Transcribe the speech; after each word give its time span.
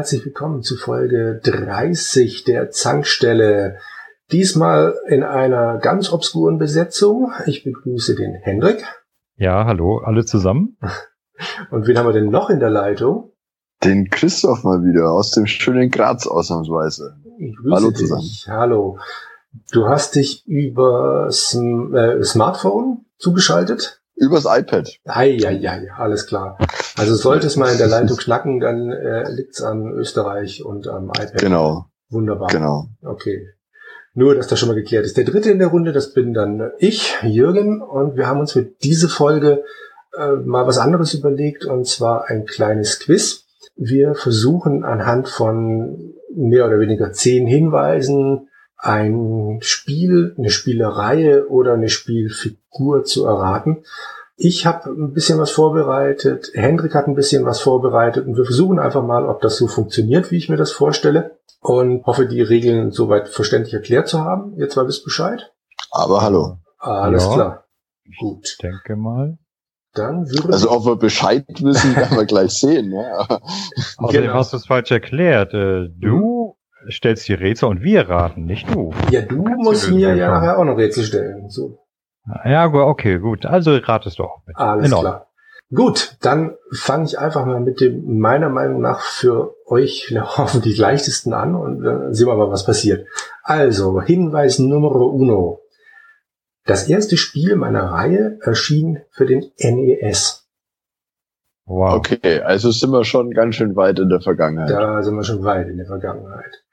Herzlich 0.00 0.24
willkommen 0.24 0.62
zu 0.62 0.76
Folge 0.76 1.42
30 1.44 2.44
der 2.44 2.70
Zankstelle. 2.70 3.76
Diesmal 4.32 4.94
in 5.08 5.22
einer 5.22 5.76
ganz 5.76 6.10
obskuren 6.10 6.56
Besetzung. 6.56 7.30
Ich 7.44 7.64
begrüße 7.64 8.14
den 8.14 8.32
Hendrik. 8.32 8.82
Ja, 9.36 9.66
hallo, 9.66 9.98
alle 9.98 10.24
zusammen. 10.24 10.78
Und 11.70 11.86
wen 11.86 11.98
haben 11.98 12.06
wir 12.06 12.14
denn 12.14 12.30
noch 12.30 12.48
in 12.48 12.60
der 12.60 12.70
Leitung? 12.70 13.32
Den 13.84 14.08
Christoph 14.08 14.64
mal 14.64 14.82
wieder 14.82 15.12
aus 15.12 15.32
dem 15.32 15.46
schönen 15.46 15.90
Graz 15.90 16.26
ausnahmsweise. 16.26 17.18
hallo 17.70 17.90
zusammen. 17.90 18.22
Dich. 18.22 18.46
Hallo. 18.48 18.98
Du 19.70 19.86
hast 19.86 20.14
dich 20.14 20.46
über 20.46 21.26
äh, 21.28 22.24
Smartphone 22.24 23.04
zugeschaltet? 23.18 23.99
Übers 24.20 24.44
iPad. 24.44 24.86
Ei, 25.06 25.38
ei, 25.46 25.66
ei, 25.66 25.90
alles 25.96 26.26
klar. 26.26 26.58
Also 26.98 27.14
sollte 27.14 27.46
es 27.46 27.56
mal 27.56 27.72
in 27.72 27.78
der 27.78 27.88
Leitung 27.88 28.18
knacken, 28.18 28.60
dann 28.60 28.90
äh, 28.90 29.30
liegt's 29.30 29.62
an 29.62 29.92
Österreich 29.92 30.62
und 30.62 30.86
am 30.88 31.08
iPad. 31.08 31.38
Genau. 31.38 31.86
Wunderbar. 32.10 32.48
Genau. 32.48 32.88
Okay. 33.02 33.48
Nur, 34.12 34.34
dass 34.34 34.46
das 34.46 34.58
schon 34.58 34.68
mal 34.68 34.74
geklärt 34.74 35.06
ist. 35.06 35.16
Der 35.16 35.24
dritte 35.24 35.50
in 35.50 35.58
der 35.58 35.68
Runde, 35.68 35.92
das 35.92 36.12
bin 36.12 36.34
dann 36.34 36.70
ich, 36.78 37.16
Jürgen, 37.22 37.80
und 37.80 38.16
wir 38.16 38.26
haben 38.26 38.40
uns 38.40 38.52
für 38.52 38.62
diese 38.62 39.08
Folge 39.08 39.64
äh, 40.14 40.32
mal 40.32 40.66
was 40.66 40.76
anderes 40.76 41.14
überlegt, 41.14 41.64
und 41.64 41.86
zwar 41.86 42.28
ein 42.28 42.44
kleines 42.44 43.00
Quiz. 43.00 43.46
Wir 43.74 44.14
versuchen 44.14 44.84
anhand 44.84 45.28
von 45.28 46.12
mehr 46.34 46.66
oder 46.66 46.78
weniger 46.78 47.12
zehn 47.12 47.46
Hinweisen 47.46 48.49
ein 48.82 49.58
Spiel, 49.60 50.34
eine 50.38 50.50
Spielereihe 50.50 51.48
oder 51.48 51.74
eine 51.74 51.88
Spielfigur 51.88 53.04
zu 53.04 53.24
erraten. 53.26 53.84
Ich 54.36 54.64
habe 54.64 54.88
ein 54.90 55.12
bisschen 55.12 55.38
was 55.38 55.50
vorbereitet, 55.50 56.50
Hendrik 56.54 56.94
hat 56.94 57.06
ein 57.06 57.14
bisschen 57.14 57.44
was 57.44 57.60
vorbereitet 57.60 58.26
und 58.26 58.36
wir 58.36 58.44
versuchen 58.44 58.78
einfach 58.78 59.04
mal, 59.04 59.26
ob 59.26 59.42
das 59.42 59.58
so 59.58 59.66
funktioniert, 59.66 60.30
wie 60.30 60.38
ich 60.38 60.48
mir 60.48 60.56
das 60.56 60.72
vorstelle 60.72 61.38
und 61.60 62.06
hoffe, 62.06 62.26
die 62.26 62.40
Regeln 62.40 62.90
soweit 62.90 63.28
verständlich 63.28 63.74
erklärt 63.74 64.08
zu 64.08 64.20
haben. 64.20 64.54
Jetzt 64.56 64.76
mal 64.76 64.86
wisst 64.86 65.04
Bescheid. 65.04 65.52
Aber 65.90 66.22
hallo. 66.22 66.56
Alles 66.78 67.24
ja, 67.24 67.34
klar. 67.34 67.64
Gut. 68.18 68.44
Ich 68.44 68.58
denke 68.58 68.96
mal. 68.96 69.38
Dann 69.92 70.30
würde 70.30 70.52
also 70.52 70.70
ob 70.70 70.86
wir 70.86 70.96
Bescheid 70.96 71.44
wissen, 71.60 71.96
werden 71.96 72.16
wir 72.16 72.24
gleich 72.24 72.52
sehen. 72.52 72.92
Ja. 72.92 73.40
Außerdem 73.98 74.22
genau. 74.22 74.34
hast 74.34 74.52
du 74.52 74.56
es 74.56 74.66
falsch 74.66 74.90
erklärt. 74.90 75.52
Äh, 75.52 75.88
du 75.98 76.56
stellst 76.88 77.28
die 77.28 77.34
Rätsel 77.34 77.68
und 77.68 77.82
wir 77.82 78.08
raten, 78.08 78.44
nicht 78.44 78.72
du. 78.72 78.92
Ja, 79.10 79.22
du 79.22 79.42
Kannst 79.42 79.64
musst 79.64 79.88
du 79.88 79.94
mir 79.94 80.14
ja 80.14 80.30
nachher 80.30 80.58
auch 80.58 80.64
noch 80.64 80.76
Rätsel 80.76 81.04
stellen. 81.04 81.48
So. 81.48 81.78
Ja, 82.44 82.66
okay, 82.66 83.18
gut. 83.18 83.46
Also 83.46 83.76
ratest 83.76 84.18
du 84.18 84.24
auch 84.24 84.42
mit. 84.46 84.56
Alles 84.56 84.90
klar. 84.90 85.26
Gut, 85.72 86.16
dann 86.20 86.56
fange 86.72 87.04
ich 87.04 87.18
einfach 87.18 87.46
mal 87.46 87.60
mit 87.60 87.80
dem 87.80 88.18
meiner 88.18 88.48
Meinung 88.48 88.80
nach 88.80 89.00
für 89.00 89.54
euch 89.66 90.12
hoffentlich 90.20 90.76
leichtesten 90.78 91.32
an 91.32 91.54
und 91.54 91.82
dann 91.82 92.12
sehen 92.12 92.26
wir 92.26 92.36
mal, 92.36 92.50
was 92.50 92.66
passiert. 92.66 93.06
Also, 93.42 94.00
Hinweis 94.00 94.58
Nummer 94.58 94.90
uno. 94.94 95.60
Das 96.66 96.88
erste 96.88 97.16
Spiel 97.16 97.56
meiner 97.56 97.84
Reihe 97.84 98.38
erschien 98.42 99.00
für 99.10 99.26
den 99.26 99.50
NES. 99.58 100.48
Wow. 101.66 101.94
Okay, 101.94 102.40
also 102.40 102.72
sind 102.72 102.90
wir 102.90 103.04
schon 103.04 103.30
ganz 103.30 103.54
schön 103.54 103.76
weit 103.76 104.00
in 104.00 104.08
der 104.08 104.20
Vergangenheit. 104.20 104.70
Da 104.70 105.02
sind 105.02 105.14
wir 105.14 105.22
schon 105.22 105.44
weit 105.44 105.68
in 105.68 105.76
der 105.76 105.86
Vergangenheit. 105.86 106.64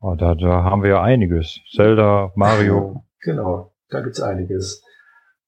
Oh, 0.00 0.14
da, 0.14 0.34
da 0.34 0.62
haben 0.64 0.82
wir 0.82 0.90
ja 0.90 1.02
einiges. 1.02 1.60
Zelda, 1.74 2.32
Mario. 2.34 3.02
Genau, 3.22 3.72
da 3.88 4.02
gibt's 4.02 4.20
einiges. 4.20 4.84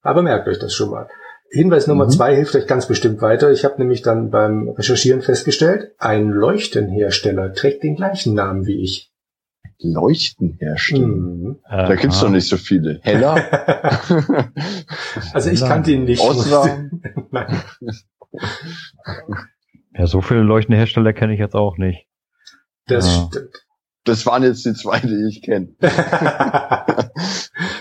Aber 0.02 0.22
merkt 0.22 0.48
euch 0.48 0.58
das 0.58 0.74
schon 0.74 0.90
mal. 0.90 1.06
Hinweis 1.50 1.86
Nummer 1.86 2.06
mhm. 2.06 2.10
zwei 2.10 2.34
hilft 2.34 2.56
euch 2.56 2.66
ganz 2.66 2.86
bestimmt 2.88 3.22
weiter. 3.22 3.52
Ich 3.52 3.64
habe 3.64 3.78
nämlich 3.78 4.02
dann 4.02 4.30
beim 4.30 4.70
Recherchieren 4.70 5.22
festgestellt, 5.22 5.92
ein 5.98 6.30
Leuchtenhersteller 6.30 7.52
trägt 7.52 7.84
den 7.84 7.94
gleichen 7.94 8.34
Namen 8.34 8.66
wie 8.66 8.82
ich. 8.82 9.12
Leuchtenhersteller? 9.80 11.06
Mhm. 11.06 11.60
Da 11.68 11.94
gibt's 11.94 12.20
doch 12.20 12.30
nicht 12.30 12.48
so 12.48 12.56
viele. 12.56 12.98
Heller? 13.02 13.36
also 15.32 15.50
ich 15.50 15.60
kannte 15.60 15.92
ihn 15.92 16.02
nicht. 16.04 16.20
ja, 19.94 20.06
so 20.06 20.20
viele 20.20 20.42
Leuchtenhersteller 20.42 21.12
kenne 21.12 21.34
ich 21.34 21.38
jetzt 21.38 21.54
auch 21.54 21.78
nicht. 21.78 22.08
Das 22.86 23.06
ja. 23.06 23.28
stimmt. 23.28 23.67
Das 24.08 24.24
waren 24.24 24.42
jetzt 24.42 24.64
die 24.64 24.72
zwei, 24.72 25.00
die 25.00 25.28
ich 25.28 25.42
kenne. 25.42 25.68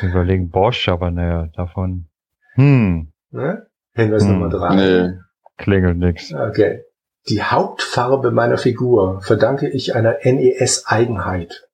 ich 0.02 0.04
überlegen 0.04 0.50
Bosch, 0.50 0.90
aber 0.90 1.10
naja, 1.10 1.48
davon. 1.56 2.10
Hm. 2.56 3.14
Ne? 3.32 3.68
Hinweis 3.94 4.24
hm. 4.24 4.34
Nummer 4.34 4.50
drei. 4.50 4.76
Nee. 4.76 5.20
Klingelt 5.56 5.98
nix. 5.98 6.34
Okay. 6.34 6.84
Die 7.30 7.44
Hauptfarbe 7.44 8.32
meiner 8.32 8.58
Figur 8.58 9.22
verdanke 9.22 9.70
ich 9.70 9.96
einer 9.96 10.18
NES-Eigenheit. 10.22 11.70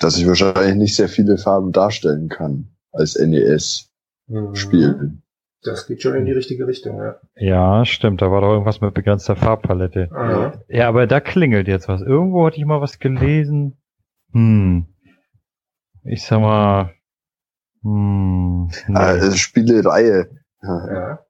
Dass 0.00 0.18
ich 0.18 0.26
wahrscheinlich 0.26 0.74
nicht 0.74 0.96
sehr 0.96 1.08
viele 1.08 1.38
Farben 1.38 1.70
darstellen 1.70 2.28
kann 2.28 2.76
als 2.90 3.16
NES-Spiel. 3.16 4.94
Mhm. 4.94 5.22
Das 5.66 5.86
geht 5.86 6.02
schon 6.02 6.14
in 6.14 6.24
die 6.24 6.32
richtige 6.32 6.66
Richtung, 6.66 6.98
ja. 6.98 7.16
Ja, 7.34 7.84
stimmt. 7.84 8.22
Da 8.22 8.30
war 8.30 8.40
doch 8.40 8.50
irgendwas 8.50 8.80
mit 8.80 8.94
begrenzter 8.94 9.34
Farbpalette. 9.34 10.08
Aha. 10.12 10.52
Ja, 10.68 10.88
aber 10.88 11.06
da 11.06 11.20
klingelt 11.20 11.66
jetzt 11.66 11.88
was. 11.88 12.02
Irgendwo 12.02 12.46
hatte 12.46 12.58
ich 12.58 12.64
mal 12.64 12.80
was 12.80 12.98
gelesen. 12.98 13.76
Hm. 14.32 14.86
Ich 16.04 16.24
sag 16.24 16.40
mal. 16.40 16.92
Hm. 17.82 18.70
Nee. 18.86 18.94
Also 18.96 19.36
Spielereihe. 19.36 20.30
Ja. 20.62 21.20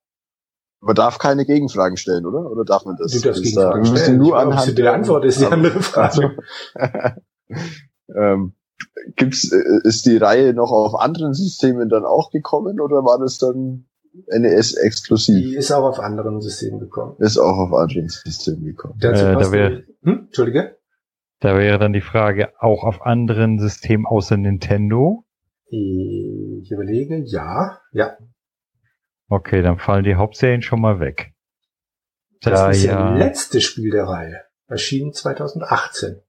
Man 0.81 0.95
darf 0.95 1.19
keine 1.19 1.47
Gegenfragen 1.47 1.97
stellen, 1.97 2.27
oder? 2.27 2.51
Oder 2.51 2.65
darf 2.65 2.85
man 2.85 2.97
das? 2.97 3.13
Du 3.13 3.21
darfst 3.21 3.43
Gegenfragen 3.43 3.85
da, 3.85 3.97
stellen. 3.97 4.19
Nur 4.19 4.39
anhand 4.39 4.77
der 4.77 4.93
Antwort 4.93 5.25
ist 5.25 5.41
die 5.41 5.47
andere 5.47 5.81
Frage. 5.81 6.37
Also, 6.79 7.11
ähm, 8.15 8.53
gibt's, 9.17 9.51
äh, 9.51 9.63
ist 9.85 10.07
die 10.07 10.17
Reihe 10.17 10.53
noch 10.53 10.71
auf 10.71 10.95
anderen 10.95 11.35
Systemen 11.35 11.89
dann 11.89 12.05
auch 12.05 12.31
gekommen 12.31 12.81
oder 12.81 13.05
war 13.05 13.19
das 13.19 13.39
dann 13.39 13.87
NES 14.29 14.75
exklusiv. 14.75 15.45
Die 15.45 15.57
ist 15.57 15.73
auch 15.73 15.85
auf 15.85 16.01
anderen 16.01 16.41
Systemen 16.41 16.81
gekommen. 16.81 17.17
Ist 17.19 17.39
auch 17.39 17.59
auf 17.59 17.73
anderen 17.73 18.09
Systemen 18.09 18.65
gekommen. 18.65 18.99
Äh, 19.01 19.13
da 19.13 19.53
wär, 19.53 19.83
hm? 20.03 20.27
Entschuldige? 20.27 20.77
Da 21.41 21.57
wäre 21.57 21.79
dann 21.79 21.93
die 21.93 22.01
Frage, 22.01 22.53
auch 22.61 22.85
auf 22.85 23.03
anderen 23.03 23.59
Systemen 23.59 24.07
außer 24.07 24.37
Nintendo? 24.37 25.25
Ich 25.69 26.71
überlege, 26.71 27.23
ja, 27.27 27.81
ja. 27.93 28.17
Okay, 29.29 29.63
dann 29.63 29.79
fallen 29.79 30.05
die 30.05 30.15
Hauptserien 30.15 30.63
schon 30.63 30.81
mal 30.81 31.01
weg. 31.01 31.35
Das 32.41 32.61
da, 32.61 32.71
ist 32.71 32.85
ja 32.85 33.11
das 33.11 33.19
letzte 33.19 33.61
Spiel 33.61 33.91
der 33.91 34.05
Reihe. 34.05 34.43
Erschienen 34.69 35.13
2018. 35.13 36.23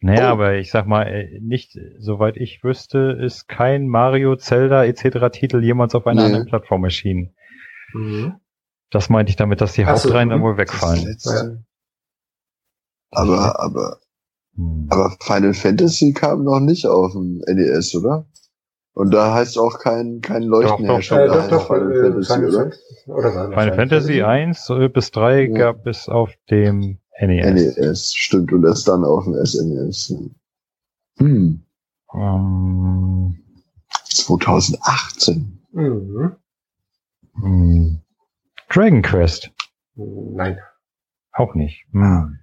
Naja, 0.00 0.28
oh. 0.28 0.32
aber 0.32 0.54
ich 0.54 0.70
sag 0.70 0.86
mal, 0.86 1.04
äh, 1.04 1.40
nicht, 1.40 1.76
soweit 1.98 2.36
ich 2.36 2.62
wüsste, 2.62 3.18
ist 3.20 3.48
kein 3.48 3.88
Mario, 3.88 4.36
Zelda 4.36 4.84
etc. 4.84 5.30
Titel 5.32 5.62
jemals 5.62 5.94
auf 5.94 6.06
einer 6.06 6.20
nee. 6.22 6.26
anderen 6.26 6.46
Plattform 6.46 6.84
erschienen. 6.84 7.34
Mhm. 7.92 8.34
Das 8.90 9.08
meinte 9.10 9.30
ich 9.30 9.36
damit, 9.36 9.60
dass 9.60 9.72
die 9.72 9.86
Hauptreihen 9.86 10.30
dann 10.30 10.42
wohl 10.42 10.56
wegfallen. 10.56 11.16
Ja. 11.20 11.58
Aber, 13.10 13.60
aber, 13.60 13.98
hm. 14.54 14.86
aber 14.90 15.16
Final 15.20 15.54
Fantasy 15.54 16.12
kam 16.12 16.44
noch 16.44 16.60
nicht 16.60 16.86
auf 16.86 17.12
dem 17.12 17.40
NES, 17.46 17.94
oder? 17.94 18.26
Und 18.94 19.12
da 19.12 19.34
heißt 19.34 19.58
auch 19.58 19.78
kein, 19.78 20.20
kein 20.20 20.42
Leuchtenhersteller. 20.42 21.26
Doch, 21.26 21.48
doch, 21.48 21.50
doch, 21.50 21.66
Final, 21.68 21.92
äh, 21.92 22.02
Fantasy, 22.02 22.34
Final, 22.34 22.48
oder? 22.48 22.72
Oder 23.06 23.30
Final, 23.30 23.48
Final 23.52 23.74
Fantasy 23.76 24.22
1 24.22 24.72
bis 24.92 25.10
3 25.12 25.42
ja. 25.42 25.58
gab 25.58 25.86
es 25.86 26.08
auf 26.08 26.32
dem 26.50 26.98
NES. 27.20 27.76
NES, 27.76 28.14
stimmt. 28.14 28.52
Und 28.52 28.64
erst 28.64 28.88
dann 28.88 29.04
auf 29.04 29.24
dem 29.24 29.34
SNES. 29.44 30.14
Hm. 31.18 31.62
Um, 32.08 33.38
2018. 34.04 35.60
Mhm. 35.72 36.36
Hm. 37.40 38.00
Dragon 38.68 39.02
Quest. 39.02 39.50
Nein. 39.94 40.58
Auch 41.32 41.54
nicht. 41.54 41.86
Hm. 41.92 42.38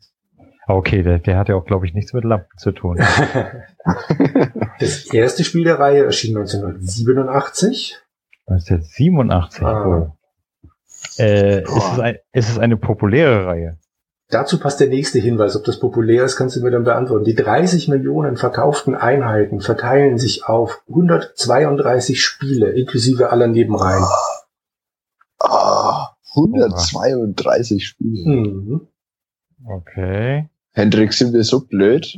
Okay, 0.67 1.03
der, 1.03 1.19
der 1.19 1.37
hat 1.37 1.49
ja 1.49 1.55
auch, 1.55 1.65
glaube 1.65 1.85
ich, 1.85 1.93
nichts 1.93 2.13
mit 2.13 2.23
Lampen 2.23 2.57
zu 2.57 2.71
tun. 2.71 2.97
das 4.79 5.05
erste 5.13 5.43
Spiel 5.43 5.63
der 5.63 5.79
Reihe 5.79 6.05
erschien 6.05 6.35
1987. 6.35 7.99
1987? 8.47 9.63
Ah. 9.63 9.85
Oh. 9.85 10.11
Äh, 11.17 11.61
ist, 11.61 11.69
es 11.69 11.99
ein, 11.99 12.17
ist 12.33 12.49
es 12.49 12.59
eine 12.59 12.77
populäre 12.77 13.45
Reihe? 13.45 13.77
Dazu 14.29 14.59
passt 14.59 14.79
der 14.79 14.87
nächste 14.87 15.19
Hinweis. 15.19 15.55
Ob 15.55 15.63
das 15.65 15.79
populär 15.79 16.25
ist, 16.25 16.35
kannst 16.35 16.55
du 16.55 16.61
mir 16.61 16.71
dann 16.71 16.83
beantworten. 16.83 17.25
Die 17.25 17.35
30 17.35 17.87
Millionen 17.89 18.37
verkauften 18.37 18.95
Einheiten 18.95 19.61
verteilen 19.61 20.17
sich 20.17 20.45
auf 20.45 20.81
132 20.89 22.21
Spiele, 22.23 22.71
inklusive 22.71 23.29
aller 23.29 23.47
Nebenreihen. 23.47 24.03
Ah, 25.39 26.15
132 26.35 27.85
Spiele. 27.85 28.29
Mhm. 28.29 28.87
Okay. 29.63 30.49
Hendrik, 30.71 31.13
sind 31.13 31.33
wir 31.33 31.43
so 31.43 31.61
blöd? 31.61 32.15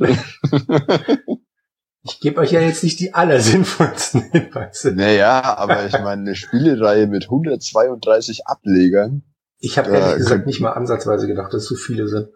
ich 2.02 2.20
gebe 2.20 2.40
euch 2.40 2.52
ja 2.52 2.60
jetzt 2.60 2.82
nicht 2.82 2.98
die 3.00 3.12
allersinnvollsten 3.14 4.22
Hinweise. 4.32 4.92
Naja, 4.92 5.56
aber 5.58 5.86
ich 5.86 5.92
meine, 5.92 6.22
eine 6.22 6.34
Spielereihe 6.34 7.06
mit 7.06 7.24
132 7.24 8.46
Ablegern. 8.46 9.22
Ich 9.58 9.78
habe 9.78 9.90
ehrlich 9.90 10.16
gesagt 10.16 10.46
nicht 10.46 10.60
mal 10.60 10.72
ansatzweise 10.72 11.26
gedacht, 11.26 11.52
dass 11.52 11.62
es 11.62 11.68
so 11.68 11.74
viele 11.74 12.08
sind. 12.08 12.28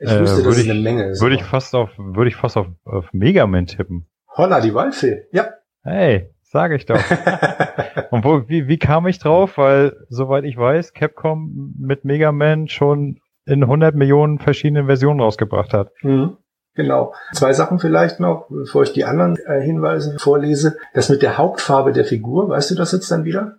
Ich 0.00 0.10
äh, 0.10 0.20
wusste, 0.20 0.42
dass 0.42 0.56
es 0.56 0.68
eine 0.68 0.80
Menge 0.80 1.08
ist. 1.08 1.20
Würde 1.20 1.36
ich 1.36 1.42
fast 1.42 1.74
auf, 1.74 1.90
würde 1.98 2.28
ich 2.28 2.36
fast 2.36 2.56
auf, 2.56 2.66
auf 2.84 3.06
Mega 3.12 3.46
Man 3.46 3.66
tippen. 3.66 4.08
Holla, 4.36 4.60
die 4.60 4.74
Waldfee. 4.74 5.26
Ja. 5.32 5.48
Hey, 5.82 6.30
sage 6.42 6.76
ich 6.76 6.86
doch. 6.86 6.96
Und 8.10 8.24
wo, 8.24 8.48
wie, 8.48 8.68
wie 8.68 8.78
kam 8.78 9.06
ich 9.06 9.18
drauf? 9.18 9.58
Weil, 9.58 9.96
soweit 10.08 10.44
ich 10.44 10.56
weiß, 10.56 10.92
Capcom 10.92 11.74
mit 11.78 12.04
Mega 12.04 12.32
Man 12.32 12.68
schon 12.68 13.18
in 13.44 13.62
100 13.62 13.94
Millionen 13.94 14.38
verschiedenen 14.38 14.86
Versionen 14.86 15.20
rausgebracht 15.20 15.72
hat. 15.72 15.90
Mhm. 16.02 16.36
Genau. 16.74 17.12
Zwei 17.32 17.52
Sachen 17.54 17.80
vielleicht 17.80 18.20
noch, 18.20 18.46
bevor 18.48 18.84
ich 18.84 18.92
die 18.92 19.04
anderen 19.04 19.36
äh, 19.46 19.60
Hinweise 19.60 20.16
vorlese. 20.20 20.76
Das 20.94 21.08
mit 21.08 21.22
der 21.22 21.36
Hauptfarbe 21.36 21.92
der 21.92 22.04
Figur, 22.04 22.48
weißt 22.48 22.70
du 22.70 22.76
das 22.76 22.92
jetzt 22.92 23.10
dann 23.10 23.24
wieder? 23.24 23.56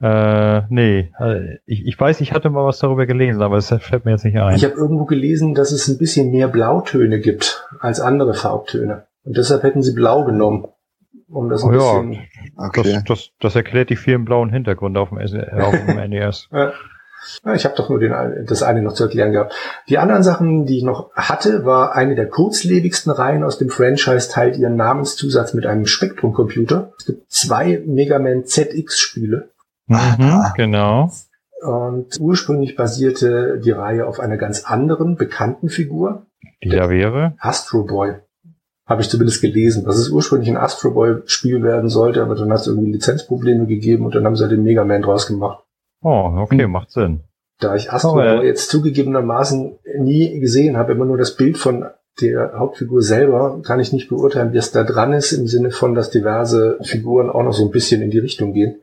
Äh, 0.00 0.62
nee. 0.70 1.12
Also 1.16 1.46
ich, 1.66 1.86
ich 1.86 2.00
weiß, 2.00 2.20
ich 2.20 2.32
hatte 2.32 2.50
mal 2.50 2.64
was 2.64 2.78
darüber 2.78 3.06
gelesen, 3.06 3.42
aber 3.42 3.56
es 3.58 3.68
fällt 3.68 4.04
mir 4.04 4.12
jetzt 4.12 4.24
nicht 4.24 4.38
ein. 4.38 4.56
Ich 4.56 4.64
habe 4.64 4.74
irgendwo 4.74 5.04
gelesen, 5.04 5.54
dass 5.54 5.72
es 5.72 5.88
ein 5.88 5.98
bisschen 5.98 6.30
mehr 6.30 6.48
Blautöne 6.48 7.20
gibt 7.20 7.66
als 7.80 8.00
andere 8.00 8.34
Farbtöne. 8.34 9.06
Und 9.24 9.36
deshalb 9.36 9.62
hätten 9.62 9.82
sie 9.82 9.92
blau 9.92 10.24
genommen. 10.24 10.66
Um 11.28 11.48
das 11.48 11.62
ein 11.62 11.68
oh, 11.68 11.72
bisschen. 11.72 12.12
Ja, 12.12 12.20
okay. 12.56 12.82
das, 12.82 13.04
das, 13.04 13.30
das 13.38 13.56
erklärt 13.56 13.90
die 13.90 13.96
vielen 13.96 14.24
blauen 14.24 14.50
Hintergründe 14.50 15.00
auf 15.00 15.10
dem, 15.10 15.18
auf 15.18 15.74
dem 15.86 15.96
NES. 16.10 16.48
ja. 16.50 16.72
Ich 17.54 17.66
habe 17.66 17.74
doch 17.76 17.90
nur 17.90 17.98
den, 17.98 18.14
das 18.46 18.62
eine 18.62 18.80
noch 18.80 18.94
zu 18.94 19.04
erklären 19.04 19.32
gehabt. 19.32 19.54
Die 19.90 19.98
anderen 19.98 20.22
Sachen, 20.22 20.64
die 20.64 20.78
ich 20.78 20.84
noch 20.84 21.12
hatte, 21.12 21.66
war 21.66 21.94
eine 21.94 22.14
der 22.14 22.26
kurzlebigsten 22.26 23.12
Reihen 23.12 23.44
aus 23.44 23.58
dem 23.58 23.68
Franchise, 23.68 24.30
teilt 24.30 24.56
ihren 24.56 24.76
Namenszusatz 24.76 25.52
mit 25.52 25.66
einem 25.66 25.84
Spektrum-Computer. 25.84 26.94
Es 26.98 27.04
gibt 27.04 27.30
zwei 27.30 27.82
Mega 27.84 28.18
Man 28.18 28.46
ZX-Spiele. 28.46 29.50
Mhm, 29.90 30.44
genau. 30.56 31.10
Und 31.62 32.18
ursprünglich 32.20 32.76
basierte 32.76 33.60
die 33.62 33.72
Reihe 33.72 34.06
auf 34.06 34.20
einer 34.20 34.36
ganz 34.36 34.64
anderen, 34.64 35.16
bekannten 35.16 35.68
Figur. 35.68 36.26
Die 36.62 36.68
da 36.68 36.88
wäre? 36.88 37.34
Astro 37.38 37.84
Boy. 37.84 38.14
Habe 38.86 39.02
ich 39.02 39.10
zumindest 39.10 39.40
gelesen, 39.40 39.84
dass 39.84 39.98
es 39.98 40.10
ursprünglich 40.10 40.48
ein 40.48 40.56
Astro 40.56 40.92
Boy-Spiel 40.92 41.62
werden 41.62 41.88
sollte, 41.88 42.22
aber 42.22 42.34
dann 42.34 42.50
hat 42.50 42.60
es 42.60 42.66
irgendwie 42.66 42.92
Lizenzprobleme 42.92 43.66
gegeben 43.66 44.04
und 44.04 44.14
dann 44.14 44.24
haben 44.24 44.36
sie 44.36 44.42
halt 44.42 44.52
den 44.52 44.62
Mega 44.62 44.84
Man 44.84 45.02
draus 45.02 45.26
gemacht. 45.26 45.64
Oh, 46.02 46.32
okay, 46.36 46.62
hm. 46.62 46.70
macht 46.70 46.90
Sinn. 46.90 47.20
Da 47.58 47.74
ich 47.74 47.92
Astro 47.92 48.14
oh, 48.14 48.20
äh, 48.20 48.46
jetzt 48.46 48.70
zugegebenermaßen 48.70 49.78
nie 49.98 50.40
gesehen 50.40 50.76
habe, 50.76 50.92
immer 50.92 51.04
nur 51.04 51.18
das 51.18 51.36
Bild 51.36 51.58
von 51.58 51.84
der 52.20 52.52
Hauptfigur 52.56 53.02
selber, 53.02 53.60
kann 53.62 53.80
ich 53.80 53.92
nicht 53.92 54.08
beurteilen, 54.08 54.52
wie 54.52 54.58
es 54.58 54.72
da 54.72 54.82
dran 54.82 55.12
ist, 55.12 55.32
im 55.32 55.46
Sinne 55.46 55.70
von, 55.70 55.94
dass 55.94 56.10
diverse 56.10 56.78
Figuren 56.82 57.28
auch 57.28 57.42
noch 57.42 57.52
so 57.52 57.64
ein 57.64 57.70
bisschen 57.70 58.02
in 58.02 58.10
die 58.10 58.18
Richtung 58.18 58.52
gehen. 58.52 58.82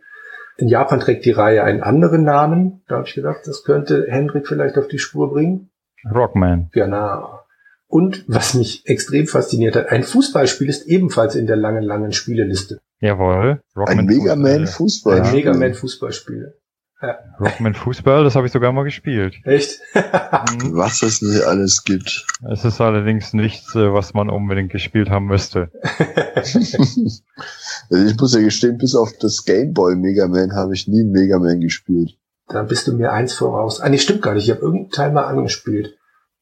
In 0.58 0.68
Japan 0.68 1.00
trägt 1.00 1.26
die 1.26 1.32
Reihe 1.32 1.64
einen 1.64 1.82
anderen 1.82 2.24
Namen. 2.24 2.82
Da 2.88 2.96
habe 2.96 3.08
ich 3.08 3.14
gedacht, 3.14 3.42
das 3.46 3.64
könnte 3.64 4.08
Hendrik 4.10 4.48
vielleicht 4.48 4.78
auf 4.78 4.88
die 4.88 5.00
Spur 5.00 5.32
bringen. 5.32 5.70
Rockman. 6.12 6.70
Genau. 6.74 7.40
Und 7.88 8.26
was 8.28 8.54
mich 8.54 8.88
extrem 8.88 9.28
fasziniert 9.28 9.76
hat, 9.76 9.92
ein 9.92 10.04
Fußballspiel 10.04 10.68
ist 10.68 10.88
ebenfalls 10.88 11.36
in 11.36 11.48
der 11.48 11.56
langen, 11.56 11.84
langen 11.84 12.12
Spieleliste. 12.12 12.80
Jawohl. 13.00 13.62
Rockman 13.76 14.00
ein 14.00 14.06
Mega 14.06 14.36
Man 14.36 14.68
Fußball. 14.68 15.22
Ein 15.22 15.32
Mega 15.32 15.54
Man 15.54 15.74
Fußballspiel. 15.74 16.56
Ja. 17.00 17.20
Rockman 17.40 17.76
Fußball, 17.76 18.24
das 18.24 18.36
habe 18.36 18.48
ich 18.48 18.54
sogar 18.54 18.72
mal 18.72 18.84
gespielt. 18.84 19.36
Echt? 19.44 19.80
Mhm. 19.94 20.76
was 20.76 21.04
es 21.04 21.22
nicht 21.22 21.44
alles 21.44 21.84
gibt. 21.84 22.26
Es 22.50 22.66
ist 22.66 22.82
allerdings 22.82 23.34
nichts, 23.34 23.76
äh, 23.76 23.94
was 23.94 24.16
man 24.16 24.32
unbedingt 24.32 24.72
gespielt 24.72 25.10
haben 25.10 25.28
müsste. 25.28 25.72
ich 26.44 28.18
muss 28.20 28.34
ja 28.34 28.42
gestehen, 28.42 28.80
bis 28.80 28.96
auf 28.96 29.14
das 29.20 29.46
Gameboy 29.46 29.96
Mega 29.96 30.28
Man 30.28 30.54
habe 30.54 30.74
ich 30.74 30.88
nie 30.88 31.04
Mega 31.04 31.38
Man 31.38 31.60
gespielt. 31.60 32.18
Da 32.48 32.64
bist 32.64 32.88
du 32.88 32.94
mir 32.94 33.12
eins 33.12 33.34
voraus. 33.34 33.80
Ah, 33.80 33.90
nee, 33.90 34.00
stimmt 34.00 34.24
gar 34.24 34.34
nicht. 34.34 34.46
Ich 34.46 34.52
habe 34.52 34.62
irgendeinen 34.62 34.92
Teil 34.92 35.12
mal 35.12 35.26
angespielt. 35.26 35.98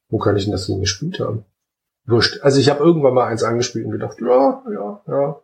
Wo 0.08 0.18
kann 0.18 0.36
ich 0.36 0.44
denn 0.44 0.52
das 0.52 0.66
denn 0.66 0.80
gespielt 0.80 1.20
haben? 1.20 1.44
Wurscht. 2.06 2.40
Also 2.42 2.60
ich 2.60 2.70
habe 2.70 2.82
irgendwann 2.82 3.14
mal 3.14 3.26
eins 3.26 3.42
angespielt 3.42 3.84
und 3.86 3.90
gedacht, 3.90 4.16
ja, 4.20 4.62
ja, 4.72 5.02
ja. 5.06 5.40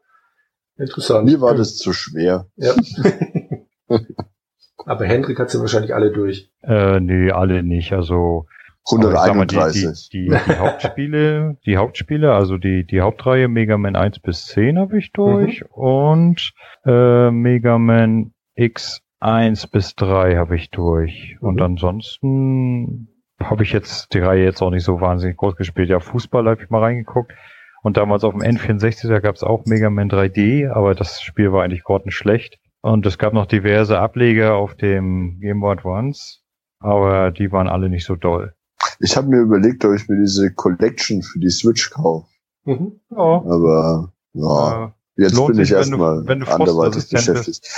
Interessant. 0.79 1.27
Mir 1.27 1.41
war 1.41 1.55
das 1.55 1.77
zu 1.77 1.93
schwer. 1.93 2.47
Ja. 2.57 2.75
Aber 4.87 5.05
Hendrik 5.05 5.39
hat 5.39 5.51
sie 5.51 5.61
wahrscheinlich 5.61 5.95
alle 5.95 6.13
durch. 6.13 6.51
Äh, 6.63 7.01
nee, 7.01 7.31
alle 7.31 7.63
nicht. 7.63 7.93
Also 7.93 8.47
131. 8.91 10.09
Die, 10.11 10.25
die, 10.25 10.31
die, 10.31 10.37
die, 10.47 10.59
Hauptspiele, 10.59 11.57
die 11.67 11.77
Hauptspiele, 11.77 12.35
also 12.35 12.59
die, 12.59 12.85
die 12.85 13.01
Hauptreihe 13.01 13.49
Mega 13.49 13.79
Man 13.79 13.97
1 13.97 14.19
bis 14.21 14.47
10 14.47 14.79
habe 14.79 14.99
ich 14.99 15.13
durch 15.13 15.63
mhm. 15.63 15.67
und 15.71 16.53
äh, 16.85 17.31
Mega 17.31 17.79
Man 17.79 18.33
X1 18.57 19.71
bis 19.71 19.95
3 19.95 20.37
habe 20.37 20.57
ich 20.57 20.71
durch. 20.71 21.37
Mhm. 21.41 21.49
Und 21.49 21.63
ansonsten 21.63 23.09
habe 23.41 23.63
ich 23.63 23.73
jetzt 23.73 24.15
die 24.15 24.21
Reihe 24.21 24.45
jetzt 24.45 24.63
auch 24.63 24.71
nicht 24.71 24.85
so 24.85 25.01
wahnsinnig 25.01 25.37
groß 25.37 25.57
gespielt. 25.57 25.89
Ja, 25.89 26.01
Fußball 26.01 26.49
habe 26.49 26.63
ich 26.63 26.71
mal 26.71 26.83
reingeguckt. 26.83 27.33
Und 27.83 27.97
damals 27.97 28.23
auf 28.23 28.33
dem 28.33 28.43
N64, 28.43 29.09
da 29.09 29.19
gab 29.19 29.35
es 29.35 29.43
auch 29.43 29.65
Mega 29.67 29.91
Man 29.91 30.09
3D, 30.09 30.71
aber 30.71 30.95
das 30.95 31.21
Spiel 31.21 31.53
war 31.53 31.65
eigentlich 31.65 31.83
grottenschlecht. 31.83 32.59
Und 32.83 33.07
es 33.07 33.17
gab 33.17 33.33
noch 33.33 33.47
diverse 33.47 33.99
Ableger 33.99 34.55
auf 34.55 34.75
dem 34.75 35.39
Game 35.41 35.61
Boy 35.61 35.73
Advance, 35.73 36.41
aber 36.81 37.31
die 37.31 37.53
waren 37.53 37.69
alle 37.69 37.89
nicht 37.89 38.05
so 38.05 38.17
doll. 38.17 38.55
Ich 38.99 39.17
habe 39.17 39.29
mir 39.29 39.39
überlegt, 39.39 39.85
ob 39.85 39.95
ich 39.95 40.09
mir 40.09 40.21
diese 40.21 40.53
Collection 40.53 41.23
für 41.23 41.39
die 41.39 41.51
Switch 41.51 41.91
kaufe. 41.91 42.27
Mhm. 42.65 43.01
Ja. 43.11 43.17
Aber 43.17 44.13
ja, 44.33 44.87
äh, 45.17 45.23
jetzt 45.23 45.47
bin 45.47 45.61
ich 45.61 45.71
erstmal 45.71 46.19
anderweitig 46.29 47.09
beschäftigt. 47.09 47.69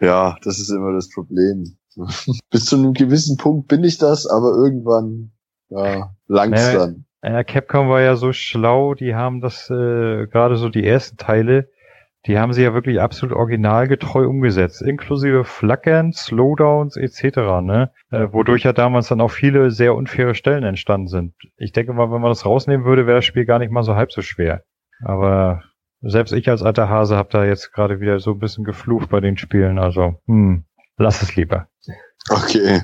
Ja, 0.00 0.36
das 0.42 0.58
ist 0.58 0.70
immer 0.70 0.92
das 0.92 1.10
Problem. 1.10 1.76
Bis 2.50 2.64
zu 2.64 2.76
einem 2.76 2.94
gewissen 2.94 3.36
Punkt 3.36 3.68
bin 3.68 3.84
ich 3.84 3.98
das, 3.98 4.26
aber 4.26 4.52
irgendwann 4.56 5.32
ja, 5.68 6.14
langt's 6.26 6.62
naja, 6.62 6.78
dann. 6.78 7.04
Ja, 7.22 7.44
Capcom 7.44 7.88
war 7.88 8.00
ja 8.00 8.16
so 8.16 8.32
schlau, 8.32 8.94
die 8.94 9.14
haben 9.14 9.40
das 9.40 9.68
äh, 9.70 10.26
gerade 10.26 10.56
so 10.56 10.68
die 10.70 10.86
ersten 10.86 11.16
Teile 11.16 11.68
die 12.26 12.38
haben 12.38 12.52
sie 12.52 12.62
ja 12.62 12.72
wirklich 12.72 13.00
absolut 13.00 13.36
originalgetreu 13.36 14.26
umgesetzt, 14.26 14.80
inklusive 14.80 15.44
Flackern, 15.44 16.12
Slowdowns 16.12 16.96
etc., 16.96 17.36
ne? 17.62 17.92
Äh, 18.10 18.32
wodurch 18.32 18.62
ja 18.64 18.72
damals 18.72 19.08
dann 19.08 19.20
auch 19.20 19.30
viele 19.30 19.70
sehr 19.70 19.94
unfaire 19.94 20.34
Stellen 20.34 20.64
entstanden 20.64 21.08
sind. 21.08 21.34
Ich 21.56 21.72
denke 21.72 21.92
mal, 21.92 22.10
wenn 22.10 22.20
man 22.20 22.30
das 22.30 22.46
rausnehmen 22.46 22.86
würde, 22.86 23.06
wäre 23.06 23.18
das 23.18 23.24
Spiel 23.24 23.44
gar 23.44 23.58
nicht 23.58 23.70
mal 23.70 23.82
so 23.82 23.94
halb 23.94 24.12
so 24.12 24.22
schwer. 24.22 24.62
Aber 25.02 25.62
selbst 26.00 26.32
ich 26.32 26.48
als 26.48 26.62
alter 26.62 26.88
Hase 26.88 27.16
habe 27.16 27.28
da 27.30 27.44
jetzt 27.44 27.72
gerade 27.72 28.00
wieder 28.00 28.18
so 28.20 28.32
ein 28.32 28.38
bisschen 28.38 28.64
geflucht 28.64 29.10
bei 29.10 29.20
den 29.20 29.36
Spielen, 29.36 29.78
also 29.78 30.14
hm, 30.26 30.64
lass 30.96 31.22
es 31.22 31.36
lieber. 31.36 31.68
Okay. 32.30 32.82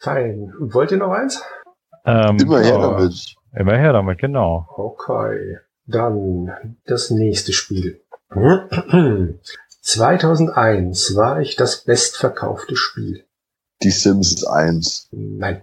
Fein. 0.00 0.52
Und 0.60 0.74
wollt 0.74 0.90
ihr 0.90 0.98
noch 0.98 1.12
eins? 1.12 1.42
Ähm, 2.04 2.36
immer 2.38 2.60
her 2.60 2.78
damit. 2.78 3.34
Immer 3.54 3.76
her 3.76 3.92
damit, 3.92 4.18
genau. 4.18 4.66
Okay. 4.76 5.58
Dann 5.92 6.76
das 6.86 7.10
nächste 7.10 7.52
Spiel. 7.52 8.00
2001 9.82 11.16
war 11.16 11.40
ich 11.40 11.56
das 11.56 11.84
bestverkaufte 11.84 12.76
Spiel. 12.76 13.24
Die 13.82 13.90
Sims 13.90 14.44
1. 14.44 15.08
Nein. 15.12 15.62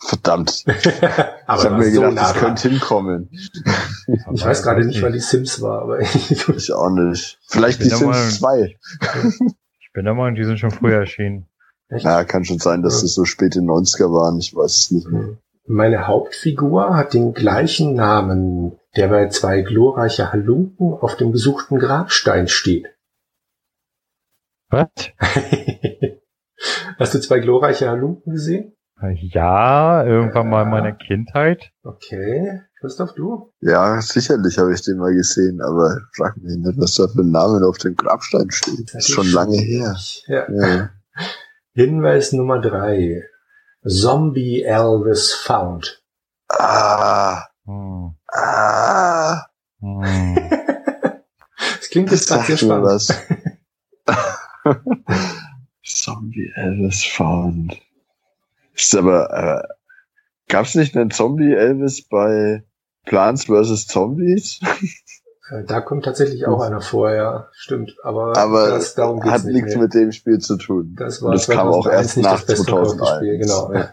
Verdammt. 0.00 0.64
aber 1.46 1.60
ich 1.60 1.64
habe 1.64 1.76
mir 1.76 1.90
gedacht, 1.90 2.16
das 2.16 2.34
könnte 2.34 2.68
hinkommen. 2.68 3.30
Ich 4.32 4.44
weiß 4.44 4.62
gerade 4.62 4.84
nicht, 4.84 5.00
wann 5.00 5.12
die 5.12 5.20
Sims 5.20 5.62
war, 5.62 5.82
aber 5.82 6.00
ich 6.00 6.72
auch 6.72 6.90
nicht. 6.90 7.38
Vielleicht 7.48 7.80
die 7.82 7.88
Sims 7.88 8.02
Meinung, 8.02 8.30
2. 8.30 8.76
ich 9.80 9.92
bin 9.94 10.04
der 10.04 10.14
Meinung, 10.14 10.34
die 10.34 10.44
sind 10.44 10.58
schon 10.58 10.72
früher 10.72 10.98
erschienen. 10.98 11.46
Echt? 11.88 12.04
Ja, 12.04 12.24
kann 12.24 12.44
schon 12.44 12.58
sein, 12.58 12.82
dass 12.82 12.96
ja. 12.96 13.02
das 13.02 13.14
so 13.14 13.24
spät 13.24 13.56
in 13.56 13.66
90er 13.66 14.12
waren. 14.12 14.38
Ich 14.38 14.54
weiß 14.54 14.74
es 14.74 14.90
nicht 14.90 15.08
mehr. 15.08 15.38
Meine 15.66 16.06
Hauptfigur 16.06 16.94
hat 16.94 17.14
den 17.14 17.32
gleichen 17.32 17.94
Namen, 17.94 18.78
der 18.96 19.08
bei 19.08 19.28
zwei 19.28 19.62
glorreiche 19.62 20.32
Halunken 20.32 20.94
auf 20.94 21.16
dem 21.16 21.32
gesuchten 21.32 21.78
Grabstein 21.78 22.48
steht. 22.48 22.86
Was? 24.70 24.88
Hast 26.98 27.14
du 27.14 27.20
zwei 27.20 27.40
glorreiche 27.40 27.88
Halunken 27.88 28.32
gesehen? 28.32 28.74
Ja, 29.12 30.04
irgendwann 30.04 30.46
ja. 30.46 30.50
mal 30.50 30.62
in 30.62 30.70
meiner 30.70 30.92
Kindheit. 30.92 31.72
Okay. 31.82 32.62
Christoph, 32.80 33.14
du? 33.14 33.52
Ja, 33.60 34.00
sicherlich 34.00 34.58
habe 34.58 34.72
ich 34.72 34.82
den 34.82 34.98
mal 34.98 35.14
gesehen, 35.14 35.60
aber 35.60 36.00
frag 36.16 36.36
mich 36.36 36.56
nicht, 36.56 36.78
was 36.78 36.94
da 36.94 37.08
für 37.08 37.20
ein 37.20 37.30
Name 37.30 37.66
auf 37.66 37.78
dem 37.78 37.96
Grabstein 37.96 38.50
steht. 38.50 38.94
Das 38.94 39.08
ist 39.08 39.10
schon 39.10 39.30
lange 39.32 39.56
her. 39.56 39.96
Ja. 40.26 40.46
ja. 40.50 40.90
Hinweis 41.74 42.32
Nummer 42.32 42.60
drei. 42.60 43.24
Zombie 43.86 44.62
Elvis 44.62 45.32
Found. 45.32 46.02
Ah. 46.48 47.42
Hm. 47.66 48.14
Ah. 48.28 49.46
Hm. 49.80 50.50
das 51.56 51.90
klingt 51.90 52.10
jetzt 52.10 52.28
gerade 52.28 52.44
sehr 52.44 52.56
spannend. 52.56 52.84
Was. 52.86 53.08
Zombie 55.84 56.52
Elvis 56.54 57.04
Found. 57.04 57.80
Ist 58.74 58.94
aber, 58.96 59.30
äh, 59.32 59.74
gab's 60.48 60.74
nicht 60.74 60.96
einen 60.96 61.10
Zombie 61.10 61.52
Elvis 61.52 62.06
bei 62.08 62.64
Plants 63.04 63.44
vs. 63.44 63.86
Zombies? 63.86 64.60
Äh, 65.50 65.64
da 65.64 65.80
kommt 65.80 66.04
tatsächlich 66.06 66.46
auch 66.46 66.60
einer 66.60 66.80
vor, 66.80 67.12
ja, 67.12 67.48
stimmt. 67.52 67.96
Aber, 68.02 68.36
aber 68.36 68.70
das, 68.70 68.94
darum 68.94 69.20
geht's 69.20 69.32
hat 69.32 69.44
nichts 69.44 69.76
mit 69.76 69.92
dem 69.92 70.12
Spiel 70.12 70.38
zu 70.38 70.56
tun. 70.56 70.96
Das, 70.98 71.22
war, 71.22 71.32
das 71.32 71.46
kam 71.48 71.68
auch 71.68 71.86
erst 71.86 72.16
nach 72.16 72.44
2001. 72.44 73.16
Spiel, 73.16 73.38
genau. 73.38 73.72
Ja. 73.72 73.90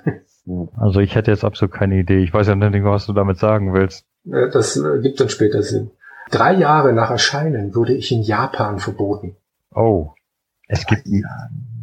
Also 0.78 1.00
ich 1.00 1.16
hätte 1.16 1.32
jetzt 1.32 1.44
absolut 1.44 1.74
keine 1.74 2.00
Idee. 2.00 2.24
Ich 2.24 2.34
weiß 2.34 2.48
ja 2.48 2.56
nicht, 2.56 2.84
was 2.84 3.06
du 3.06 3.14
damit 3.14 3.38
sagen 3.38 3.74
willst. 3.74 4.06
Das 4.24 4.78
äh, 4.78 5.00
gibt 5.02 5.20
dann 5.20 5.30
später 5.30 5.64
Sinn. 5.64 5.92
Drei 6.30 6.54
Jahre 6.54 6.94
nach 6.94 7.10
Erscheinen 7.10 7.76
wurde 7.76 7.94
ich 7.94 8.12
in 8.12 8.22
Japan 8.22 8.80
verboten. 8.80 9.36
Oh. 9.74 10.12
Es 10.68 10.86
gibt, 10.86 11.04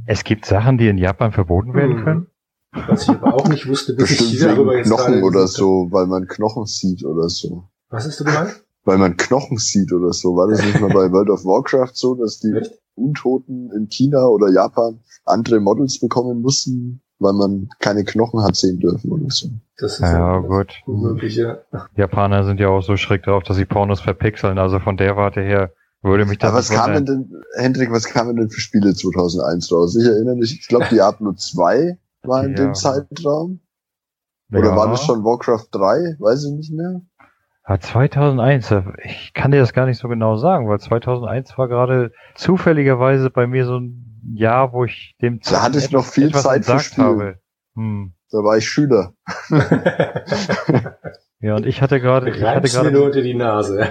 es 0.07 0.25
gibt 0.25 0.47
Sachen, 0.47 0.79
die 0.79 0.89
in 0.89 0.97
Japan 0.97 1.33
verboten 1.33 1.75
werden 1.75 1.99
hm. 1.99 2.05
können? 2.05 2.27
Was 2.73 3.03
ich 3.03 3.11
aber 3.11 3.35
auch 3.35 3.49
nicht 3.49 3.69
wusste, 3.69 3.95
bis 3.95 4.09
Bestimmt 4.09 4.33
ich 4.33 4.41
darüber 4.41 4.77
jetzt 4.77 4.89
Knochen 4.89 5.23
oder 5.23 5.47
so, 5.47 5.89
weil 5.91 6.07
man 6.07 6.27
Knochen 6.27 6.67
sieht 6.67 7.05
oder 7.05 7.29
so. 7.29 7.65
Was 7.91 8.07
hast 8.07 8.21
du 8.21 8.25
gemeint? 8.25 8.63
Weil 8.85 8.99
man 8.99 9.17
Knochen 9.17 9.59
sieht 9.59 9.93
oder 9.93 10.13
so. 10.13 10.37
War 10.37 10.49
das 10.49 10.65
nicht 10.65 10.81
mal 10.81 10.89
bei 10.89 11.11
World 11.11 11.31
of 11.31 11.45
Warcraft 11.45 11.95
so, 11.95 12.15
dass 12.15 12.41
die 12.41 12.53
Echt? 12.53 12.73
Untoten 12.95 13.71
in 13.73 13.89
China 13.89 14.27
oder 14.27 14.51
Japan 14.51 15.01
andere 15.25 15.61
Models 15.61 16.01
bekommen 16.01 16.41
mussten, 16.41 17.01
weil 17.19 17.33
man 17.33 17.69
keine 17.81 18.05
Knochen 18.05 18.43
hat 18.43 18.57
sehen 18.57 18.79
dürfen 18.79 19.11
oder 19.11 19.31
so. 19.31 19.49
Das 19.79 19.95
ist 19.95 20.01
ja, 20.01 20.39
gut. 20.39 20.75
Unmögliche. 20.87 21.65
Japaner 21.97 22.45
sind 22.45 22.61
ja 22.61 22.69
auch 22.69 22.83
so 22.83 22.97
schräg 22.97 23.23
drauf, 23.25 23.43
dass 23.45 23.57
sie 23.57 23.65
Pornos 23.65 24.01
verpixeln. 24.01 24.59
Also 24.59 24.79
von 24.81 24.97
der 24.97 25.17
Warte 25.17 25.41
her 25.41 25.73
würde 26.03 26.27
mich 26.27 26.39
das. 26.39 26.51
Aber 26.51 26.59
was 26.59 26.71
kamen 26.71 27.05
denn, 27.05 27.43
Hendrik, 27.57 27.91
was 27.91 28.05
kamen 28.05 28.37
denn 28.37 28.51
für 28.51 28.61
Spiele 28.61 28.95
2001 28.95 29.73
raus? 29.73 29.97
Ich 29.97 30.07
erinnere 30.07 30.37
mich, 30.37 30.59
ich 30.61 30.69
glaube 30.69 30.87
Diablo 30.91 31.33
2 31.33 31.99
war 32.23 32.45
in 32.45 32.51
ja. 32.51 32.57
dem 32.57 32.75
Zeitraum. 32.75 33.61
Oder 34.51 34.71
ja. 34.71 34.77
war 34.77 34.89
das 34.89 35.05
schon 35.05 35.25
Warcraft 35.25 35.69
3? 35.73 36.17
Weiß 36.19 36.45
ich 36.45 36.53
nicht 36.53 36.73
mehr. 36.73 37.03
Ja, 37.69 37.79
2001, 37.79 38.75
ich 39.05 39.35
kann 39.35 39.51
dir 39.51 39.61
das 39.61 39.75
gar 39.75 39.85
nicht 39.85 39.99
so 39.99 40.09
genau 40.09 40.37
sagen, 40.37 40.69
weil 40.69 40.81
2001 40.81 41.59
war 41.59 41.69
gerade 41.69 42.13
zufälligerweise 42.35 43.29
bei 43.29 43.47
mir 43.47 43.67
so 43.67 43.79
ein 43.79 44.08
Jahr, 44.35 44.73
wo 44.73 44.85
ich 44.85 45.15
dem 45.21 45.41
Da 45.41 45.63
hatte 45.63 45.79
ich 45.79 45.91
noch 45.91 46.05
viel 46.05 46.33
Zeit 46.33 46.65
für 46.65 46.79
Spiele. 46.81 47.07
habe. 47.07 47.39
Hm. 47.75 48.15
Da 48.31 48.39
war 48.39 48.59
ich 48.59 48.69
Schüler. 48.69 49.15
ja, 51.41 51.55
und 51.57 51.67
ich 51.67 51.81
hatte 51.81 52.01
gerade, 52.01 52.29
ich 52.31 52.43
hatte 52.43 52.69
gerade 52.69 52.91
nur 52.91 53.07
unter 53.07 53.23
die 53.23 53.35
Nase. 53.35 53.81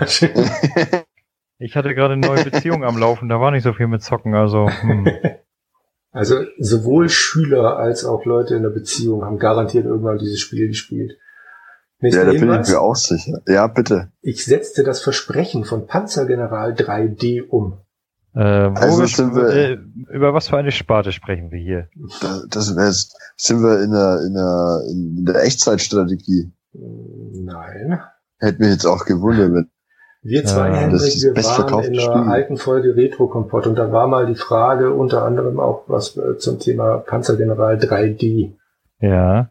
ich 1.57 1.75
hatte 1.75 1.95
gerade 1.95 2.13
eine 2.13 2.27
neue 2.27 2.43
Beziehung 2.43 2.83
am 2.83 2.97
Laufen, 2.99 3.29
da 3.29 3.39
war 3.39 3.51
nicht 3.51 3.63
so 3.63 3.73
viel 3.73 3.87
mit 3.87 4.03
Zocken, 4.03 4.35
also. 4.35 4.69
Hm. 4.69 5.07
Also 6.11 6.45
sowohl 6.57 7.09
Schüler 7.09 7.77
als 7.77 8.03
auch 8.03 8.25
Leute 8.25 8.55
in 8.55 8.63
der 8.63 8.71
Beziehung 8.71 9.23
haben 9.23 9.37
garantiert 9.37 9.85
irgendwann 9.85 10.17
dieses 10.17 10.39
Spiel 10.39 10.67
gespielt. 10.69 11.19
Nächster 11.99 12.21
ja, 12.25 12.31
da 12.31 12.39
bin 12.39 12.61
ich 12.61 12.69
mir 12.69 12.79
auch 12.79 12.95
sicher. 12.95 13.41
Ja, 13.47 13.67
bitte. 13.67 14.11
Ich 14.21 14.45
setzte 14.45 14.83
das 14.83 15.01
Versprechen 15.01 15.63
von 15.63 15.85
Panzergeneral 15.85 16.73
3D 16.73 17.47
um. 17.47 17.81
Äh, 18.37 18.71
also 18.75 19.03
sind 19.05 19.35
wir, 19.35 19.49
äh, 19.49 19.77
über 20.13 20.31
was 20.33 20.49
für 20.49 20.57
eine 20.57 20.71
Sparte 20.71 21.11
sprechen 21.11 21.49
wir 21.49 21.59
hier? 21.59 21.87
Das, 22.51 22.75
das 22.75 23.09
sind 23.35 23.63
wir 23.63 23.81
in 23.81 23.91
der, 23.91 24.21
in 24.27 24.33
der, 24.33 24.81
in 24.91 25.25
der 25.25 25.43
Echtzeitstrategie. 25.43 26.51
Nein. 26.73 27.99
Hätte 28.39 28.59
mich 28.59 28.69
jetzt 28.69 28.85
auch 28.85 29.05
gewundert, 29.05 29.53
wenn 29.53 29.71
wir 30.21 30.45
zwei, 30.45 30.67
ja, 30.67 30.75
Hendrik, 30.75 31.01
wir 31.01 31.35
waren 31.35 31.83
in 31.85 31.93
der 31.93 31.99
Spiel. 32.01 32.29
alten 32.29 32.57
Folge 32.57 32.95
Retro 32.95 33.27
Kompott 33.27 33.65
und 33.65 33.75
da 33.75 33.91
war 33.91 34.07
mal 34.07 34.27
die 34.27 34.35
Frage 34.35 34.93
unter 34.93 35.23
anderem 35.23 35.59
auch 35.59 35.85
was 35.87 36.15
äh, 36.17 36.37
zum 36.37 36.59
Thema 36.59 36.97
Panzergeneral 36.97 37.77
3D. 37.77 38.53
Ja, 38.99 39.49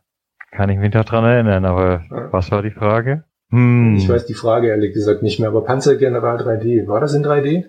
kann 0.52 0.71
ich 0.71 0.78
mich 0.78 0.95
noch 0.95 1.05
dran 1.05 1.25
erinnern, 1.25 1.64
aber 1.64 2.02
ja. 2.09 2.33
was 2.33 2.52
war 2.52 2.62
die 2.62 2.71
Frage? 2.71 3.25
Hm. 3.50 3.97
Ich 3.97 4.09
weiß 4.09 4.26
die 4.26 4.35
Frage 4.35 4.69
ehrlich 4.69 4.95
gesagt 4.95 5.23
nicht 5.23 5.40
mehr, 5.40 5.49
aber 5.49 5.64
Panzergeneral 5.64 6.37
3D, 6.37 6.87
war 6.87 7.00
das 7.00 7.14
in 7.14 7.25
3D? 7.25 7.64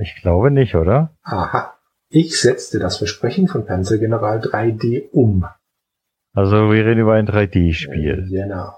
Ich 0.00 0.16
glaube 0.22 0.50
nicht, 0.50 0.74
oder? 0.74 1.16
Aha. 1.22 1.74
Ich 2.08 2.40
setzte 2.40 2.78
das 2.78 2.96
Versprechen 2.96 3.48
von 3.48 3.66
Panzergeneral 3.66 4.40
3D 4.40 5.10
um. 5.10 5.44
Also 6.32 6.70
wir 6.70 6.86
reden 6.86 7.00
über 7.00 7.14
ein 7.14 7.26
3D-Spiel. 7.26 8.28
Genau. 8.30 8.72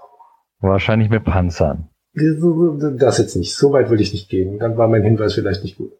Wahrscheinlich 0.59 1.09
mit 1.09 1.23
Panzern. 1.23 1.89
Das 2.13 3.17
jetzt 3.19 3.35
nicht. 3.35 3.55
So 3.55 3.71
weit 3.71 3.89
will 3.89 4.01
ich 4.01 4.13
nicht 4.13 4.29
gehen. 4.29 4.59
Dann 4.59 4.77
war 4.77 4.87
mein 4.87 5.03
Hinweis 5.03 5.33
vielleicht 5.33 5.63
nicht 5.63 5.77
gut. 5.77 5.93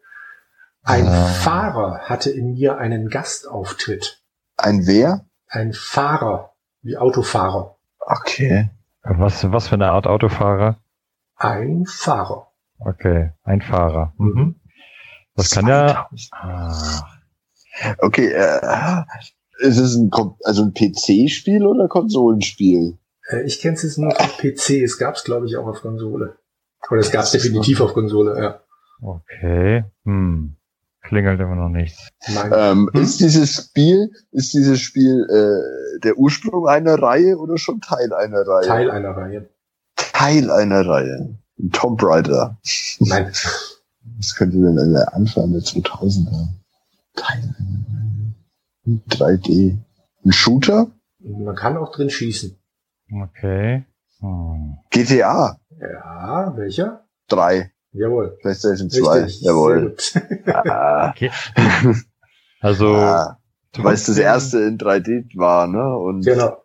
Ein 0.82 1.06
ah. 1.06 1.26
Fahrer 1.26 2.00
hatte 2.08 2.30
in 2.30 2.54
mir 2.54 2.78
einen 2.78 3.08
Gastauftritt. 3.08 4.22
Ein 4.56 4.86
wer? 4.86 5.26
Ein 5.48 5.72
Fahrer, 5.72 6.52
wie 6.82 6.96
Autofahrer. 6.96 7.76
Okay. 8.00 8.70
Was, 9.02 9.50
was 9.50 9.68
für 9.68 9.76
eine 9.76 9.90
Art 9.90 10.06
Autofahrer? 10.06 10.78
Ein 11.36 11.86
Fahrer. 11.86 12.48
Okay, 12.78 13.32
ein 13.42 13.62
Fahrer. 13.62 14.12
Mhm. 14.18 14.56
Das 15.34 15.50
kann 15.50 15.66
ja. 15.66 16.08
Ah. 16.32 17.02
Okay, 17.98 18.28
äh, 18.32 19.02
ist 19.58 19.78
es 19.78 19.96
ein, 19.96 20.10
also 20.44 20.62
ein 20.62 20.74
PC-Spiel 20.74 21.66
oder 21.66 21.88
Konsolenspiel? 21.88 22.98
Äh, 23.28 23.42
ich 23.42 23.60
kenne 23.60 23.74
es 23.74 23.82
jetzt 23.82 23.98
nur 23.98 24.08
auf 24.08 24.38
PC. 24.38 24.82
Es 24.82 24.98
gab 24.98 25.14
es, 25.14 25.24
glaube 25.24 25.46
ich, 25.46 25.56
auch 25.56 25.66
auf 25.66 25.80
Konsole. 25.80 26.36
Oder 26.90 27.00
es 27.00 27.10
gab 27.10 27.24
es 27.24 27.30
definitiv 27.30 27.80
auf 27.80 27.94
Konsole, 27.94 28.38
ja. 28.38 28.60
Okay. 29.00 29.84
Hm. 30.04 30.56
Klingelt 31.02 31.40
immer 31.40 31.56
noch 31.56 31.68
nichts. 31.68 32.08
Ähm, 32.28 32.88
hm? 32.92 33.02
Ist 33.02 33.20
dieses 33.20 33.54
Spiel, 33.54 34.12
ist 34.30 34.54
dieses 34.54 34.80
Spiel 34.80 35.26
äh, 35.28 36.00
der 36.00 36.16
Ursprung 36.16 36.68
einer 36.68 36.94
Reihe 36.94 37.36
oder 37.38 37.58
schon 37.58 37.80
Teil 37.80 38.12
einer 38.12 38.46
Reihe? 38.46 38.66
Teil 38.66 38.90
einer 38.90 39.16
Reihe. 39.16 39.48
Teil 39.96 40.50
einer 40.50 40.86
Reihe. 40.86 41.38
Tomb 41.72 42.00
Raider. 42.02 42.58
Nein. 43.00 43.32
Was 44.16 44.34
könnte 44.34 44.58
denn 44.58 44.92
der 44.92 45.14
Anfang 45.14 45.52
der 45.52 45.62
2000er? 45.62 46.48
Teil 47.14 47.54
einer 47.58 47.84
Reihe. 47.88 49.36
3D. 49.38 49.78
Ein 50.24 50.32
Shooter? 50.32 50.92
Man 51.20 51.54
kann 51.54 51.76
auch 51.76 51.92
drin 51.92 52.10
schießen. 52.10 52.56
Okay. 53.22 53.84
Hm. 54.20 54.78
GTA. 54.90 55.58
Ja, 55.80 56.52
welcher? 56.56 57.04
Drei. 57.28 57.72
Jawohl. 57.92 58.38
PlayStation 58.40 58.90
2. 58.90 59.26
Jawohl. 59.40 59.96
ah. 60.46 61.10
okay. 61.14 61.30
Also. 62.60 62.94
Ah. 62.94 63.38
Weil 63.76 63.94
es 63.94 64.04
das 64.04 64.18
erste 64.18 64.60
in 64.60 64.78
3D 64.78 65.36
war, 65.36 65.66
ne? 65.66 65.96
Und 65.96 66.24
genau. 66.24 66.62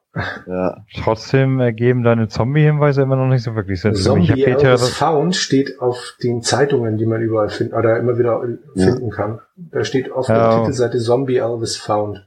Ja. 0.48 0.84
Trotzdem 0.96 1.60
ergeben 1.60 2.04
deine 2.04 2.28
Zombie-Hinweise 2.28 3.04
immer 3.04 3.16
noch 3.16 3.28
nicht 3.28 3.44
so 3.44 3.56
wirklich 3.56 3.82
Sinn. 3.82 3.94
Zombie 3.94 4.44
Elvis 4.44 4.90
Found 4.90 5.36
steht 5.36 5.80
auf 5.80 6.16
den 6.24 6.42
Zeitungen, 6.42 6.98
die 6.98 7.06
man 7.06 7.22
überall 7.22 7.50
findet, 7.50 7.76
oder 7.76 8.00
immer 8.00 8.18
wieder 8.18 8.42
finden 8.74 9.10
ja. 9.10 9.16
kann. 9.16 9.40
Da 9.56 9.84
steht 9.84 10.12
auf 10.12 10.28
ja. 10.28 10.50
der 10.50 10.60
Titelseite 10.60 10.98
Zombie 10.98 11.38
Elvis 11.38 11.78
Found. 11.78 12.26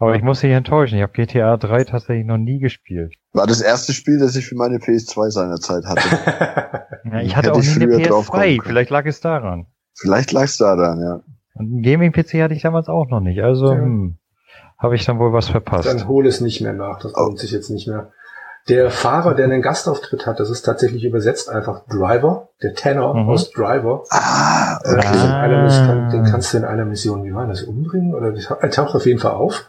Aber 0.00 0.14
ich 0.14 0.22
muss 0.22 0.40
dich 0.40 0.52
enttäuschen, 0.52 0.96
ich 0.96 1.02
habe 1.02 1.12
GTA 1.12 1.56
3 1.56 1.84
tatsächlich 1.84 2.24
noch 2.24 2.38
nie 2.38 2.60
gespielt. 2.60 3.14
War 3.32 3.48
das 3.48 3.60
erste 3.60 3.92
Spiel, 3.92 4.18
das 4.20 4.36
ich 4.36 4.46
für 4.46 4.54
meine 4.54 4.76
PS2 4.76 5.30
seinerzeit 5.30 5.84
hatte. 5.86 6.86
ja, 7.04 7.20
ich 7.20 7.36
hatte 7.36 7.48
Hätte 7.48 7.58
auch 7.58 7.62
nie 7.62 7.82
eine 7.82 7.96
PS2, 7.96 8.62
vielleicht 8.62 8.90
lag 8.90 9.06
es 9.06 9.20
daran. 9.20 9.66
Vielleicht 9.94 10.30
lag 10.30 10.44
es 10.44 10.56
daran, 10.56 11.00
ja. 11.00 11.20
Und 11.54 11.72
einen 11.72 11.82
Gaming-PC 11.82 12.42
hatte 12.42 12.54
ich 12.54 12.62
damals 12.62 12.88
auch 12.88 13.08
noch 13.08 13.20
nicht, 13.20 13.42
also 13.42 13.72
ja. 13.72 13.80
hm, 13.80 14.18
habe 14.78 14.94
ich 14.94 15.04
dann 15.04 15.18
wohl 15.18 15.32
was 15.32 15.48
verpasst. 15.48 15.88
Dann 15.88 16.08
hole 16.08 16.28
es 16.28 16.40
nicht 16.40 16.60
mehr 16.60 16.72
nach, 16.72 17.00
das 17.00 17.12
lohnt 17.12 17.34
oh. 17.34 17.36
sich 17.36 17.50
jetzt 17.50 17.70
nicht 17.70 17.88
mehr. 17.88 18.12
Der 18.68 18.90
Fahrer, 18.90 19.34
der 19.34 19.46
einen 19.46 19.62
Gastauftritt 19.62 20.26
hat, 20.26 20.40
das 20.40 20.50
ist 20.50 20.62
tatsächlich 20.62 21.04
übersetzt 21.04 21.48
einfach 21.48 21.86
Driver, 21.86 22.50
der 22.62 22.74
Tenor 22.74 23.14
mhm. 23.14 23.28
aus 23.30 23.50
Driver. 23.50 24.04
Ah, 24.10 24.78
okay. 24.84 26.06
Äh, 26.06 26.10
den, 26.10 26.24
kannst 26.24 26.52
du 26.52 26.58
in 26.58 26.64
einer 26.64 26.84
Mission, 26.84 27.24
wie 27.24 27.32
war 27.32 27.46
das, 27.46 27.62
umbringen? 27.62 28.14
Oder 28.14 28.34
er 28.60 28.70
taucht 28.70 28.94
auf 28.94 29.06
jeden 29.06 29.20
Fall 29.20 29.32
auf. 29.32 29.64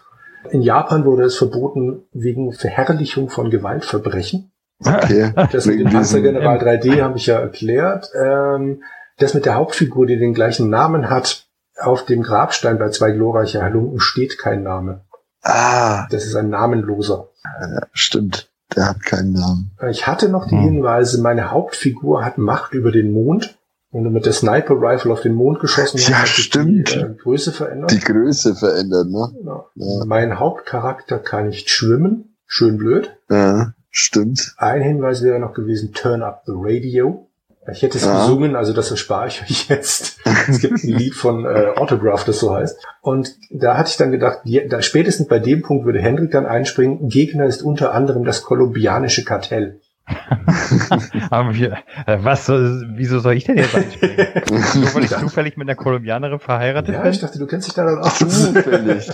In 0.52 0.62
Japan 0.62 1.06
wurde 1.06 1.24
es 1.24 1.38
verboten 1.38 2.04
wegen 2.12 2.52
Verherrlichung 2.52 3.30
von 3.30 3.50
Gewaltverbrechen. 3.50 4.52
Okay. 4.86 5.34
Das 5.52 5.66
mit 5.66 5.80
dem 5.80 5.90
Panzergeneral 5.90 6.58
3D 6.58 7.02
habe 7.02 7.18
ich 7.18 7.28
ja 7.28 7.40
erklärt. 7.40 8.10
Ähm, 8.16 8.84
das 9.18 9.34
mit 9.34 9.46
der 9.46 9.56
Hauptfigur, 9.56 10.08
die 10.08 10.18
den 10.18 10.34
gleichen 10.34 10.70
Namen 10.70 11.10
hat, 11.10 11.49
auf 11.82 12.06
dem 12.06 12.24
Grabstein 12.24 12.78
bei 12.78 12.90
zwei 12.90 13.12
glorreicher 13.12 13.64
Halunken 13.64 14.00
steht 14.00 14.38
kein 14.38 14.64
Name. 14.64 15.02
Ah. 15.42 16.08
Das 16.10 16.26
ist 16.26 16.36
ein 16.36 16.50
namenloser. 16.50 17.30
Ja, 17.62 17.82
stimmt. 17.94 18.52
Der 18.76 18.90
hat 18.90 19.04
keinen 19.04 19.34
Namen. 19.34 19.72
Ich 19.90 20.06
hatte 20.06 20.30
noch 20.30 20.48
die 20.48 20.56
hm. 20.56 20.64
Hinweise, 20.64 21.22
meine 21.22 21.52
Hauptfigur 21.52 22.24
hat 22.24 22.38
Macht 22.38 22.74
über 22.74 22.92
den 22.92 23.12
Mond. 23.12 23.58
Wenn 23.92 24.04
du 24.04 24.12
mit 24.12 24.28
der 24.28 24.34
Sniper 24.34 24.76
Rifle 24.76 25.12
auf 25.12 25.22
den 25.22 25.34
Mond 25.34 25.60
geschossen 25.60 26.00
hast, 26.00 26.10
ja, 26.10 26.26
stimmt. 26.28 26.94
die 26.94 27.00
äh, 27.00 27.16
Größe 27.16 27.52
verändert. 27.52 27.90
Die 27.90 28.00
Größe 28.00 28.54
verändert, 28.54 29.08
ne? 29.08 29.34
Ja. 29.44 29.66
Ja. 29.74 30.06
Mein 30.06 30.38
Hauptcharakter 30.38 31.18
kann 31.18 31.48
nicht 31.48 31.72
schwimmen. 31.72 32.36
Schön 32.46 32.78
blöd. 32.78 33.18
Ja, 33.32 33.74
stimmt. 33.90 34.54
Ein 34.58 34.84
Hinweis 34.84 35.24
wäre 35.24 35.40
noch 35.40 35.54
gewesen, 35.54 35.92
turn 35.94 36.22
up 36.22 36.44
the 36.46 36.54
radio. 36.56 37.29
Ich 37.72 37.82
hätte 37.82 37.98
es 37.98 38.06
ja. 38.06 38.22
gesungen, 38.22 38.56
also 38.56 38.74
das 38.74 38.90
erspare 38.90 39.28
ich 39.28 39.42
euch 39.42 39.68
jetzt. 39.70 40.18
es 40.48 40.60
gibt 40.60 40.84
ein 40.84 40.98
Lied 40.98 41.14
von 41.14 41.46
äh, 41.46 41.74
Autograph, 41.76 42.24
das 42.24 42.40
so 42.40 42.54
heißt. 42.54 42.78
Und 43.02 43.36
da 43.52 43.78
hatte 43.78 43.90
ich 43.92 43.98
dann 43.98 44.12
gedacht, 44.12 44.40
die, 44.46 44.66
da 44.68 44.82
spätestens 44.82 45.28
bei 45.28 45.40
dem 45.40 45.62
Punkt 45.62 45.86
würde 45.86 46.00
Hendrik 46.00 46.32
dann 46.32 46.46
einspringen. 46.46 47.10
Gegner 47.10 47.46
ist 47.46 47.62
unter 47.62 47.94
anderem 47.94 48.24
das 48.24 48.44
kolumbianische 48.44 49.24
Kartell. 49.24 49.82
Aber 51.30 51.54
wir, 51.54 51.78
äh, 52.06 52.18
was, 52.22 52.50
wieso 52.50 53.20
soll 53.20 53.36
ich 53.36 53.44
denn 53.44 53.58
jetzt 53.58 53.76
einspringen? 53.76 54.18
Nur 54.82 54.96
weil 54.96 55.04
ich 55.04 55.16
zufällig 55.16 55.58
mit 55.58 55.68
einer 55.68 55.76
Kolumbianerin 55.76 56.40
verheiratet 56.40 56.96
ja, 56.96 57.02
bin? 57.02 57.12
ich 57.12 57.20
dachte, 57.20 57.38
du 57.38 57.46
kennst 57.46 57.68
dich 57.68 57.76
da 57.76 57.84
dann 57.86 58.00
auch. 58.04 58.14
Zufällig. 58.14 59.12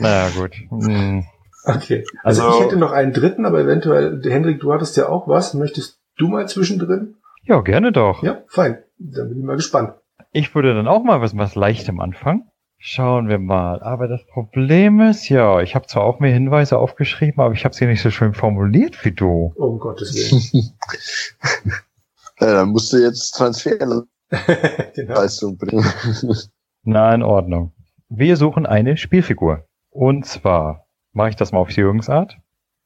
naja, 0.00 0.28
gut. 0.36 0.52
Hm. 0.70 1.24
Okay. 1.64 2.04
Also, 2.22 2.42
also, 2.42 2.58
ich 2.58 2.64
hätte 2.64 2.76
noch 2.76 2.92
einen 2.92 3.12
dritten, 3.12 3.46
aber 3.46 3.60
eventuell, 3.60 4.20
Hendrik, 4.22 4.60
du 4.60 4.72
hattest 4.72 4.96
ja 4.96 5.08
auch 5.08 5.28
was. 5.28 5.54
Möchtest 5.54 6.00
du 6.16 6.28
mal 6.28 6.48
zwischendrin? 6.48 7.16
Ja, 7.42 7.60
gerne 7.60 7.92
doch. 7.92 8.22
Ja, 8.22 8.42
fein. 8.48 8.78
Dann 8.98 9.28
bin 9.28 9.38
ich 9.38 9.44
mal 9.44 9.56
gespannt. 9.56 9.94
Ich 10.32 10.54
würde 10.54 10.74
dann 10.74 10.88
auch 10.88 11.02
mal 11.02 11.20
was, 11.20 11.36
was 11.36 11.54
Leichtem 11.54 12.00
anfangen. 12.00 12.50
Schauen 12.78 13.28
wir 13.28 13.38
mal. 13.38 13.82
Aber 13.82 14.08
das 14.08 14.26
Problem 14.26 15.00
ist, 15.00 15.28
ja, 15.28 15.60
ich 15.60 15.74
habe 15.74 15.86
zwar 15.86 16.04
auch 16.04 16.20
mehr 16.20 16.32
Hinweise 16.32 16.78
aufgeschrieben, 16.78 17.42
aber 17.42 17.54
ich 17.54 17.64
habe 17.64 17.74
sie 17.74 17.86
nicht 17.86 18.02
so 18.02 18.10
schön 18.10 18.34
formuliert 18.34 19.04
wie 19.04 19.12
du. 19.12 19.54
Oh, 19.56 19.68
um 19.68 19.78
Gottes 19.78 20.14
Willen. 20.14 20.74
ja, 22.40 22.54
dann 22.54 22.68
musst 22.70 22.92
du 22.92 22.98
jetzt 22.98 23.30
Transferleistung 23.32 24.06
genau. 24.94 25.82
bringen. 25.82 25.84
Na, 26.82 27.14
in 27.14 27.22
Ordnung. 27.22 27.72
Wir 28.10 28.36
suchen 28.36 28.66
eine 28.66 28.98
Spielfigur. 28.98 29.64
Und 29.90 30.26
zwar 30.26 30.83
mache 31.14 31.30
ich 31.30 31.36
das 31.36 31.52
mal 31.52 31.58
auf 31.60 31.70
Jürgens 31.70 32.08
Art. 32.08 32.36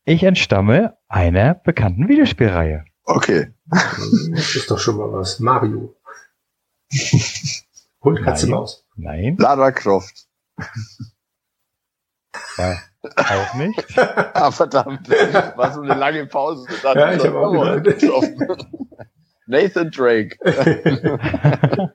Ich 0.05 0.23
entstamme 0.23 0.97
einer 1.09 1.55
bekannten 1.55 2.09
Videospielreihe. 2.09 2.85
Okay. 3.05 3.53
Das 3.67 4.55
ist 4.55 4.71
doch 4.71 4.79
schon 4.79 4.97
mal 4.97 5.13
was. 5.13 5.41
Mario. 5.41 5.95
Hund, 8.03 8.23
Katze, 8.23 8.47
Nein. 8.47 8.51
Maus. 8.55 8.87
Nein. 8.97 9.37
Lara 9.39 9.73
Croft. 9.73 10.27
Ja, 12.57 12.79
auch 13.03 13.55
nicht. 13.55 13.85
ah, 13.99 14.51
verdammt. 14.51 15.09
War 15.09 15.73
so 15.73 15.81
eine 15.83 15.95
lange 15.95 16.27
Pause. 16.27 16.69
Dann 16.83 16.99
ja, 16.99 17.13
ich 17.13 17.25
habe 17.25 17.39
auch 17.39 17.83
gedacht. 17.83 18.67
Nathan 19.47 19.91
Drake. 19.91 20.37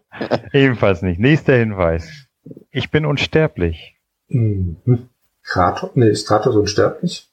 Ebenfalls 0.54 1.02
nicht. 1.04 1.20
Nächster 1.20 1.56
Hinweis. 1.56 2.28
Ich 2.72 2.90
bin 2.90 3.06
unsterblich. 3.06 4.00
Mhm. 4.28 5.10
Kratos? 5.44 5.92
Nee, 5.96 6.10
ist 6.10 6.28
Kratos 6.28 6.56
unsterblich? 6.56 7.30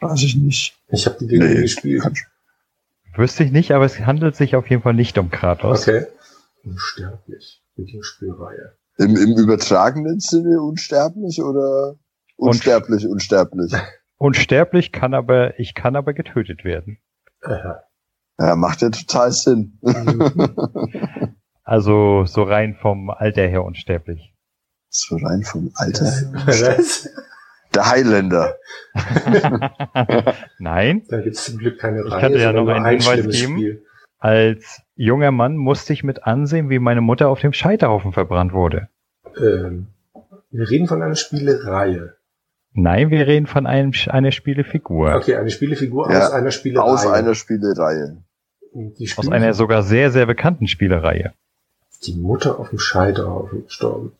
Weiß 0.00 0.22
ich 0.22 0.36
nicht. 0.36 0.76
Ich 0.88 1.06
habe 1.06 1.16
die 1.20 1.26
Dinge 1.26 1.46
nee, 1.46 1.62
gespielt. 1.62 2.26
Wüsste 3.14 3.44
ich 3.44 3.52
nicht, 3.52 3.72
aber 3.72 3.84
es 3.84 3.98
handelt 4.00 4.36
sich 4.36 4.56
auf 4.56 4.68
jeden 4.68 4.82
Fall 4.82 4.94
nicht 4.94 5.16
um 5.18 5.30
Kratos. 5.30 5.82
Okay. 5.82 6.06
Unsterblich. 6.64 7.62
Videospielreihe. 7.76 8.76
Im, 8.98 9.16
Im 9.16 9.36
übertragenen 9.36 10.20
Sinne 10.20 10.60
unsterblich 10.60 11.42
oder 11.42 11.96
unsterblich, 12.36 13.06
unsterblich? 13.06 13.72
Unsterblich 14.18 14.92
kann 14.92 15.12
aber, 15.12 15.60
ich 15.60 15.74
kann 15.74 15.94
aber 15.94 16.14
getötet 16.14 16.64
werden. 16.64 16.98
Aha. 17.42 17.82
Ja, 18.38 18.56
macht 18.56 18.80
ja 18.80 18.88
total 18.88 19.30
Sinn. 19.30 19.78
also 21.64 22.24
so 22.24 22.42
rein 22.42 22.76
vom 22.80 23.10
Alter 23.10 23.46
her 23.46 23.62
unsterblich. 23.62 24.34
So 24.88 25.16
rein 25.16 25.42
vom 25.42 25.70
Alter 25.74 26.10
her? 26.10 26.78
Der 27.76 27.90
Highlander. 27.90 28.56
Nein. 30.58 31.02
Da 31.08 31.20
gibt 31.20 31.36
es 31.36 31.44
zum 31.44 31.58
Glück 31.58 31.78
keine 31.78 32.00
Reihe. 32.00 32.08
Ich 32.08 32.20
könnte 32.20 32.38
ja 32.38 32.52
noch 32.52 32.66
einen 32.68 32.86
Hinweis 32.86 33.28
geben. 33.38 33.58
Spiel. 33.58 33.82
Als 34.18 34.80
junger 34.94 35.30
Mann 35.30 35.56
musste 35.56 35.92
ich 35.92 36.02
mit 36.02 36.24
ansehen, 36.24 36.70
wie 36.70 36.78
meine 36.78 37.02
Mutter 37.02 37.28
auf 37.28 37.40
dem 37.40 37.52
Scheiterhaufen 37.52 38.12
verbrannt 38.12 38.54
wurde. 38.54 38.88
Ähm, 39.38 39.88
wir 40.50 40.70
reden 40.70 40.86
von 40.86 41.02
einer 41.02 41.16
Spielereihe. 41.16 42.14
Nein, 42.72 43.10
wir 43.10 43.26
reden 43.26 43.46
von 43.46 43.66
einem, 43.66 43.92
einer 44.08 44.32
Spielefigur. 44.32 45.14
Okay, 45.16 45.36
eine 45.36 45.50
Spielefigur 45.50 46.10
ja, 46.10 46.26
aus 46.26 46.30
einer 46.32 46.50
Spielereihe. 46.50 46.90
Aus 46.90 47.06
einer 47.06 47.34
Spielereihe. 47.34 48.16
aus 49.16 49.28
einer 49.28 49.52
sogar 49.52 49.82
sehr, 49.82 50.10
sehr 50.10 50.24
bekannten 50.24 50.66
Spielereihe. 50.66 51.34
Die 52.04 52.14
Mutter 52.14 52.58
auf 52.58 52.70
dem 52.70 52.78
Scheiterhaufen 52.78 53.64
gestorben. 53.64 54.12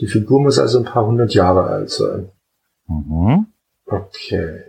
Die 0.00 0.06
Figur 0.06 0.40
muss 0.40 0.58
also 0.58 0.78
ein 0.78 0.84
paar 0.84 1.06
hundert 1.06 1.34
Jahre 1.34 1.64
alt 1.64 1.90
sein. 1.90 2.30
Mhm. 2.88 3.46
Okay. 3.86 4.60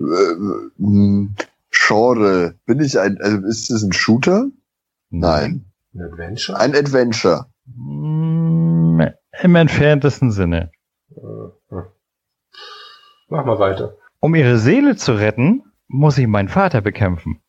Äh, 0.00 1.26
Genre. 1.70 2.54
Bin 2.66 2.80
ich 2.80 2.98
ein, 2.98 3.18
also 3.20 3.46
ist 3.46 3.70
es 3.70 3.82
ein 3.82 3.92
Shooter? 3.92 4.46
Nein. 5.10 5.64
Ein 5.94 6.02
Adventure? 6.02 6.58
Ein 6.58 6.74
Adventure. 6.74 7.46
Mm, 7.66 9.00
Im 9.42 9.54
entferntesten 9.54 10.30
Sinne. 10.30 10.70
Äh, 11.16 11.82
Mach 13.28 13.44
mal 13.44 13.58
weiter. 13.58 13.96
Um 14.20 14.34
ihre 14.34 14.58
Seele 14.58 14.96
zu 14.96 15.12
retten, 15.12 15.62
muss 15.88 16.18
ich 16.18 16.26
meinen 16.26 16.48
Vater 16.48 16.80
bekämpfen. 16.80 17.40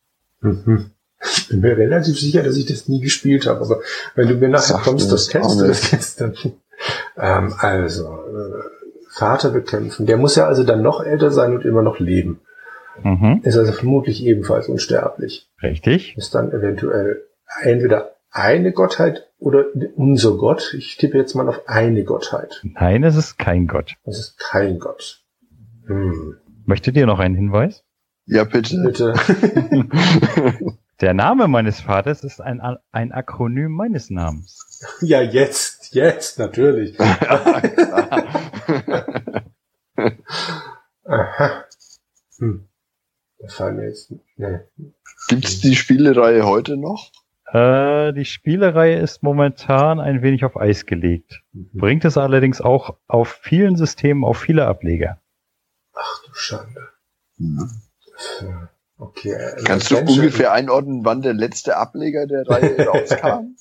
Mhm. 0.41 0.91
Ich 1.21 1.49
bin 1.49 1.61
mir 1.61 1.77
relativ 1.77 2.19
sicher, 2.19 2.43
dass 2.43 2.57
ich 2.57 2.65
das 2.65 2.87
nie 2.87 3.01
gespielt 3.01 3.47
habe, 3.47 3.61
aber 3.61 3.79
wenn 4.15 4.27
du 4.27 4.35
mir 4.35 4.49
nachher 4.49 4.77
kommst, 4.77 5.11
das 5.11 5.29
kennst 5.29 5.59
du, 5.59 5.67
das 5.67 5.89
kennst 5.89 6.21
du. 6.21 6.33
Ähm, 7.17 7.53
also, 7.57 8.03
äh, 8.05 8.74
Vater 9.15 9.49
bekämpfen. 9.49 10.05
Der 10.05 10.17
muss 10.17 10.35
ja 10.35 10.45
also 10.45 10.63
dann 10.63 10.81
noch 10.81 11.01
älter 11.01 11.31
sein 11.31 11.53
und 11.53 11.63
immer 11.63 11.81
noch 11.81 11.99
leben. 11.99 12.41
Mhm. 13.01 13.41
Ist 13.43 13.57
also 13.57 13.71
vermutlich 13.71 14.25
ebenfalls 14.25 14.67
unsterblich. 14.67 15.49
Richtig. 15.63 16.17
Ist 16.17 16.35
dann 16.35 16.51
eventuell 16.51 17.23
entweder 17.61 18.15
eine 18.29 18.73
Gottheit 18.73 19.29
oder 19.39 19.65
unser 19.95 20.37
Gott. 20.37 20.73
Ich 20.77 20.97
tippe 20.97 21.17
jetzt 21.17 21.33
mal 21.33 21.47
auf 21.47 21.67
eine 21.67 22.03
Gottheit. 22.03 22.61
Nein, 22.63 23.03
es 23.03 23.15
ist 23.15 23.37
kein 23.37 23.67
Gott. 23.67 23.95
Es 24.03 24.19
ist 24.19 24.37
kein 24.37 24.79
Gott. 24.79 25.23
Hm. 25.87 26.35
Möchtet 26.65 26.97
ihr 26.97 27.05
noch 27.05 27.19
einen 27.19 27.35
Hinweis? 27.35 27.83
Ja, 28.25 28.43
bitte. 28.43 28.81
Bitte. 28.83 29.13
Der 31.01 31.13
Name 31.13 31.47
meines 31.47 31.81
Vaters 31.81 32.23
ist 32.23 32.39
ein, 32.39 32.61
ein 32.91 33.11
Akronym 33.11 33.71
meines 33.71 34.09
Namens. 34.09 34.61
Ja, 35.01 35.21
jetzt, 35.21 35.95
jetzt, 35.95 36.37
natürlich. 36.37 36.99
Aha. 36.99 37.61
Hm. 42.37 42.67
Das 43.39 43.59
jetzt. 43.59 44.13
Nee. 44.35 44.59
Gibt's 45.29 45.61
die 45.61 45.75
Spielereihe 45.75 46.45
heute 46.45 46.77
noch? 46.77 47.11
Äh, 47.47 48.13
die 48.13 48.25
Spielereihe 48.25 48.99
ist 48.99 49.23
momentan 49.23 49.99
ein 49.99 50.21
wenig 50.21 50.45
auf 50.45 50.57
Eis 50.57 50.85
gelegt. 50.85 51.41
Mhm. 51.53 51.69
Bringt 51.73 52.05
es 52.05 52.17
allerdings 52.17 52.59
auch 52.59 52.97
auf 53.07 53.29
vielen 53.29 53.75
Systemen 53.75 54.23
auf 54.23 54.37
viele 54.37 54.67
Ableger. 54.67 55.21
Ach 55.93 56.23
du 56.25 56.33
Schande. 56.33 56.89
Mhm. 57.37 57.69
Okay. 58.97 59.33
Äh, 59.33 59.63
Kannst 59.63 59.91
du 59.91 59.97
ungefähr 59.97 60.53
einordnen, 60.53 61.03
wann 61.03 61.21
der 61.21 61.33
letzte 61.33 61.75
Ableger 61.77 62.27
der 62.27 62.47
Reihe 62.47 62.77
rauskam? 62.87 63.55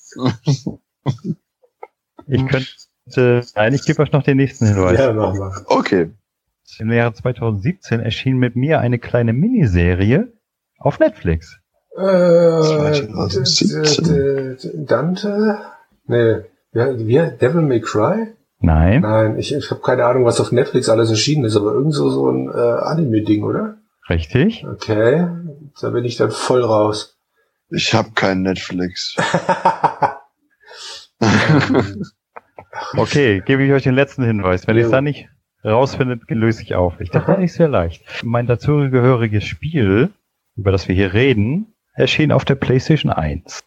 ich 2.26 2.46
könnte, 2.46 3.42
nein, 3.54 3.74
ich 3.74 3.84
gebe 3.84 4.02
euch 4.02 4.12
noch 4.12 4.22
den 4.22 4.36
nächsten 4.36 4.66
Hinweis. 4.66 4.98
Ja, 4.98 5.12
mach 5.12 5.34
mal. 5.34 5.52
Okay. 5.66 6.10
Im 6.78 6.92
Jahre 6.92 7.14
2017 7.14 8.00
erschien 8.00 8.38
mit 8.38 8.56
mir 8.56 8.80
eine 8.80 8.98
kleine 8.98 9.32
Miniserie 9.32 10.32
auf 10.78 10.98
Netflix. 10.98 11.58
Äh, 11.96 12.60
2017. 12.62 14.86
Dante? 14.86 15.58
Nee, 16.06 16.36
wie, 16.72 17.30
Devil 17.40 17.62
May 17.62 17.80
Cry? 17.80 18.34
Nein. 18.60 19.00
Nein, 19.02 19.38
ich, 19.38 19.54
ich 19.54 19.70
habe 19.70 19.80
keine 19.82 20.06
Ahnung, 20.06 20.24
was 20.24 20.40
auf 20.40 20.50
Netflix 20.52 20.88
alles 20.88 21.10
erschienen 21.10 21.44
ist, 21.44 21.56
aber 21.56 21.74
irgend 21.74 21.92
so, 21.92 22.08
so 22.08 22.30
ein 22.30 22.48
äh, 22.48 22.52
Anime-Ding, 22.52 23.44
oder? 23.44 23.76
Richtig. 24.08 24.64
Okay, 24.66 25.26
da 25.80 25.90
bin 25.90 26.04
ich 26.04 26.16
dann 26.16 26.30
voll 26.30 26.62
raus. 26.62 27.18
Ich 27.70 27.94
habe 27.94 28.10
kein 28.14 28.42
Netflix. 28.42 29.16
okay, 32.96 33.42
gebe 33.44 33.64
ich 33.64 33.72
euch 33.72 33.84
den 33.84 33.94
letzten 33.94 34.24
Hinweis. 34.24 34.66
Wenn 34.66 34.76
ja. 34.76 34.80
ich 34.80 34.86
es 34.86 34.90
da 34.90 35.00
nicht 35.00 35.28
rausfindet, 35.64 36.22
löse 36.28 36.62
ich 36.62 36.74
auf. 36.74 37.00
Ich 37.00 37.10
dachte, 37.10 37.38
nicht 37.38 37.54
sehr 37.54 37.68
leicht. 37.68 38.04
Mein 38.22 38.46
dazugehöriges 38.46 39.44
Spiel, 39.44 40.10
über 40.56 40.70
das 40.70 40.86
wir 40.88 40.94
hier 40.94 41.14
reden, 41.14 41.74
erschien 41.94 42.32
auf 42.32 42.44
der 42.44 42.56
PlayStation 42.56 43.10
1. 43.10 43.64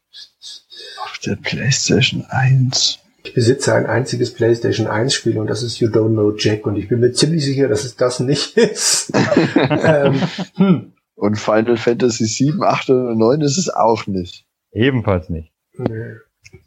Auf 1.03 1.17
der 1.25 1.35
PlayStation 1.37 2.25
1. 2.29 2.99
Ich 3.23 3.33
besitze 3.33 3.73
ein 3.73 3.85
einziges 3.85 4.33
PlayStation 4.33 4.87
1 4.87 5.13
Spiel 5.13 5.37
und 5.37 5.47
das 5.47 5.63
ist 5.63 5.79
You 5.79 5.89
Don't 5.89 6.13
Know 6.13 6.33
Jack 6.35 6.65
und 6.65 6.75
ich 6.77 6.87
bin 6.87 6.99
mir 6.99 7.11
ziemlich 7.11 7.43
sicher, 7.43 7.67
dass 7.67 7.83
es 7.83 7.95
das 7.95 8.19
nicht 8.19 8.57
ist. 8.57 9.11
ähm, 9.55 10.21
hm. 10.55 10.93
Und 11.15 11.39
Final 11.39 11.77
Fantasy 11.77 12.25
7, 12.25 12.63
8 12.63 12.91
oder 12.91 13.15
9 13.15 13.41
ist 13.41 13.57
es 13.57 13.69
auch 13.69 14.05
nicht. 14.05 14.45
Ebenfalls 14.71 15.29
nicht. 15.29 15.51
Nee. 15.77 16.13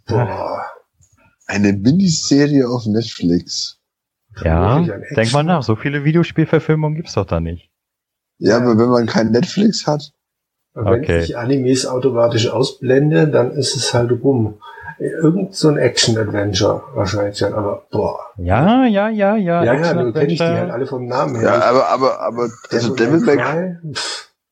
Boah. 0.06 0.66
Eine 1.46 1.72
Miniserie 1.72 2.68
auf 2.68 2.84
Netflix. 2.86 3.80
Ja, 4.44 4.80
denk 5.16 5.32
mal 5.32 5.42
nach, 5.42 5.62
so 5.62 5.76
viele 5.76 6.04
Videospielverfilmungen 6.04 6.96
gibt's 6.96 7.14
doch 7.14 7.26
da 7.26 7.40
nicht. 7.40 7.70
Ja, 8.38 8.56
aber 8.56 8.78
wenn 8.78 8.88
man 8.88 9.06
kein 9.06 9.30
Netflix 9.30 9.86
hat. 9.86 10.12
Wenn 10.72 11.02
okay. 11.02 11.22
ich 11.22 11.36
Animes 11.36 11.86
automatisch 11.86 12.48
ausblende, 12.48 13.28
dann 13.28 13.50
ist 13.50 13.76
es 13.76 13.92
halt 13.92 14.12
rum. 14.22 14.60
Irgend 15.00 15.54
so 15.54 15.68
ein 15.68 15.78
Action-Adventure 15.78 16.82
wahrscheinlich 16.94 17.38
dann, 17.38 17.54
aber 17.54 17.86
boah. 17.90 18.20
Ja, 18.36 18.84
ja, 18.84 19.08
ja, 19.08 19.34
ja. 19.36 19.64
Ja, 19.64 19.74
ja, 19.74 19.94
du 19.94 20.12
kenne 20.12 20.32
ich 20.32 20.38
die 20.38 20.44
halt 20.44 20.70
alle 20.70 20.86
vom 20.86 21.06
Namen 21.06 21.36
her. 21.36 21.44
Ja, 21.44 21.62
aber, 21.62 21.88
aber, 21.88 22.20
aber, 22.20 22.48
also 22.70 22.94
Devil 22.94 23.20
May 23.20 23.36
Cry, 23.36 23.76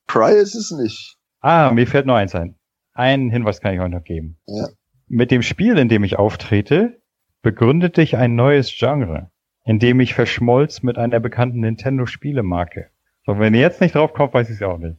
Cry 0.06 0.32
ist 0.40 0.54
es 0.54 0.70
nicht. 0.70 1.18
Ah, 1.40 1.70
mir 1.70 1.86
fällt 1.86 2.06
nur 2.06 2.16
eins 2.16 2.34
ein. 2.34 2.54
Einen 2.94 3.30
Hinweis 3.30 3.60
kann 3.60 3.74
ich 3.74 3.80
euch 3.80 3.90
noch 3.90 4.04
geben. 4.04 4.38
Ja. 4.46 4.68
Mit 5.06 5.30
dem 5.30 5.42
Spiel, 5.42 5.76
in 5.76 5.88
dem 5.88 6.02
ich 6.02 6.18
auftrete, 6.18 6.98
begründete 7.42 8.00
ich 8.00 8.16
ein 8.16 8.34
neues 8.34 8.72
Genre. 8.74 9.30
indem 9.68 10.00
ich 10.00 10.14
verschmolz 10.14 10.82
mit 10.82 10.96
einer 10.96 11.20
bekannten 11.20 11.60
Nintendo-Spielemarke. 11.60 12.88
So, 13.26 13.38
wenn 13.38 13.52
ihr 13.52 13.60
jetzt 13.60 13.82
nicht 13.82 13.94
drauf 13.94 14.14
kommt, 14.14 14.32
weiß 14.32 14.48
ich 14.48 14.56
es 14.56 14.62
auch 14.62 14.78
nicht. 14.78 14.96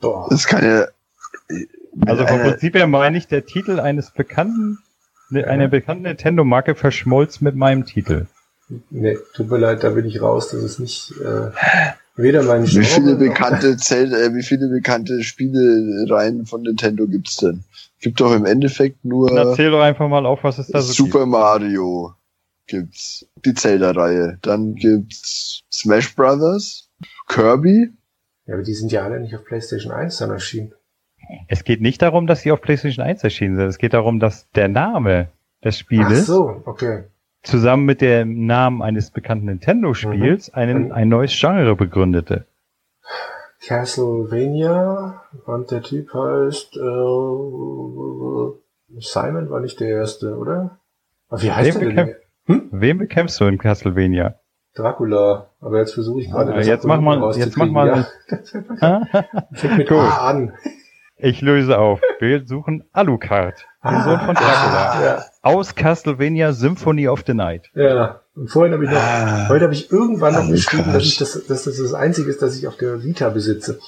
Boah. 0.00 0.26
Das 0.28 0.48
kann 0.48 0.64
ja. 0.64 0.86
Also 2.06 2.26
vom 2.26 2.40
Prinzip 2.40 2.74
her 2.74 2.86
meine 2.86 3.18
ich, 3.18 3.28
der 3.28 3.44
Titel 3.44 3.78
eines 3.78 4.10
bekannten, 4.10 4.78
einer 5.30 5.68
bekannten 5.68 6.04
Nintendo-Marke 6.04 6.74
verschmolz 6.74 7.40
mit 7.40 7.54
meinem 7.54 7.84
Titel. 7.84 8.26
Nee, 8.90 9.18
tut 9.34 9.50
mir 9.50 9.58
leid, 9.58 9.82
da 9.82 9.90
bin 9.90 10.06
ich 10.06 10.22
raus. 10.22 10.48
Das 10.50 10.62
ist 10.62 10.78
nicht 10.78 11.12
äh, 11.20 11.50
weder 12.16 12.42
mein 12.42 12.66
Wie 12.66 12.84
viele 12.84 13.16
bekannte 13.16 13.76
Zell, 13.76 14.14
äh, 14.14 14.34
wie 14.34 14.42
viele 14.42 14.68
bekannte 14.68 15.22
Spielereihen 15.22 16.46
von 16.46 16.62
Nintendo 16.62 17.06
gibt's 17.06 17.36
denn? 17.36 17.64
Gibt 18.00 18.20
doch 18.20 18.34
im 18.34 18.46
Endeffekt 18.46 19.04
nur. 19.04 19.28
Dann 19.28 19.48
erzähl 19.48 19.70
doch 19.70 19.80
einfach 19.80 20.08
mal 20.08 20.26
auf, 20.26 20.42
was 20.42 20.58
es 20.58 20.68
da 20.68 20.80
so 20.80 20.92
Super 20.92 21.20
gibt. 21.20 21.30
Mario 21.30 22.14
gibt's. 22.66 23.26
Die 23.44 23.54
Zelda-Reihe. 23.54 24.38
Dann 24.42 24.74
gibt's 24.74 25.62
Smash 25.70 26.14
Brothers, 26.14 26.88
Kirby. 27.28 27.90
Ja, 28.46 28.54
aber 28.54 28.62
die 28.62 28.74
sind 28.74 28.90
ja 28.90 29.02
alle 29.02 29.20
nicht 29.20 29.36
auf 29.36 29.44
PlayStation 29.44 29.92
1 29.92 30.16
dann 30.18 30.30
erschienen. 30.30 30.72
Es 31.48 31.64
geht 31.64 31.80
nicht 31.80 32.02
darum, 32.02 32.26
dass 32.26 32.42
sie 32.42 32.52
auf 32.52 32.60
PlayStation 32.60 33.04
1 33.04 33.24
erschienen 33.24 33.56
sind. 33.56 33.66
Es 33.66 33.78
geht 33.78 33.94
darum, 33.94 34.20
dass 34.20 34.50
der 34.50 34.68
Name 34.68 35.28
des 35.64 35.78
Spieles 35.78 36.26
so, 36.26 36.62
okay 36.64 37.04
zusammen 37.42 37.84
mit 37.84 38.00
dem 38.00 38.46
Namen 38.46 38.82
eines 38.82 39.10
bekannten 39.10 39.46
Nintendo-Spiels 39.46 40.48
mhm. 40.48 40.54
einen, 40.54 40.92
ein 40.92 41.08
neues 41.08 41.36
Genre 41.38 41.76
begründete. 41.76 42.46
Castlevania 43.66 45.22
und 45.46 45.70
der 45.70 45.82
Typ 45.82 46.12
heißt 46.12 46.76
äh, 46.76 46.80
Simon 48.98 49.50
war 49.50 49.60
nicht 49.60 49.78
der 49.80 49.88
erste, 49.88 50.36
oder? 50.36 50.78
Aber 51.28 51.42
wie 51.42 51.52
heißt 51.52 51.80
Wem 51.80 51.94
der 51.94 52.04
denn? 52.04 52.14
Hm? 52.46 52.68
Wem 52.72 52.98
bekämpfst 52.98 53.40
du 53.40 53.44
in 53.44 53.58
Castlevania? 53.58 54.34
Dracula, 54.74 55.50
aber 55.60 55.78
jetzt 55.78 55.94
versuche 55.94 56.22
ich 56.22 56.30
gerade. 56.30 56.54
Ah, 56.54 56.60
jetzt 56.60 56.84
mach 56.84 57.00
mal, 57.00 57.36
jetzt 57.36 57.56
mach 57.56 57.68
mal. 57.68 58.06
Ja. 58.80 59.02
Fängt 59.52 59.78
mit 59.78 59.92
A 59.92 60.28
an. 60.28 60.54
Ich 61.24 61.40
löse 61.40 61.78
auf. 61.78 62.00
Wir 62.18 62.44
suchen 62.44 62.82
Alucard, 62.92 63.64
den 63.84 63.94
ah, 63.94 64.04
Sohn 64.04 64.18
von 64.18 64.34
Dracula. 64.34 64.90
Ah, 64.90 65.04
ja. 65.04 65.24
Aus 65.42 65.76
Castlevania 65.76 66.52
Symphony 66.52 67.06
of 67.06 67.22
the 67.24 67.32
Night. 67.32 67.70
Ja. 67.76 68.22
Und 68.34 68.48
vorhin 68.48 68.72
habe 68.72 68.84
ich 68.84 68.90
noch, 68.90 68.98
ah, 68.98 69.48
heute 69.48 69.66
habe 69.66 69.74
ich 69.74 69.92
irgendwann 69.92 70.34
noch 70.34 70.50
geschrieben, 70.50 70.92
dass, 70.92 71.04
ich 71.04 71.18
das, 71.18 71.34
dass 71.46 71.62
das 71.62 71.76
das 71.76 71.94
Einzige 71.94 72.28
ist, 72.28 72.42
das 72.42 72.58
ich 72.58 72.66
auf 72.66 72.76
der 72.76 73.04
Vita 73.04 73.28
besitze. 73.28 73.78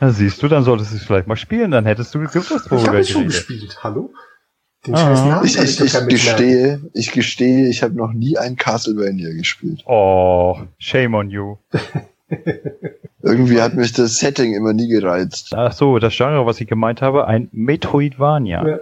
Na 0.00 0.10
siehst 0.10 0.42
du, 0.42 0.48
dann 0.48 0.62
solltest 0.62 0.92
du 0.92 0.96
es 0.96 1.04
vielleicht 1.04 1.26
mal 1.26 1.36
spielen, 1.36 1.70
dann 1.70 1.86
hättest 1.86 2.14
du 2.14 2.18
gewusst, 2.18 2.70
worüber 2.70 2.82
ich 2.82 2.88
habe 2.88 2.98
es 2.98 3.08
schon 3.08 3.24
gespielt. 3.24 3.78
Hallo? 3.82 4.12
Den 4.86 4.92
Namen 4.92 5.46
ich, 5.46 5.56
ich, 5.56 5.80
ich, 5.80 5.94
ich 5.94 6.08
gestehe, 6.08 6.80
ich 6.92 7.12
gestehe, 7.12 7.68
ich 7.68 7.82
habe 7.82 7.94
noch 7.94 8.12
nie 8.12 8.36
ein 8.36 8.56
Castlevania 8.56 9.30
gespielt. 9.30 9.82
Oh, 9.86 10.58
shame 10.78 11.14
on 11.14 11.30
you. 11.30 11.56
Irgendwie 13.22 13.60
hat 13.60 13.74
mich 13.74 13.92
das 13.92 14.16
Setting 14.16 14.54
immer 14.54 14.72
nie 14.72 14.88
gereizt. 14.88 15.52
Ach 15.54 15.72
so, 15.72 15.98
das 15.98 16.16
Genre, 16.16 16.46
was 16.46 16.60
ich 16.60 16.66
gemeint 16.66 17.02
habe, 17.02 17.26
ein 17.26 17.48
Metroidvania. 17.52 18.66
Ja. 18.66 18.78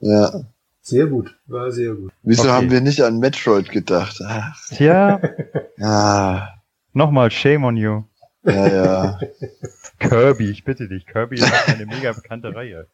ja. 0.00 0.40
Sehr 0.80 1.06
gut, 1.06 1.36
war 1.46 1.70
sehr 1.70 1.94
gut. 1.94 2.12
Wieso 2.22 2.44
okay. 2.44 2.52
haben 2.52 2.70
wir 2.70 2.80
nicht 2.80 3.02
an 3.02 3.18
Metroid 3.18 3.70
gedacht? 3.70 4.20
Ach. 4.24 4.56
Tja. 4.70 5.20
ah. 5.80 6.48
Nochmal, 6.94 7.30
shame 7.30 7.64
on 7.64 7.76
you. 7.76 8.04
Ja, 8.42 8.66
ja. 8.68 9.20
Kirby, 9.98 10.50
ich 10.50 10.64
bitte 10.64 10.88
dich. 10.88 11.06
Kirby 11.06 11.36
ist 11.36 11.68
eine 11.68 11.84
mega 11.84 12.12
bekannte 12.12 12.54
Reihe. 12.54 12.86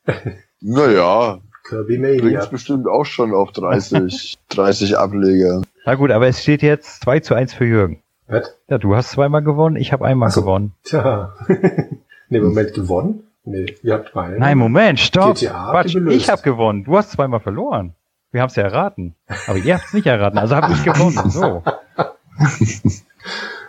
Naja. 0.61 1.41
Kirby 1.65 1.99
Mania. 1.99 2.21
Bringt 2.21 2.51
bestimmt 2.51 2.87
auch 2.87 3.05
schon 3.05 3.33
auf 3.33 3.53
30, 3.53 4.39
30 4.49 4.99
Ableger. 4.99 5.63
Na 5.87 5.95
gut, 5.95 6.11
aber 6.11 6.27
es 6.27 6.43
steht 6.43 6.63
jetzt 6.63 7.03
2 7.03 7.21
zu 7.21 7.35
1 7.35 7.55
für 7.55 7.65
Jürgen. 7.65 8.03
Was? 8.27 8.57
Ja, 8.69 8.79
du 8.79 8.97
hast 8.97 9.11
zweimal 9.11 9.43
gewonnen, 9.43 9.77
ich 9.77 9.93
habe 9.93 10.07
einmal 10.07 10.31
so, 10.31 10.41
gewonnen. 10.41 10.73
Tja. 10.85 11.35
nee, 12.29 12.41
Moment, 12.41 12.75
gewonnen? 12.75 13.25
Nee, 13.45 13.77
ihr 13.83 13.95
habt 13.95 14.13
beide. 14.15 14.39
Nein, 14.39 14.57
Moment, 14.57 14.99
stopp. 14.99 15.37
GTA 15.37 15.71
Quatsch, 15.71 15.95
ich 15.95 16.31
habe 16.31 16.41
gewonnen. 16.43 16.85
Du 16.85 16.97
hast 16.97 17.11
zweimal 17.11 17.41
verloren. 17.41 17.95
Wir 18.33 18.41
haben 18.41 18.49
es 18.49 18.57
ja 18.57 18.63
erraten. 18.65 19.15
Aber 19.47 19.59
ihr 19.59 19.75
habt 19.75 19.85
es 19.87 19.93
nicht 19.93 20.07
erraten, 20.07 20.39
also 20.39 20.57
habe 20.57 20.73
ich 20.73 20.83
gewonnen. 20.85 21.31
So. 21.31 21.63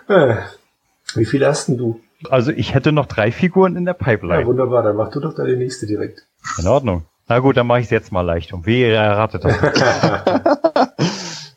Äh, 0.08 0.36
wie 1.16 1.26
viele 1.26 1.48
hast 1.48 1.68
denn 1.68 1.78
du? 1.78 2.00
Also 2.30 2.52
ich 2.52 2.76
hätte 2.76 2.92
noch 2.92 3.08
drei 3.08 3.32
Figuren 3.32 3.76
in 3.76 3.86
der 3.86 3.94
Pipeline. 3.94 4.42
Ja, 4.42 4.46
wunderbar, 4.48 4.84
dann 4.84 4.96
mach 4.96 5.10
du 5.10 5.20
doch 5.20 5.34
da 5.34 5.44
die 5.46 5.56
nächste 5.56 5.88
direkt. 5.88 6.28
In 6.60 6.68
Ordnung. 6.68 7.06
Na 7.28 7.40
gut, 7.40 7.58
dann 7.58 7.66
mache 7.66 7.80
ich 7.80 7.86
es 7.86 7.92
jetzt 7.92 8.12
mal 8.12 8.22
leicht. 8.22 8.54
Und 8.54 8.68
wie 8.68 8.82
ihr 8.82 8.94
erratet 8.94 9.46
das? 9.46 9.58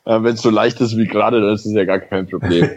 Äh, 0.09 0.23
Wenn 0.23 0.35
es 0.35 0.43
so 0.43 0.49
leicht 0.49 0.81
ist 0.81 0.97
wie 0.97 1.07
gerade, 1.07 1.43
dann 1.43 1.53
ist 1.53 1.67
es 1.67 1.75
ja 1.75 1.85
gar 1.85 2.01
kein 2.01 2.27
Problem. 2.27 2.71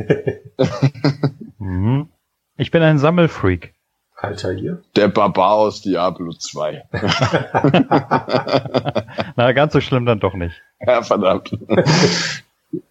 mhm. 1.60 2.10
Ich 2.58 2.72
bin 2.72 2.84
ein 2.84 2.98
Sammelfreak. 2.98 3.74
Alter 4.18 4.52
hier. 4.52 4.82
Der 4.98 5.08
Barbar 5.08 5.54
aus 5.54 5.82
Diablo 5.82 6.34
2. 6.34 6.84
Na, 9.38 9.54
ganz 9.54 9.72
so 9.72 9.80
schlimm 9.80 10.06
dann 10.06 10.20
doch 10.20 10.34
nicht. 10.34 10.62
Ja, 10.86 11.02
verdammt. 11.04 11.52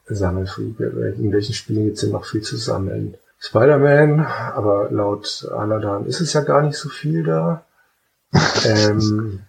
Sammelfreak. 0.06 0.80
In 0.80 1.32
welchen 1.32 1.54
Spielen 1.54 1.84
gibt 1.84 1.96
es 1.96 2.00
denn 2.00 2.12
noch 2.12 2.24
viel 2.24 2.40
zu 2.40 2.56
sammeln? 2.56 3.16
Spider-Man, 3.40 4.20
aber 4.20 4.90
laut 4.90 5.46
Aladan 5.54 6.06
ist 6.06 6.20
es 6.20 6.32
ja 6.32 6.40
gar 6.40 6.62
nicht 6.62 6.76
so 6.76 6.88
viel 6.88 7.24
da. 7.24 7.62
ähm, 8.64 9.40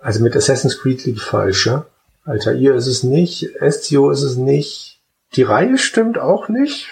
also 0.00 0.22
mit 0.22 0.36
Assassin's 0.36 0.80
Creed 0.80 1.04
liegt 1.04 1.20
falsch, 1.20 1.66
ja? 1.66 1.86
Altair 2.24 2.74
ist 2.74 2.86
es 2.86 3.02
nicht, 3.02 3.50
Ezio 3.60 4.10
ist 4.10 4.22
es 4.22 4.36
nicht. 4.36 5.02
Die 5.34 5.42
Reihe 5.42 5.78
stimmt 5.78 6.18
auch 6.18 6.48
nicht. 6.48 6.88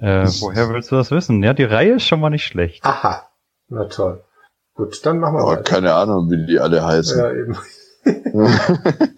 Äh, 0.00 0.26
woher 0.40 0.70
willst 0.70 0.90
du 0.90 0.96
das 0.96 1.10
wissen? 1.10 1.42
Ja, 1.42 1.52
die 1.52 1.64
Reihe 1.64 1.94
ist 1.94 2.06
schon 2.06 2.20
mal 2.20 2.30
nicht 2.30 2.46
schlecht. 2.46 2.84
Aha, 2.84 3.28
na 3.68 3.84
toll. 3.84 4.24
Gut, 4.74 5.04
dann 5.06 5.18
machen 5.18 5.36
wir 5.36 5.42
Aber 5.42 5.62
keine 5.62 5.94
Ahnung, 5.94 6.30
wie 6.30 6.46
die 6.46 6.58
alle 6.58 6.84
heißen. 6.84 7.18
Ja, 7.18 7.30
eben. 7.30 7.56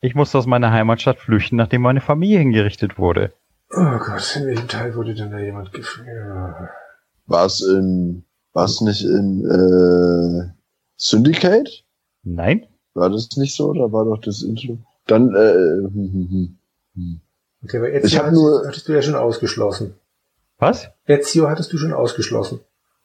ich 0.00 0.14
musste 0.14 0.38
aus 0.38 0.46
meiner 0.46 0.72
Heimatstadt 0.72 1.18
flüchten, 1.18 1.56
nachdem 1.56 1.82
meine 1.82 2.00
Familie 2.00 2.38
hingerichtet 2.38 2.98
wurde. 2.98 3.32
Oh 3.70 3.98
Gott, 3.98 4.36
in 4.36 4.46
welchem 4.46 4.68
Teil 4.68 4.94
wurde 4.94 5.14
denn 5.14 5.30
da 5.30 5.38
jemand 5.38 5.72
geführt? 5.72 6.06
War 7.26 7.44
es 7.44 7.60
in, 7.60 8.24
war 8.54 8.64
es 8.64 8.80
nicht 8.80 9.04
in 9.04 9.44
äh, 9.44 10.54
Syndicate? 10.96 11.84
Nein. 12.22 12.66
War 12.98 13.10
das 13.10 13.36
nicht 13.36 13.54
so? 13.54 13.72
Da 13.72 13.92
war 13.92 14.04
doch 14.04 14.20
das 14.20 14.42
Intro. 14.42 14.78
Dann, 15.06 15.34
äh, 15.34 15.34
hm, 15.34 15.92
hm, 15.94 16.28
hm. 16.30 16.58
hm. 16.94 17.20
Okay, 17.64 17.78
aber 17.78 17.92
Ezio 17.92 18.06
ich 18.06 18.18
hab 18.18 18.32
nur, 18.32 18.64
hattest 18.66 18.88
du 18.88 18.92
ja 18.92 19.02
schon 19.02 19.16
ausgeschlossen. 19.16 19.94
Was? 20.58 20.90
Ezio 21.06 21.48
hattest 21.48 21.72
du 21.72 21.78
schon 21.78 21.92
ausgeschlossen. 21.92 22.60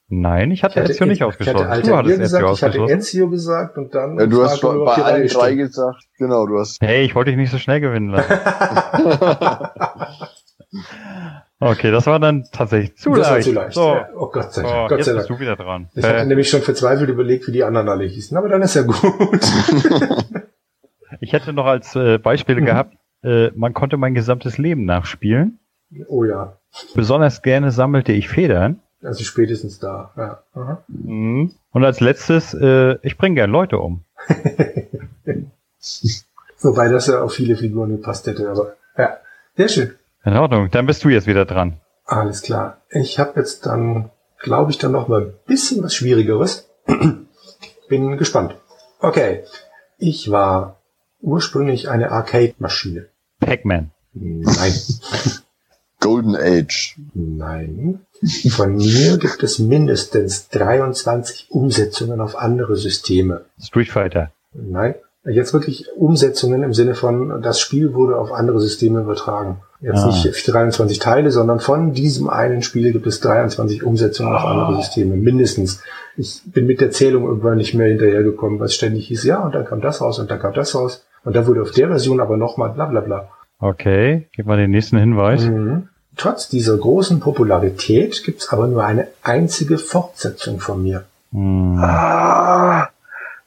Nein, 0.09 0.51
ich 0.51 0.63
hatte, 0.63 0.75
ich 0.75 0.81
hatte 0.81 0.91
Ezio 0.91 1.05
nicht 1.05 1.23
ausgeschlossen. 1.23 1.65
Ich 1.65 1.71
hatte 1.71 1.87
du 1.87 1.95
hattest 1.95 2.19
gesagt, 2.19 2.43
Ezio 2.43 2.53
ich 2.53 2.63
hatte 2.63 2.93
Ezio 2.93 3.29
gesagt 3.29 3.77
und 3.77 3.95
dann. 3.95 4.19
Ja, 4.19 4.27
du 4.27 4.43
hast 4.43 4.61
bei, 4.61 4.75
bei 4.75 5.03
allen 5.03 5.27
drei 5.27 5.55
gesagt. 5.55 6.03
Genau, 6.17 6.45
du 6.45 6.59
hast. 6.59 6.81
Hey, 6.81 7.05
ich 7.05 7.15
wollte 7.15 7.31
dich 7.31 7.37
nicht 7.37 7.51
so 7.51 7.57
schnell 7.57 7.79
gewinnen 7.79 8.09
lassen. 8.09 8.33
Okay, 11.65 11.91
das 11.91 12.05
war 12.07 12.19
dann 12.19 12.45
tatsächlich 12.51 12.97
zu 12.97 13.13
das 13.13 13.29
leicht. 13.29 13.47
War 13.47 13.53
zu 13.53 13.53
leicht. 13.53 13.73
So. 13.73 13.93
Ja. 13.93 14.09
Oh 14.15 14.27
Gott 14.27 14.53
sei 14.53 14.63
Dank. 14.63 14.75
Oh, 14.75 14.87
Gott 14.89 15.03
sei 15.03 15.11
Dank. 15.13 15.27
bist 15.27 15.29
du 15.29 15.39
wieder 15.39 15.55
dran. 15.55 15.87
Ich 15.95 16.03
äh. 16.03 16.07
hatte 16.07 16.25
nämlich 16.25 16.49
schon 16.49 16.61
verzweifelt 16.61 17.09
überlegt, 17.09 17.47
wie 17.47 17.53
die 17.53 17.63
anderen 17.63 17.87
alle 17.87 18.03
hießen, 18.03 18.35
aber 18.37 18.49
dann 18.49 18.61
ist 18.61 18.75
ja 18.75 18.81
gut. 18.81 18.95
ich 21.21 21.31
hätte 21.31 21.53
noch 21.53 21.65
als 21.65 21.95
äh, 21.95 22.17
Beispiele 22.17 22.61
mhm. 22.61 22.65
gehabt, 22.65 22.97
äh, 23.23 23.51
man 23.55 23.73
konnte 23.73 23.95
mein 23.97 24.13
gesamtes 24.13 24.57
Leben 24.57 24.83
nachspielen. 24.85 25.59
Oh 26.07 26.25
ja. 26.25 26.57
Besonders 26.95 27.41
gerne 27.41 27.71
sammelte 27.71 28.11
ich 28.11 28.27
Federn. 28.27 28.81
Also 29.01 29.23
spätestens 29.23 29.79
da, 29.79 30.11
ja. 30.17 30.83
Mhm. 30.87 31.53
Und 31.71 31.85
als 31.85 31.99
letztes, 31.99 32.53
äh, 32.53 32.97
ich 33.01 33.17
bringe 33.17 33.35
gern 33.35 33.51
Leute 33.51 33.79
um. 33.79 34.03
Wobei 36.61 36.87
das 36.89 37.07
ja 37.07 37.21
auf 37.21 37.33
viele 37.33 37.55
Figuren 37.55 37.89
gepasst 37.91 38.27
hätte, 38.27 38.49
aber 38.49 38.75
ja, 38.97 39.17
sehr 39.55 39.67
schön. 39.69 39.95
In 40.25 40.37
Ordnung, 40.37 40.69
dann 40.71 40.85
bist 40.85 41.03
du 41.03 41.09
jetzt 41.09 41.27
wieder 41.27 41.45
dran. 41.45 41.81
Alles 42.05 42.41
klar. 42.41 42.77
Ich 42.89 43.19
habe 43.19 43.39
jetzt 43.39 43.65
dann, 43.65 44.09
glaube 44.39 44.71
ich, 44.71 44.77
dann 44.77 44.93
noch 44.93 45.07
mal 45.07 45.21
ein 45.21 45.33
bisschen 45.45 45.83
was 45.83 45.93
Schwierigeres. 45.95 46.69
Bin 47.89 48.17
gespannt. 48.17 48.55
Okay, 48.99 49.43
ich 49.97 50.31
war 50.31 50.79
ursprünglich 51.21 51.89
eine 51.89 52.11
Arcade-Maschine. 52.11 53.07
Pac-Man. 53.41 53.91
Nein. 54.13 54.73
Golden 55.99 56.35
Age. 56.35 56.97
Nein. 57.13 58.01
Von 58.49 58.75
mir 58.75 59.17
gibt 59.17 59.43
es 59.43 59.59
mindestens 59.59 60.49
23 60.49 61.47
Umsetzungen 61.49 62.21
auf 62.21 62.35
andere 62.37 62.75
Systeme. 62.77 63.45
Street 63.61 63.89
Fighter. 63.89 64.31
Nein. 64.53 64.95
Jetzt 65.25 65.53
wirklich 65.53 65.87
Umsetzungen 65.95 66.63
im 66.63 66.73
Sinne 66.73 66.95
von, 66.95 67.41
das 67.41 67.59
Spiel 67.59 67.93
wurde 67.93 68.17
auf 68.17 68.33
andere 68.33 68.59
Systeme 68.59 69.01
übertragen. 69.01 69.61
Jetzt 69.83 69.99
ah. 69.99 70.07
nicht 70.07 70.47
23 70.47 70.97
Teile, 70.97 71.29
sondern 71.29 71.59
von 71.59 71.91
diesem 71.91 72.29
einen 72.29 72.61
Spiel 72.61 72.93
gibt 72.93 73.05
es 73.05 73.19
23 73.19 73.83
Umsetzungen 73.83 74.33
auf 74.33 74.45
andere 74.45 74.77
Systeme, 74.77 75.17
mindestens. 75.17 75.81
Ich 76.15 76.41
bin 76.45 76.67
mit 76.67 76.79
der 76.79 76.91
Zählung 76.91 77.25
irgendwann 77.25 77.57
nicht 77.57 77.73
mehr 77.73 77.87
hinterhergekommen, 77.87 78.59
weil 78.59 78.67
es 78.67 78.75
ständig 78.75 79.07
hieß, 79.07 79.25
ja, 79.25 79.39
und 79.39 79.53
dann 79.53 79.65
kam 79.65 79.81
das 79.81 79.99
raus 79.99 80.19
und 80.19 80.31
dann 80.31 80.39
kam 80.39 80.53
das 80.53 80.73
raus. 80.73 81.05
Und 81.25 81.35
dann 81.35 81.47
wurde 81.47 81.61
auf 81.61 81.71
der 81.71 81.89
Version 81.89 82.21
aber 82.21 82.37
nochmal 82.37 82.69
bla 82.69 82.85
bla 82.85 83.01
bla. 83.01 83.27
Okay, 83.59 84.29
gib 84.33 84.45
mal 84.45 84.57
den 84.57 84.71
nächsten 84.71 84.97
Hinweis. 84.97 85.43
Mhm. 85.43 85.89
Trotz 86.15 86.47
dieser 86.47 86.77
großen 86.77 87.19
Popularität 87.19 88.23
gibt's 88.23 88.53
aber 88.53 88.67
nur 88.67 88.85
eine 88.85 89.07
einzige 89.21 89.77
Fortsetzung 89.77 90.61
von 90.61 90.81
mir. 90.81 91.03
Mhm. 91.31 91.77
Ah, 91.79 92.87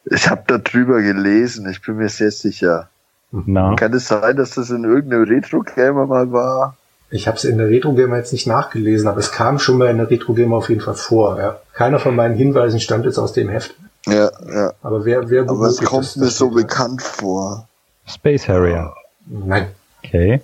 ich 0.05 0.29
habe 0.29 0.43
darüber 0.47 1.01
gelesen, 1.01 1.67
ich 1.71 1.81
bin 1.81 1.97
mir 1.97 2.11
sehr 2.11 2.31
sicher. 2.31 2.91
Na. 3.33 3.75
Kann 3.75 3.93
es 3.93 4.09
sein, 4.09 4.37
dass 4.37 4.51
das 4.51 4.71
in 4.71 4.85
irgendeinem 4.85 5.25
Retro-Gamer 5.25 6.07
mal 6.07 6.33
war? 6.33 6.77
Ich 7.11 7.29
habe 7.29 7.37
es 7.37 7.45
in 7.45 7.59
der 7.59 7.69
Retro-Gamer 7.69 8.17
jetzt 8.17 8.33
nicht 8.33 8.47
nachgelesen, 8.47 9.09
aber 9.09 9.19
es 9.19 9.31
kam 9.31 9.59
schon 9.59 9.79
mal 9.79 9.91
in 9.91 9.99
der 9.99 10.11
Retro-Gamer 10.11 10.57
auf 10.57 10.69
jeden 10.69 10.81
Fall 10.81 10.95
vor. 10.95 11.39
Ja. 11.39 11.61
Keiner 11.73 11.99
von 11.99 12.17
meinen 12.17 12.35
Hinweisen 12.35 12.81
stammt 12.81 13.05
jetzt 13.05 13.19
aus 13.19 13.33
dem 13.33 13.49
Heft. 13.49 13.75
Ja, 14.07 14.31
ja. 14.49 14.73
Aber 14.83 15.05
wer, 15.05 15.31
wer 15.31 15.43
Aber 15.43 15.67
es 15.67 15.81
kommt 15.83 16.05
das, 16.05 16.17
mir 16.17 16.27
das 16.27 16.39
so 16.39 16.51
bekannt 16.51 17.03
vor. 17.03 17.69
Space 18.07 18.49
Harrier. 18.49 18.95
Nein. 19.27 19.69
Okay. 20.03 20.41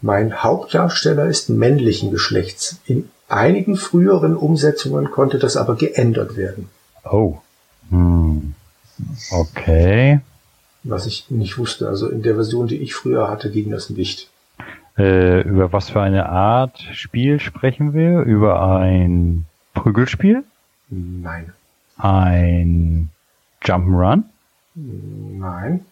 Mein 0.00 0.42
Hauptdarsteller 0.42 1.26
ist 1.26 1.48
männlichen 1.48 2.10
Geschlechts. 2.10 2.76
In 2.86 3.10
einigen 3.28 3.76
früheren 3.76 4.36
Umsetzungen 4.36 5.10
konnte 5.10 5.38
das 5.38 5.56
aber 5.56 5.76
geändert 5.76 6.36
werden. 6.36 6.68
Oh. 7.04 7.38
Hm. 7.90 8.54
Okay. 9.30 10.20
Was 10.84 11.06
ich 11.06 11.30
nicht 11.30 11.58
wusste. 11.58 11.88
Also 11.88 12.08
in 12.08 12.22
der 12.22 12.34
Version, 12.34 12.66
die 12.66 12.76
ich 12.76 12.94
früher 12.94 13.28
hatte, 13.28 13.50
ging 13.50 13.70
das 13.70 13.90
nicht. 13.90 14.30
Äh, 14.96 15.40
über 15.42 15.72
was 15.72 15.90
für 15.90 16.00
eine 16.00 16.28
Art 16.28 16.78
Spiel 16.92 17.40
sprechen 17.40 17.94
wir? 17.94 18.20
Über 18.20 18.60
ein 18.78 19.46
Prügelspiel? 19.72 20.44
Nein. 20.90 21.52
Ein 21.96 23.08
Jump'n'Run? 23.62 24.24
Nein. 24.74 25.84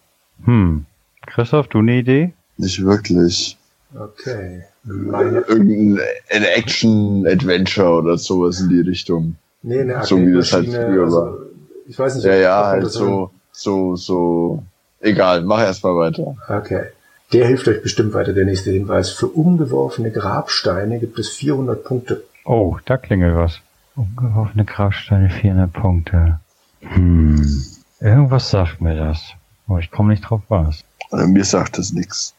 Hm. 0.45 0.87
Christoph, 1.27 1.69
du 1.69 1.79
eine 1.79 1.99
Idee? 1.99 2.33
Nicht 2.59 2.85
wirklich. 2.85 3.57
Okay. 3.95 4.63
Meine 4.85 5.39
Irgendein 5.41 5.99
Action-Adventure 6.29 7.91
oder 7.91 8.19
sowas 8.19 8.61
in 8.61 8.69
die 8.69 8.81
Richtung. 8.81 9.37
Nee, 9.63 9.81
eine 9.81 10.05
So 10.05 10.19
wie 10.19 10.33
das 10.33 10.53
halt 10.53 10.67
früher 10.67 11.05
also, 11.05 11.17
war. 11.17 11.39
Ich 11.87 11.99
weiß 11.99 12.17
nicht. 12.17 12.25
Ja, 12.25 12.35
ja, 12.35 12.67
halt 12.67 12.91
so, 12.91 13.31
so, 13.53 13.97
so. 13.97 14.63
Egal, 15.03 15.43
mach 15.43 15.61
erstmal 15.61 15.97
weiter. 15.97 16.37
Okay. 16.49 16.87
Der 17.33 17.47
hilft 17.47 17.67
euch 17.67 17.83
bestimmt 17.83 18.15
weiter, 18.15 18.33
der 18.33 18.45
nächste 18.45 18.71
Hinweis. 18.71 19.11
Für 19.11 19.27
umgeworfene 19.27 20.11
Grabsteine 20.11 21.01
gibt 21.01 21.19
es 21.19 21.29
400 21.31 21.83
Punkte. 21.85 22.25
Oh, 22.45 22.77
da 22.85 22.97
klingelt 22.97 23.37
was. 23.37 23.61
Umgeworfene 23.97 24.65
Grabsteine, 24.65 25.29
400 25.29 25.73
Punkte. 25.73 26.41
Hm. 26.81 27.65
Irgendwas 28.01 28.51
sagt 28.51 28.81
mir 28.81 28.95
das. 28.95 29.33
Aber 29.67 29.81
ich 29.81 29.91
komme 29.91 30.11
nicht 30.11 30.23
drauf 30.23 30.43
was. 30.49 30.85
Also 31.11 31.27
mir 31.27 31.45
sagt 31.45 31.79
das 31.79 31.93
nichts. 31.93 32.35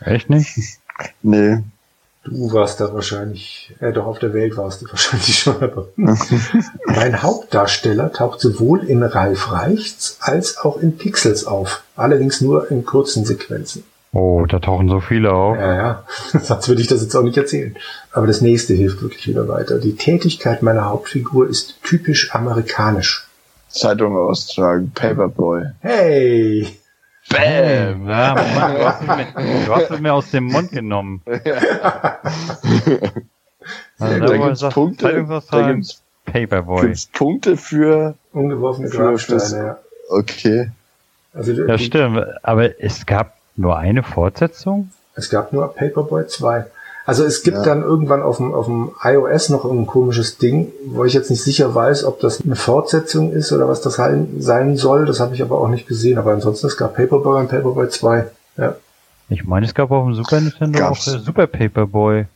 Echt 0.00 0.30
nicht? 0.30 0.56
Nee. 1.22 1.58
Du 2.28 2.52
warst 2.52 2.80
da 2.80 2.92
wahrscheinlich, 2.92 3.74
äh, 3.80 3.92
doch 3.92 4.06
auf 4.06 4.18
der 4.18 4.34
Welt 4.34 4.56
warst 4.56 4.82
du 4.82 4.86
wahrscheinlich 4.90 5.38
schon. 5.38 5.62
Aber 5.62 5.88
mein 6.86 7.22
Hauptdarsteller 7.22 8.12
taucht 8.12 8.40
sowohl 8.40 8.84
in 8.84 9.02
Ralf 9.02 9.52
Reichts 9.52 10.18
als 10.20 10.58
auch 10.58 10.78
in 10.78 10.96
Pixels 10.96 11.46
auf. 11.46 11.82
Allerdings 11.96 12.40
nur 12.40 12.70
in 12.70 12.84
kurzen 12.84 13.24
Sequenzen. 13.24 13.84
Oh, 14.12 14.46
da 14.46 14.58
tauchen 14.58 14.88
so 14.88 15.00
viele 15.00 15.32
auf. 15.32 15.56
Ja, 15.56 15.74
ja. 15.74 16.04
Sonst 16.40 16.68
würde 16.68 16.80
ich 16.80 16.88
das 16.88 17.02
jetzt 17.02 17.14
auch 17.14 17.22
nicht 17.22 17.36
erzählen. 17.36 17.76
Aber 18.12 18.26
das 18.26 18.40
nächste 18.40 18.74
hilft 18.74 19.02
wirklich 19.02 19.26
wieder 19.28 19.48
weiter. 19.48 19.78
Die 19.78 19.96
Tätigkeit 19.96 20.62
meiner 20.62 20.86
Hauptfigur 20.86 21.48
ist 21.48 21.82
typisch 21.82 22.34
amerikanisch. 22.34 23.26
Zeitung 23.68 24.16
austragen, 24.16 24.92
Paperboy. 24.94 25.62
Hey! 25.80 26.77
Bam! 27.30 28.08
Ja, 28.08 28.34
Mann, 28.34 28.74
du, 28.76 28.84
hast 28.84 29.00
es 29.02 29.06
mir, 29.06 29.26
du 29.66 29.74
hast 29.74 29.90
es 29.90 30.00
mir 30.00 30.14
aus 30.14 30.30
dem 30.30 30.44
Mund 30.44 30.70
genommen. 30.72 31.22
also, 33.98 34.26
da 34.26 34.36
gibt's 34.36 34.60
sagt, 34.60 34.74
Punkte, 34.74 35.26
da 35.50 35.72
gibt's, 35.72 36.02
Paperboy. 36.24 36.86
Gibt's 36.86 37.06
Punkte 37.06 37.56
für 37.56 38.14
ungeworfene 38.32 38.88
Grabsteine, 38.88 39.66
ja. 39.66 39.78
Okay. 40.08 40.70
Also, 41.34 41.52
ja, 41.52 41.78
stimmt. 41.78 42.24
Aber 42.42 42.80
es 42.82 43.04
gab 43.06 43.36
nur 43.56 43.76
eine 43.76 44.02
Fortsetzung? 44.02 44.90
Es 45.14 45.30
gab 45.30 45.52
nur 45.52 45.74
Paperboy 45.74 46.26
2. 46.26 46.66
Also 47.08 47.24
es 47.24 47.42
gibt 47.42 47.56
ja. 47.56 47.62
dann 47.62 47.80
irgendwann 47.80 48.20
auf 48.20 48.36
dem, 48.36 48.52
auf 48.52 48.66
dem 48.66 48.90
iOS 49.02 49.48
noch 49.48 49.64
ein 49.64 49.86
komisches 49.86 50.36
Ding, 50.36 50.70
wo 50.84 51.06
ich 51.06 51.14
jetzt 51.14 51.30
nicht 51.30 51.42
sicher 51.42 51.74
weiß, 51.74 52.04
ob 52.04 52.20
das 52.20 52.42
eine 52.44 52.54
Fortsetzung 52.54 53.32
ist 53.32 53.50
oder 53.50 53.66
was 53.66 53.80
das 53.80 53.94
sein 53.94 54.76
soll. 54.76 55.06
Das 55.06 55.18
habe 55.18 55.34
ich 55.34 55.40
aber 55.40 55.58
auch 55.58 55.68
nicht 55.68 55.88
gesehen. 55.88 56.18
Aber 56.18 56.32
ansonsten, 56.32 56.66
es 56.66 56.76
gab 56.76 56.96
Paperboy 56.96 57.40
und 57.40 57.48
Paperboy 57.48 57.88
2. 57.88 58.26
Ja. 58.58 58.76
Ich 59.30 59.42
meine, 59.46 59.64
es 59.64 59.74
gab 59.74 59.90
auf 59.90 60.04
dem 60.04 60.16
Super 60.16 60.38
Nintendo 60.42 60.78
Gab's. 60.78 61.08
auch 61.08 61.18
Super 61.20 61.46
Paperboy. 61.46 62.26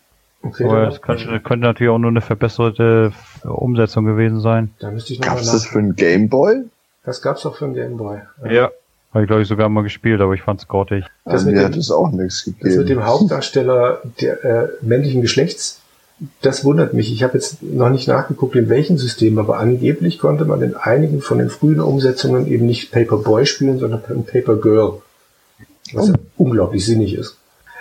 Okay, 0.40 0.64
aber 0.64 0.88
es 0.88 1.02
könnte, 1.02 1.38
könnte, 1.40 1.66
natürlich 1.66 1.90
auch 1.90 1.98
nur 1.98 2.10
eine 2.10 2.22
verbesserte 2.22 3.12
Umsetzung 3.44 4.06
gewesen 4.06 4.40
sein. 4.40 4.72
Da 4.78 4.90
müsste 4.90 5.12
ich 5.12 5.20
noch 5.20 5.26
Gab's 5.26 5.52
das 5.52 5.66
für 5.66 5.80
einen 5.80 5.96
Gameboy? 5.96 6.62
Das 7.04 7.20
gab's 7.20 7.44
auch 7.44 7.56
für 7.56 7.66
einen 7.66 7.74
Gameboy. 7.74 8.20
Ja. 8.46 8.50
ja. 8.50 8.70
Habe 9.12 9.24
ich, 9.24 9.28
glaube 9.28 9.42
ich, 9.42 9.48
sogar 9.48 9.68
mal 9.68 9.82
gespielt, 9.82 10.20
aber 10.20 10.32
ich 10.32 10.42
fand's 10.42 10.68
grottig. 10.68 11.04
Das 11.24 11.44
mir 11.44 11.62
hat 11.64 11.76
es 11.76 11.90
auch 11.90 12.10
nichts 12.10 12.44
gegeben. 12.44 12.68
Das 12.68 12.76
mit 12.76 12.88
dem 12.88 13.04
Hauptdarsteller 13.04 14.00
der 14.20 14.44
äh, 14.44 14.68
männlichen 14.80 15.20
Geschlechts, 15.20 15.80
das 16.40 16.64
wundert 16.64 16.94
mich. 16.94 17.12
Ich 17.12 17.22
habe 17.22 17.34
jetzt 17.34 17.62
noch 17.62 17.90
nicht 17.90 18.08
nachgeguckt, 18.08 18.56
in 18.56 18.68
welchem 18.68 18.96
System, 18.96 19.38
aber 19.38 19.58
angeblich 19.58 20.18
konnte 20.18 20.44
man 20.44 20.62
in 20.62 20.76
einigen 20.76 21.20
von 21.20 21.38
den 21.38 21.50
frühen 21.50 21.80
Umsetzungen 21.80 22.46
eben 22.46 22.64
nicht 22.64 22.90
Paperboy 22.90 23.44
spielen, 23.44 23.78
sondern 23.78 24.02
Paper 24.24 24.56
Girl. 24.56 25.02
Was 25.92 26.10
oh. 26.10 26.14
unglaublich 26.38 26.86
sinnig 26.86 27.14
ist. 27.14 27.36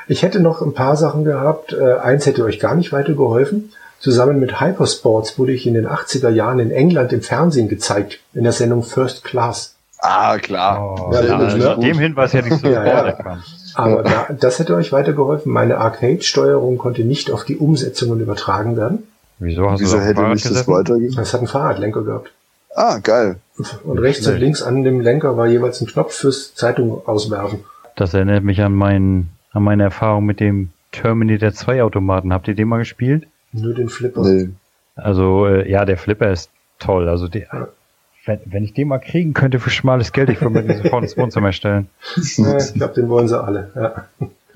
Ich 0.08 0.24
hätte 0.24 0.42
noch 0.42 0.62
ein 0.62 0.74
paar 0.74 0.98
Sachen 0.98 1.24
gehabt. 1.24 1.72
Äh, 1.72 1.94
eins 2.00 2.26
hätte 2.26 2.44
euch 2.44 2.60
gar 2.60 2.76
nicht 2.76 2.92
weitergeholfen. 2.92 3.72
Zusammen 4.00 4.40
mit 4.40 4.60
Hypersports 4.60 5.38
wurde 5.38 5.54
ich 5.54 5.68
in 5.68 5.76
den 5.76 5.88
80er 5.88 6.30
Jahren 6.30 6.60
in 6.60 6.72
England 6.72 7.14
im 7.14 7.22
Fernsehen 7.22 7.70
gezeigt, 7.70 8.20
in 8.34 8.44
der 8.44 8.52
Sendung 8.52 8.84
First 8.84 9.24
Class. 9.24 9.76
Ah, 10.02 10.38
klar. 10.40 10.82
Oh, 10.82 11.14
ja, 11.14 11.22
ja, 11.22 11.38
also 11.38 11.76
dem 11.76 12.00
Hinweis 12.00 12.34
hätte 12.34 12.48
ich 12.48 12.56
sofort 12.56 12.74
ja, 12.86 13.08
ja. 13.08 13.40
Aber 13.76 14.04
da, 14.04 14.28
das 14.34 14.60
hätte 14.60 14.76
euch 14.76 14.92
weitergeholfen. 14.92 15.52
Meine 15.52 15.78
Arcade-Steuerung 15.78 16.78
konnte 16.78 17.04
nicht 17.04 17.32
auf 17.32 17.46
die 17.46 17.58
Umsetzungen 17.58 18.20
übertragen 18.20 18.76
werden. 18.78 19.04
Wieso 19.40 19.70
hast 19.70 19.80
Wieso 19.80 19.98
du 19.98 20.04
hätte 20.04 20.22
mich 20.24 20.44
das 20.44 20.68
weitergegeben? 20.68 21.16
Das 21.16 21.34
hat 21.34 21.42
einen 21.42 21.48
Fahrradlenker 21.48 22.04
gehabt. 22.04 22.32
Ah, 22.76 23.00
geil. 23.00 23.38
Und 23.84 24.00
rechts 24.00 24.26
und 24.28 24.38
links 24.38 24.64
an 24.64 24.84
dem 24.84 25.02
Lenker 25.02 25.38
war 25.38 25.48
jeweils 25.48 25.82
ein 25.82 25.88
Knopf 25.88 26.14
fürs 26.14 26.56
Zeitung 26.56 27.06
auswerfen. 27.06 27.64
Das 27.96 28.14
erinnert 28.14 28.44
mich 28.44 28.62
an, 28.62 28.74
mein, 28.74 29.30
an 29.52 29.64
meine 29.64 29.84
Erfahrung 29.84 30.26
mit 30.26 30.40
dem 30.40 30.70
Terminator 30.92 31.54
2 31.54 31.84
Automaten. 31.84 32.34
Habt 32.34 32.48
ihr 32.48 32.56
den 32.56 32.68
mal 32.68 32.78
gespielt? 32.78 33.28
Nur 33.52 33.74
den 33.74 33.90
Flipper. 33.90 34.22
Nee. 34.22 34.50
Also, 34.96 35.48
äh, 35.48 35.70
ja, 35.70 35.86
der 35.86 35.98
Flipper 35.98 36.32
ist 36.32 36.50
toll. 36.80 37.10
Also, 37.10 37.28
der, 37.28 37.70
wenn, 38.26 38.40
wenn 38.46 38.64
ich 38.64 38.74
den 38.74 38.88
mal 38.88 39.00
kriegen 39.00 39.34
könnte 39.34 39.60
für 39.60 39.70
schmales 39.70 40.12
Geld, 40.12 40.30
ich 40.30 40.42
würde 40.42 40.62
mir 40.62 40.64
den 40.64 40.84
sofort 40.84 41.04
ins 41.04 41.18
Wohnzimmer 41.18 41.52
stellen. 41.52 41.88
Ja, 42.38 42.58
ich 42.58 42.74
glaube, 42.74 42.94
den 42.94 43.10
wollen 43.10 43.28
sie 43.28 43.42
alle, 43.42 43.72
ja. 43.76 44.06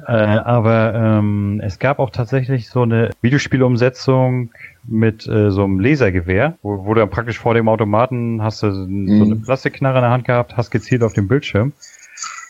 Äh, 0.07 0.11
aber 0.11 0.93
ähm, 0.93 1.61
es 1.63 1.79
gab 1.79 1.99
auch 1.99 2.09
tatsächlich 2.09 2.69
so 2.69 2.83
eine 2.83 3.11
Videospielumsetzung 3.21 4.51
mit 4.87 5.27
äh, 5.27 5.49
so 5.51 5.63
einem 5.63 5.79
Lasergewehr, 5.79 6.57
wo, 6.61 6.85
wo 6.85 6.93
du 6.93 6.99
dann 6.99 7.09
praktisch 7.09 7.39
vor 7.39 7.53
dem 7.53 7.67
Automaten 7.69 8.43
hast 8.43 8.61
du 8.61 8.67
mhm. 8.67 9.17
so 9.17 9.23
eine 9.23 9.35
Plastikknarre 9.37 9.99
in 9.99 10.03
der 10.03 10.11
Hand 10.11 10.25
gehabt, 10.25 10.57
hast 10.57 10.69
gezielt 10.69 11.01
auf 11.01 11.13
dem 11.13 11.27
Bildschirm. 11.27 11.73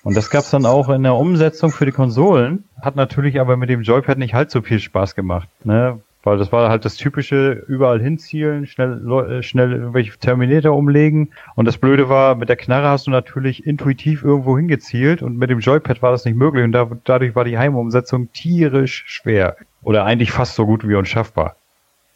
Und 0.04 0.16
das 0.16 0.30
gab's 0.30 0.52
dann 0.52 0.66
auch 0.66 0.90
in 0.90 1.04
der 1.04 1.16
Umsetzung 1.16 1.72
für 1.72 1.86
die 1.86 1.92
Konsolen, 1.92 2.66
hat 2.82 2.96
natürlich 2.96 3.40
aber 3.40 3.58
mit 3.58 3.70
dem 3.70 3.82
Joypad 3.82 4.18
nicht 4.18 4.34
halt 4.34 4.52
so 4.52 4.62
viel 4.62 4.80
Spaß 4.80 5.16
gemacht, 5.16 5.48
ne? 5.64 6.00
Weil 6.26 6.40
das 6.40 6.52
war 6.52 6.70
halt 6.70 6.86
das 6.86 6.96
typische, 6.96 7.52
überall 7.68 8.02
hinzielen, 8.02 8.66
schnell, 8.66 9.00
äh, 9.30 9.44
schnell 9.44 9.74
irgendwelche 9.74 10.18
Terminator 10.18 10.76
umlegen. 10.76 11.30
Und 11.54 11.66
das 11.66 11.78
Blöde 11.78 12.10
war, 12.10 12.34
mit 12.34 12.50
der 12.50 12.56
Knarre 12.56 12.90
hast 12.90 13.06
du 13.06 13.12
natürlich 13.12 13.68
intuitiv 13.68 14.24
irgendwo 14.24 14.58
hingezielt 14.58 15.22
und 15.22 15.38
mit 15.38 15.52
dem 15.52 15.60
Joypad 15.60 16.02
war 16.02 16.12
das 16.12 16.26
nicht 16.26 16.36
möglich 16.36 16.64
und 16.64 16.72
da, 16.72 16.90
dadurch 17.04 17.36
war 17.36 17.46
die 17.46 17.60
Heimumsetzung 17.60 18.32
tierisch 18.34 19.04
schwer. 19.06 19.56
Oder 19.84 20.04
eigentlich 20.04 20.32
fast 20.32 20.56
so 20.56 20.66
gut 20.66 20.88
wie 20.88 20.96
unschaffbar. 20.96 21.58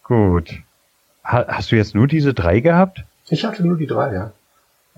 Gut. 0.03 0.57
Ha 1.23 1.45
hast 1.47 1.71
du 1.71 1.75
jetzt 1.75 1.93
nur 1.93 2.07
diese 2.07 2.33
drei 2.33 2.61
gehabt? 2.61 3.05
Ich 3.29 3.45
hatte 3.45 3.63
nur 3.65 3.77
die 3.77 3.85
drei, 3.85 4.11
ja. 4.11 4.31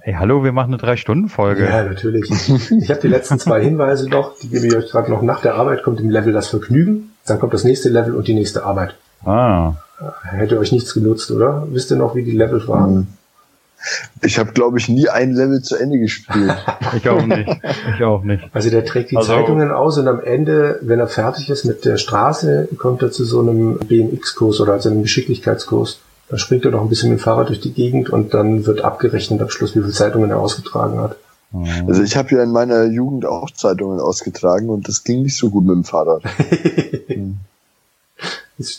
Ey, 0.03 0.13
hallo, 0.13 0.45
wir 0.45 0.53
machen 0.53 0.69
eine 0.69 0.77
Drei-Stunden-Folge. 0.77 1.65
Ja, 1.65 1.83
natürlich. 1.83 2.31
Ich 2.31 2.89
habe 2.89 3.01
die 3.01 3.09
letzten 3.09 3.37
zwei 3.39 3.61
Hinweise 3.61 4.09
noch, 4.09 4.37
die 4.39 4.47
gebe 4.47 4.65
ich 4.67 4.75
euch 4.75 4.89
gerade 4.89 5.11
noch. 5.11 5.21
Nach 5.21 5.41
der 5.41 5.55
Arbeit 5.55 5.83
kommt 5.83 5.99
im 5.99 6.09
Level 6.09 6.31
das 6.31 6.47
Vergnügen, 6.47 7.10
dann 7.25 7.39
kommt 7.39 7.53
das 7.53 7.63
nächste 7.63 7.89
Level 7.89 8.15
und 8.15 8.27
die 8.27 8.33
nächste 8.33 8.65
Arbeit. 8.65 8.95
Ah. 9.25 9.73
Hätte 10.23 10.57
euch 10.59 10.71
nichts 10.71 10.93
genutzt, 10.93 11.29
oder? 11.31 11.67
Wisst 11.69 11.91
ihr 11.91 11.97
noch, 11.97 12.15
wie 12.15 12.23
die 12.23 12.31
Level 12.31 12.67
waren? 12.67 12.95
Hm. 12.95 13.07
Ich 14.21 14.37
habe, 14.37 14.51
glaube 14.51 14.77
ich, 14.77 14.89
nie 14.89 15.09
ein 15.09 15.33
Level 15.33 15.61
zu 15.61 15.75
Ende 15.75 15.97
gespielt. 15.97 16.55
ich 16.95 17.09
auch 17.09 17.25
nicht. 17.25 17.49
Ich 17.95 18.03
auch 18.03 18.23
nicht. 18.23 18.43
Also 18.53 18.69
der 18.69 18.85
trägt 18.85 19.11
die 19.11 19.17
also, 19.17 19.29
Zeitungen 19.29 19.71
aus 19.71 19.97
und 19.97 20.07
am 20.07 20.19
Ende, 20.19 20.79
wenn 20.81 20.99
er 20.99 21.07
fertig 21.07 21.49
ist 21.49 21.65
mit 21.65 21.85
der 21.85 21.97
Straße, 21.97 22.69
kommt 22.77 23.01
er 23.01 23.11
zu 23.11 23.25
so 23.25 23.39
einem 23.39 23.79
BMX-Kurs 23.79 24.61
oder 24.61 24.73
also 24.73 24.89
einem 24.89 25.01
Geschicklichkeitskurs. 25.01 25.99
Da 26.29 26.37
springt 26.37 26.63
er 26.65 26.71
noch 26.71 26.81
ein 26.81 26.89
bisschen 26.89 27.09
mit 27.09 27.19
dem 27.19 27.23
Fahrrad 27.23 27.49
durch 27.49 27.59
die 27.59 27.73
Gegend 27.73 28.09
und 28.09 28.33
dann 28.33 28.65
wird 28.65 28.81
abgerechnet 28.81 29.41
am 29.41 29.49
Schluss, 29.49 29.75
wie 29.75 29.81
viele 29.81 29.91
Zeitungen 29.91 30.29
er 30.29 30.39
ausgetragen 30.39 30.99
hat. 30.99 31.17
Mhm. 31.51 31.87
Also 31.87 32.03
ich 32.03 32.15
habe 32.15 32.33
ja 32.35 32.43
in 32.43 32.51
meiner 32.51 32.85
Jugend 32.85 33.25
auch 33.25 33.51
Zeitungen 33.51 33.99
ausgetragen 33.99 34.69
und 34.69 34.87
das 34.87 35.03
ging 35.03 35.23
nicht 35.23 35.35
so 35.35 35.49
gut 35.49 35.65
mit 35.65 35.75
dem 35.75 35.83
Fahrrad. 35.83 36.23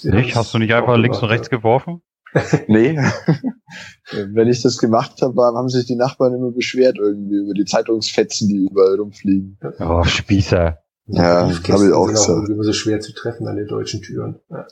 nicht? 0.04 0.36
Hast 0.36 0.54
du 0.54 0.58
nicht 0.58 0.74
einfach 0.74 0.96
links 0.96 1.22
und 1.22 1.28
rechts 1.28 1.50
geworfen? 1.50 2.02
nee. 2.66 2.98
Wenn 4.12 4.48
ich 4.48 4.62
das 4.62 4.78
gemacht 4.78 5.20
habe, 5.22 5.42
haben 5.42 5.68
sich 5.68 5.86
die 5.86 5.96
Nachbarn 5.96 6.34
immer 6.34 6.50
beschwert 6.50 6.96
irgendwie 6.98 7.36
über 7.36 7.54
die 7.54 7.64
Zeitungsfetzen, 7.64 8.48
die 8.48 8.68
überall 8.70 8.96
rumfliegen. 8.96 9.58
Oh, 9.78 10.02
Spießer. 10.04 10.78
Ja, 11.06 11.50
habe 11.50 11.52
ich 11.52 11.92
auch 11.92 12.06
gesagt. 12.06 12.48
Auch 12.48 12.48
immer 12.48 12.62
so 12.62 12.72
schwer 12.72 13.00
zu 13.00 13.12
treffen 13.12 13.46
an 13.46 13.56
den 13.56 13.66
deutschen 13.66 14.02
Türen. 14.02 14.40
Ja. 14.50 14.66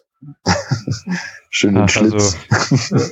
Schön 1.50 1.74
den 1.74 1.88
Schlitz. 1.88 2.36
Also, 2.50 3.10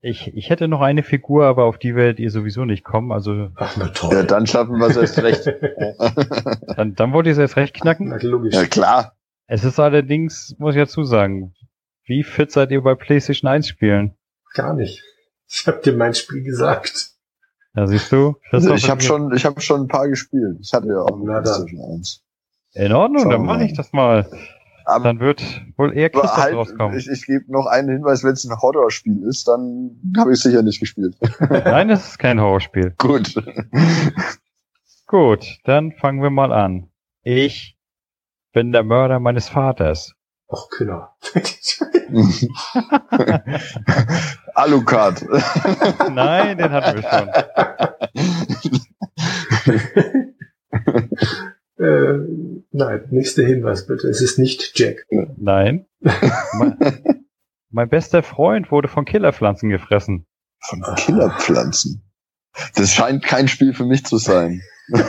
ich, 0.00 0.34
ich 0.36 0.50
hätte 0.50 0.68
noch 0.68 0.82
eine 0.82 1.02
Figur, 1.02 1.46
aber 1.46 1.64
auf 1.64 1.78
die 1.78 1.96
werdet 1.96 2.20
ihr 2.20 2.30
sowieso 2.30 2.64
nicht 2.64 2.84
kommen. 2.84 3.10
Also 3.10 3.48
Ach, 3.56 3.76
na 3.76 3.88
toll. 3.88 4.12
Ja, 4.14 4.22
dann 4.22 4.46
schaffen 4.46 4.78
wir 4.78 4.86
es 4.86 4.96
erst 4.96 5.18
recht. 5.18 5.52
dann, 6.76 6.94
dann 6.94 7.12
wollt 7.12 7.26
ihr 7.26 7.32
es 7.32 7.38
erst 7.38 7.56
recht 7.56 7.74
knacken? 7.74 8.08
Na, 8.08 8.18
logisch. 8.20 8.54
Ja, 8.54 8.66
klar. 8.66 9.15
Es 9.48 9.64
ist 9.64 9.78
allerdings, 9.78 10.56
muss 10.58 10.74
ich 10.74 10.80
dazu 10.80 11.04
sagen, 11.04 11.54
wie 12.04 12.24
fit 12.24 12.50
seid 12.50 12.70
ihr 12.72 12.82
bei 12.82 12.94
PlayStation 12.94 13.48
1 13.48 13.68
Spielen? 13.68 14.14
Gar 14.54 14.74
nicht. 14.74 15.02
Ich 15.48 15.66
hab 15.66 15.82
dir 15.82 15.92
mein 15.92 16.14
Spiel 16.14 16.42
gesagt. 16.42 17.10
Ja, 17.74 17.86
siehst 17.86 18.10
du? 18.10 18.36
Also 18.50 18.74
ich 18.74 18.90
habe 18.90 19.00
schon, 19.02 19.32
ich 19.34 19.44
habe 19.44 19.60
schon 19.60 19.82
ein 19.82 19.88
paar 19.88 20.08
gespielt. 20.08 20.58
Ich 20.60 20.72
hatte 20.72 20.88
ja 20.88 21.00
auch 21.00 21.14
eine 21.14 21.24
PlayStation 21.24 21.80
1. 21.94 22.24
In 22.72 22.92
Ordnung, 22.92 23.22
Schauen 23.22 23.30
dann 23.30 23.42
mache 23.44 23.64
ich 23.64 23.74
das 23.74 23.92
mal. 23.92 24.28
Aber 24.84 25.04
dann 25.04 25.20
wird 25.20 25.42
wohl 25.76 25.96
eher 25.96 26.10
Christoph 26.10 26.36
halt, 26.36 26.54
rauskommen. 26.54 26.96
Ich, 26.96 27.08
ich 27.08 27.26
gebe 27.26 27.44
noch 27.48 27.66
einen 27.66 27.88
Hinweis, 27.88 28.24
wenn 28.24 28.32
es 28.32 28.44
ein 28.44 28.56
Horrorspiel 28.56 29.22
ist, 29.28 29.48
dann 29.48 30.00
habe 30.16 30.32
ich 30.32 30.40
sicher 30.40 30.62
nicht 30.62 30.80
gespielt. 30.80 31.16
Nein, 31.40 31.90
es 31.90 32.10
ist 32.10 32.18
kein 32.18 32.40
Horrorspiel. 32.40 32.94
Gut. 32.98 33.34
Gut, 35.06 35.58
dann 35.64 35.92
fangen 35.92 36.22
wir 36.22 36.30
mal 36.30 36.52
an. 36.52 36.88
Ich 37.22 37.75
bin 38.56 38.72
der 38.72 38.82
Mörder 38.84 39.20
meines 39.20 39.50
Vaters. 39.50 40.14
Och, 40.48 40.70
Killer. 40.70 41.14
Alucard. 44.54 45.22
Nein, 46.10 46.56
den 46.56 46.70
hatten 46.70 46.96
wir 46.96 47.02
schon. 47.02 47.28
Äh, 51.78 52.20
nein, 52.70 53.04
nächster 53.10 53.42
Hinweis 53.42 53.86
bitte. 53.86 54.08
Es 54.08 54.22
ist 54.22 54.38
nicht 54.38 54.78
Jack. 54.78 55.04
Nein. 55.36 55.84
mein, 56.00 56.78
mein 57.68 57.90
bester 57.90 58.22
Freund 58.22 58.70
wurde 58.70 58.88
von 58.88 59.04
Killerpflanzen 59.04 59.68
gefressen. 59.68 60.26
Von 60.58 60.82
Killerpflanzen? 60.96 62.10
Das 62.76 62.94
scheint 62.94 63.22
kein 63.22 63.48
Spiel 63.48 63.74
für 63.74 63.84
mich 63.84 64.06
zu 64.06 64.16
sein. 64.16 64.62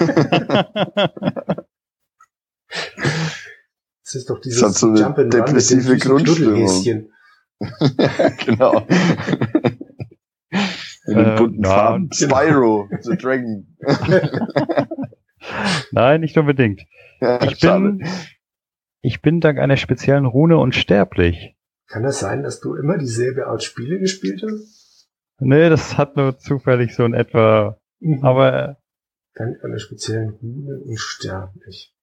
Das 4.08 4.16
ist 4.16 4.30
doch 4.30 4.40
dieses 4.40 4.62
das 4.62 4.80
so 4.80 4.96
Jump 4.96 5.18
depressive 5.18 5.98
Grundstimmung. 5.98 7.10
genau. 8.46 8.88
In 11.08 11.18
den 11.18 11.26
äh, 11.26 11.36
bunten 11.36 11.66
äh, 11.66 11.68
Farben. 11.68 12.10
Spyro, 12.14 12.88
the 13.02 13.18
Dragon. 13.18 13.68
Nein, 15.92 16.22
nicht 16.22 16.38
unbedingt. 16.38 16.84
Ja, 17.20 17.44
ich 17.44 17.60
bin, 17.60 18.08
ich 19.02 19.22
bin 19.22 19.42
dank 19.42 19.60
einer 19.60 19.76
speziellen 19.76 20.26
Rune 20.26 20.58
unsterblich. 20.58 21.58
Kann 21.88 22.04
das 22.04 22.22
sein, 22.22 22.44
dass 22.44 22.62
du 22.62 22.76
immer 22.76 22.98
dieselbe 22.98 23.48
Art 23.48 23.62
Spiele 23.62 24.00
gespielt 24.00 24.42
hast? 24.42 25.10
Nee, 25.40 25.68
das 25.68 25.98
hat 25.98 26.16
nur 26.16 26.38
zufällig 26.38 26.96
so 26.96 27.04
in 27.04 27.14
etwa, 27.14 27.78
mhm. 28.00 28.24
aber. 28.24 28.78
Dank 29.34 29.62
einer 29.66 29.80
speziellen 29.80 30.30
Rune 30.30 30.80
unsterblich. 30.80 31.94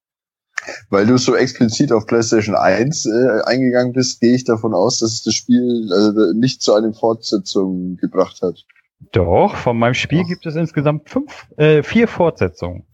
Weil 0.89 1.05
du 1.05 1.17
so 1.17 1.35
explizit 1.35 1.91
auf 1.91 2.07
PlayStation 2.07 2.55
1 2.55 3.05
äh, 3.05 3.41
eingegangen 3.45 3.93
bist, 3.93 4.19
gehe 4.19 4.33
ich 4.33 4.45
davon 4.45 4.73
aus, 4.73 4.99
dass 4.99 5.13
es 5.13 5.23
das 5.23 5.33
Spiel 5.33 5.89
äh, 5.91 6.37
nicht 6.37 6.61
zu 6.61 6.73
einer 6.73 6.93
Fortsetzung 6.93 7.97
gebracht 7.97 8.41
hat. 8.41 8.65
Doch, 9.11 9.55
von 9.55 9.77
meinem 9.77 9.93
Spiel 9.93 10.21
Ach. 10.23 10.27
gibt 10.27 10.45
es 10.45 10.55
insgesamt 10.55 11.09
fünf, 11.09 11.47
äh, 11.57 11.83
vier 11.83 12.07
Fortsetzungen. 12.07 12.85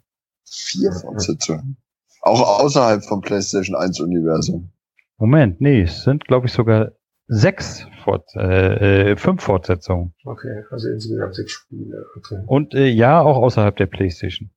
Vier 0.45 0.91
Fortsetzungen. 0.91 1.77
Auch 2.21 2.59
außerhalb 2.59 3.03
vom 3.03 3.21
PlayStation 3.21 3.75
1 3.75 3.99
Universum. 3.99 4.71
Moment, 5.17 5.61
nee, 5.61 5.83
es 5.83 6.03
sind 6.03 6.25
glaube 6.25 6.47
ich 6.47 6.53
sogar 6.53 6.91
sechs 7.27 7.87
Fort 8.03 8.27
äh, 8.35 9.11
äh, 9.11 9.15
fünf 9.15 9.43
Fortsetzungen. 9.43 10.13
Okay, 10.25 10.63
also 10.69 10.89
insgesamt 10.89 11.35
sechs 11.35 11.53
Spiele. 11.53 12.05
Okay. 12.17 12.43
Und 12.45 12.73
äh, 12.73 12.87
ja, 12.87 13.21
auch 13.21 13.37
außerhalb 13.37 13.75
der 13.77 13.85
PlayStation. 13.85 14.51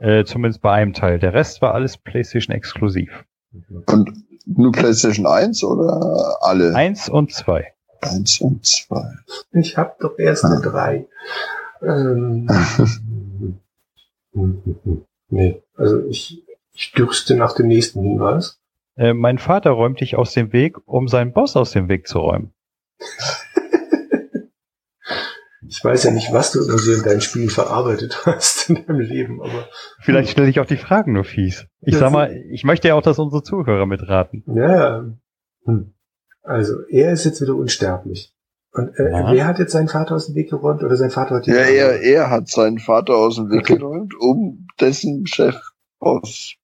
Äh, 0.00 0.24
zumindest 0.24 0.62
bei 0.62 0.72
einem 0.72 0.92
Teil. 0.92 1.18
Der 1.18 1.34
Rest 1.34 1.62
war 1.62 1.74
alles 1.74 1.96
PlayStation 1.96 2.54
exklusiv. 2.54 3.24
Und 3.86 4.12
nur 4.46 4.72
PlayStation 4.72 5.26
1 5.26 5.62
oder 5.64 6.38
alle? 6.40 6.74
Eins 6.74 7.08
und 7.08 7.32
zwei. 7.32 7.74
Eins 8.00 8.40
und 8.40 8.64
zwei. 8.64 9.12
Ich 9.52 9.76
hab 9.76 9.98
doch 10.00 10.18
erst 10.18 10.44
eine 10.44 10.60
drei. 10.60 11.06
Ähm, 11.82 12.48
Nee, 15.30 15.62
also 15.76 16.04
ich, 16.06 16.44
ich 16.72 16.92
dürste 16.92 17.36
nach 17.36 17.54
dem 17.54 17.68
nächsten 17.68 18.02
Hinweis. 18.02 18.60
Äh, 18.96 19.14
mein 19.14 19.38
Vater 19.38 19.70
räumt 19.70 20.00
dich 20.00 20.16
aus 20.16 20.32
dem 20.34 20.52
Weg, 20.52 20.76
um 20.86 21.08
seinen 21.08 21.32
Boss 21.32 21.56
aus 21.56 21.70
dem 21.70 21.88
Weg 21.88 22.08
zu 22.08 22.18
räumen. 22.18 22.52
Ich 25.70 25.84
weiß 25.84 26.02
ja 26.02 26.10
nicht, 26.10 26.32
was 26.32 26.50
du 26.50 26.64
immer 26.64 26.78
so 26.78 26.92
in 26.92 27.04
deinen 27.04 27.20
Spielen 27.20 27.48
verarbeitet 27.48 28.22
hast 28.26 28.68
in 28.68 28.84
deinem 28.84 29.00
Leben, 29.00 29.40
aber. 29.40 29.68
Vielleicht 30.00 30.30
stelle 30.30 30.48
ich 30.48 30.58
auch 30.58 30.66
die 30.66 30.76
Fragen 30.76 31.12
nur 31.12 31.24
fies. 31.24 31.66
Ich 31.80 31.96
sag 31.96 32.10
mal, 32.10 32.34
ich 32.50 32.64
möchte 32.64 32.88
ja 32.88 32.94
auch, 32.94 33.02
dass 33.02 33.20
unsere 33.20 33.44
Zuhörer 33.44 33.86
mitraten. 33.86 34.42
Ja. 34.46 35.04
Hm. 35.64 35.94
Also, 36.42 36.74
er 36.88 37.12
ist 37.12 37.24
jetzt 37.24 37.40
wieder 37.40 37.54
unsterblich. 37.54 38.34
Und 38.72 38.98
äh, 38.98 39.12
ja. 39.12 39.32
wer 39.32 39.46
hat 39.46 39.58
jetzt 39.60 39.72
seinen 39.72 39.88
Vater 39.88 40.16
aus 40.16 40.26
dem 40.26 40.34
Weg 40.34 40.50
geräumt 40.50 40.82
oder 40.82 40.96
sein 40.96 41.10
Vater 41.10 41.36
hat 41.36 41.46
Ja, 41.46 41.54
er, 41.54 42.00
er 42.00 42.30
hat 42.30 42.48
seinen 42.48 42.78
Vater 42.78 43.14
aus 43.14 43.36
dem 43.36 43.50
Weg 43.50 43.60
okay. 43.60 43.76
geräumt, 43.76 44.14
um 44.18 44.66
dessen 44.80 45.26
Chef 45.26 45.56
Boss. 46.00 46.54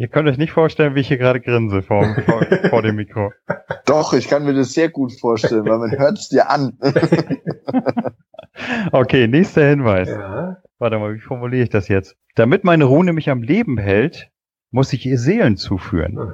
Ihr 0.00 0.06
könnt 0.06 0.28
euch 0.28 0.38
nicht 0.38 0.52
vorstellen, 0.52 0.94
wie 0.94 1.00
ich 1.00 1.08
hier 1.08 1.18
gerade 1.18 1.40
grinse 1.40 1.82
vor, 1.82 2.04
vor, 2.24 2.46
vor, 2.70 2.82
dem 2.82 2.94
Mikro. 2.94 3.32
Doch, 3.84 4.12
ich 4.12 4.28
kann 4.28 4.44
mir 4.44 4.54
das 4.54 4.72
sehr 4.72 4.90
gut 4.90 5.12
vorstellen, 5.18 5.64
weil 5.64 5.78
man 5.78 5.90
hört 5.90 6.18
es 6.18 6.28
dir 6.28 6.48
an. 6.48 6.78
okay, 8.92 9.26
nächster 9.26 9.68
Hinweis. 9.68 10.08
Ja. 10.08 10.62
Warte 10.78 11.00
mal, 11.00 11.16
wie 11.16 11.20
formuliere 11.20 11.64
ich 11.64 11.70
das 11.70 11.88
jetzt? 11.88 12.16
Damit 12.36 12.62
meine 12.62 12.84
Rune 12.84 13.12
mich 13.12 13.28
am 13.28 13.42
Leben 13.42 13.76
hält, 13.76 14.30
muss 14.70 14.92
ich 14.92 15.04
ihr 15.04 15.18
Seelen 15.18 15.56
zuführen. 15.56 16.32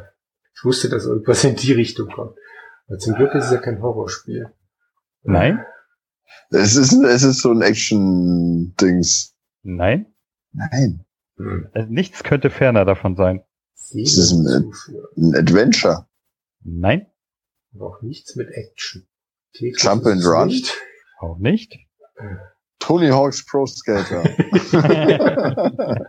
Ich 0.55 0.63
wusste, 0.63 0.91
dass 0.91 1.07
irgendwas 1.07 1.43
in 1.45 1.57
die 1.57 1.73
Richtung 1.73 2.11
kommt. 2.11 2.37
Aber 2.87 2.99
zum 2.99 3.15
Glück 3.15 3.35
ist 3.35 3.47
es 3.47 3.53
ja 3.53 3.63
kein 3.63 3.81
Horrorspiel. 3.81 4.53
Nein? 5.23 5.65
Es 6.51 6.77
ist, 6.77 6.93
es 6.93 7.23
ist 7.23 7.41
so 7.41 7.51
ein 7.51 7.63
Action-Dings. 7.63 9.35
Nein? 9.63 10.05
Nein. 10.53 11.07
Hm. 11.39 11.69
Also 11.73 11.91
nichts 11.91 12.25
könnte 12.25 12.51
ferner 12.51 12.85
davon 12.85 13.17
sein. 13.17 13.43
Es 13.77 14.17
ist 14.19 14.33
ein, 14.33 14.73
ein 15.17 15.35
Adventure. 15.35 16.07
Nein. 16.63 17.07
Auch 17.79 18.03
nichts 18.03 18.37
mit 18.37 18.51
Action. 18.51 19.07
Tetris 19.53 19.83
Jump 19.83 20.07
and 20.07 20.25
Run. 20.25 20.49
Nicht. 20.49 20.75
Auch 21.21 21.39
nicht. 21.39 21.79
Tony 22.79 23.09
Hawk's 23.09 23.45
Pro 23.47 23.67
Skater. 23.67 24.23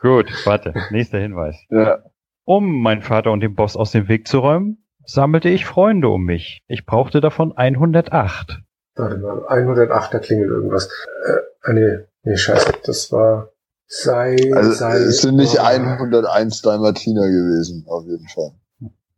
Gut, 0.00 0.26
warte. 0.44 0.74
Nächster 0.90 1.18
Hinweis. 1.18 1.56
Ja. 1.70 2.02
Um 2.44 2.82
meinen 2.82 3.02
Vater 3.02 3.32
und 3.32 3.40
den 3.40 3.54
Boss 3.54 3.76
aus 3.76 3.90
dem 3.92 4.08
Weg 4.08 4.28
zu 4.28 4.38
räumen, 4.38 4.84
sammelte 5.04 5.48
ich 5.48 5.64
Freunde 5.66 6.08
um 6.08 6.24
mich. 6.24 6.62
Ich 6.66 6.86
brauchte 6.86 7.20
davon 7.20 7.56
108. 7.56 8.62
Warte 8.96 9.16
mal, 9.18 9.46
108, 9.48 10.14
da 10.14 10.18
klingelt 10.18 10.50
irgendwas. 10.50 10.88
Äh, 11.64 11.72
nee, 11.72 11.98
nee, 12.22 12.36
scheiße, 12.36 12.72
das 12.84 13.10
war 13.12 13.50
sei, 13.86 14.36
also, 14.54 14.72
sei. 14.72 14.96
Es 14.96 15.22
sind 15.22 15.36
nicht 15.36 15.58
101 15.58 16.62
Dalmatiner 16.62 17.26
gewesen, 17.28 17.84
auf 17.88 18.04
jeden 18.06 18.28
Fall. 18.28 18.52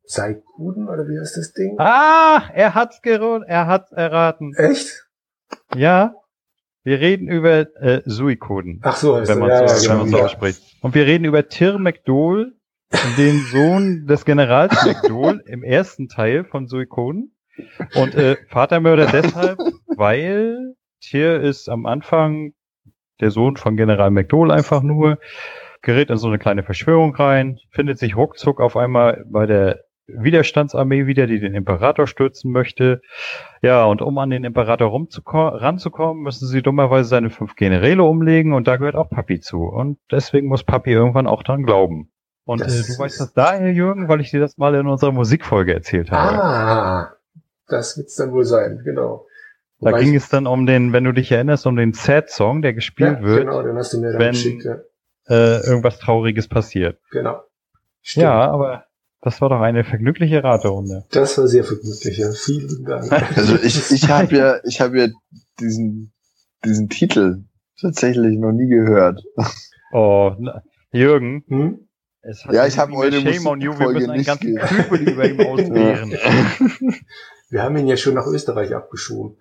Sei 0.05 0.41
Guden, 0.57 0.89
oder 0.89 1.09
wie 1.09 1.19
heißt 1.19 1.37
das 1.37 1.53
Ding? 1.53 1.77
Ah, 1.79 2.49
er 2.55 2.75
hat's 2.75 3.03
geroten, 3.03 3.43
er 3.43 3.67
hat's 3.67 3.91
erraten. 3.93 4.55
Echt? 4.55 5.09
Ja. 5.75 6.15
Wir 6.85 7.01
reden 7.01 7.27
über 7.27 7.67
äh, 7.83 8.03
Suikoden. 8.05 8.81
Ach 8.85 8.97
so, 8.97 9.17
heißt 9.17 9.29
wenn 9.29 9.41
man 9.41 9.49
ja, 9.49 9.67
so, 9.67 9.85
ja, 9.85 9.91
wenn 9.91 9.99
man 9.99 10.09
so 10.09 10.19
ja. 10.19 10.25
ausspricht. 10.25 10.63
Und 10.83 10.95
wir 10.95 11.05
reden 11.07 11.25
über 11.25 11.49
Tir 11.49 11.81
McDowell, 11.81 12.53
den 13.19 13.41
Sohn 13.51 14.07
des 14.07 14.25
Generals 14.25 14.73
McDowell 14.87 15.43
im 15.47 15.65
ersten 15.65 16.09
Teil 16.09 16.45
von 16.45 16.69
Suikoden. 16.69 17.35
Und 17.95 18.15
äh, 18.15 18.37
Vatermörder 18.49 19.07
deshalb, 19.07 19.59
weil 19.97 20.77
Tier 21.01 21.41
ist 21.41 21.69
am 21.69 21.87
Anfang 21.87 22.53
der 23.21 23.31
Sohn 23.31 23.57
von 23.57 23.77
General 23.77 24.11
McDowell 24.11 24.51
einfach 24.51 24.83
nur, 24.83 25.19
gerät 25.83 26.11
in 26.11 26.17
so 26.17 26.29
eine 26.29 26.39
kleine 26.39 26.63
Verschwörung 26.63 27.15
rein, 27.15 27.59
findet 27.71 27.99
sich 27.99 28.17
ruckzuck 28.17 28.61
auf 28.61 28.77
einmal 28.77 29.25
bei 29.29 29.47
der 29.47 29.85
Widerstandsarmee 30.09 31.07
wieder, 31.07 31.27
die 31.27 31.41
den 31.41 31.55
Imperator 31.55 32.07
stürzen 32.07 32.53
möchte. 32.53 33.01
Ja, 33.61 33.85
und 33.85 34.03
um 34.03 34.19
an 34.19 34.31
den 34.31 34.45
Imperator 34.45 34.93
ranzukommen, 34.93 36.23
müssen 36.23 36.47
sie 36.47 36.63
dummerweise 36.63 37.09
seine 37.09 37.31
fünf 37.31 37.57
Generäle 37.57 38.05
umlegen 38.05 38.53
und 38.53 38.69
da 38.69 38.77
gehört 38.77 38.95
auch 38.95 39.11
Papi 39.11 39.41
zu. 39.41 39.65
Und 39.65 39.99
deswegen 40.11 40.47
muss 40.47 40.63
Papi 40.63 40.93
irgendwann 40.93 41.27
auch 41.27 41.43
dran 41.43 41.65
glauben. 41.65 42.11
Und 42.45 42.63
äh, 42.63 42.67
du 42.67 42.99
weißt 42.99 43.21
das 43.21 43.33
daher, 43.33 43.73
Jürgen, 43.73 44.09
weil 44.09 44.21
ich 44.21 44.31
dir 44.31 44.39
das 44.39 44.57
mal 44.57 44.75
in 44.77 44.87
unserer 44.87 45.11
Musikfolge 45.11 45.75
erzählt 45.75 46.13
habe. 46.13 46.43
Ah, 46.43 47.17
das 47.67 47.97
wird's 47.99 48.15
dann 48.15 48.33
wohl 48.33 48.45
sein, 48.45 48.83
genau. 48.85 49.26
Da 49.81 49.91
Wobei 49.91 50.05
ging 50.05 50.15
es 50.15 50.29
dann 50.31 50.47
um 50.47 50.65
den, 50.65 50.93
wenn 50.93 51.05
du 51.05 51.13
dich 51.13 51.31
erinnerst, 51.31 51.67
um 51.67 51.77
den 51.77 51.93
Sad-Song, 51.93 52.63
der 52.63 52.73
gespielt 52.73 53.19
ja, 53.21 53.23
wird. 53.23 53.41
Genau, 53.41 53.63
den 53.63 53.77
hast 53.77 53.93
du 53.93 54.01
mir 54.01 54.13
dann 54.13 54.21
wenn, 54.21 54.33
geschickt, 54.33 54.65
ja. 54.65 54.79
äh, 55.29 55.67
irgendwas 55.67 55.99
Trauriges 55.99 56.49
passiert. 56.49 56.99
Genau. 57.11 57.43
Stimmt. 58.01 58.23
Ja, 58.23 58.51
aber 58.51 58.87
das 59.21 59.41
war 59.41 59.51
doch 59.51 59.61
eine 59.61 59.85
vergnügliche 59.85 60.43
Raterunde. 60.43 61.05
Das 61.11 61.37
war 61.37 61.47
sehr 61.47 61.65
vergnüglich, 61.65 62.17
ja. 62.17 62.31
Vielen 62.33 62.85
Dank. 62.85 63.11
Also 63.37 63.57
ich, 63.63 63.91
ich 63.91 64.09
habe 64.09 64.35
ja, 64.35 64.61
ich 64.65 64.81
habe 64.81 64.99
ja 64.99 65.09
diesen, 65.61 66.15
diesen 66.65 66.89
Titel 66.89 67.45
tatsächlich 67.81 68.39
noch 68.39 68.53
nie 68.53 68.69
gehört. 68.69 69.23
Oh, 69.93 70.33
Jürgen. 70.93 71.45
Hm? 71.49 71.89
ja, 72.51 72.67
ich 72.67 72.79
habe 72.79 72.93
heute 72.95 73.21
Shame 73.21 73.47
on 73.47 73.61
you, 73.61 73.79
wir 73.79 73.91
müssen 73.91 74.11
einen 74.11 74.25
ganzen 74.25 74.57
Kübel 74.57 75.09
über 75.09 75.29
ihm 75.29 75.41
auswehren. 75.47 76.11
wir 77.51 77.63
haben 77.63 77.77
ihn 77.77 77.87
ja 77.87 77.97
schon 77.97 78.15
nach 78.15 78.27
Österreich 78.27 78.75
abgeschoben. 78.75 79.39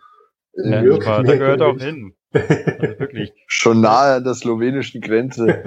Ja, 0.55 0.81
da 0.81 1.21
gehört 1.21 1.61
auch 1.61 1.77
hin. 1.77 2.13
Also 2.33 2.49
wirklich. 2.99 3.33
Schon 3.47 3.81
nahe 3.81 4.15
an 4.15 4.23
der 4.23 4.33
slowenischen 4.33 5.01
Grenze. 5.01 5.63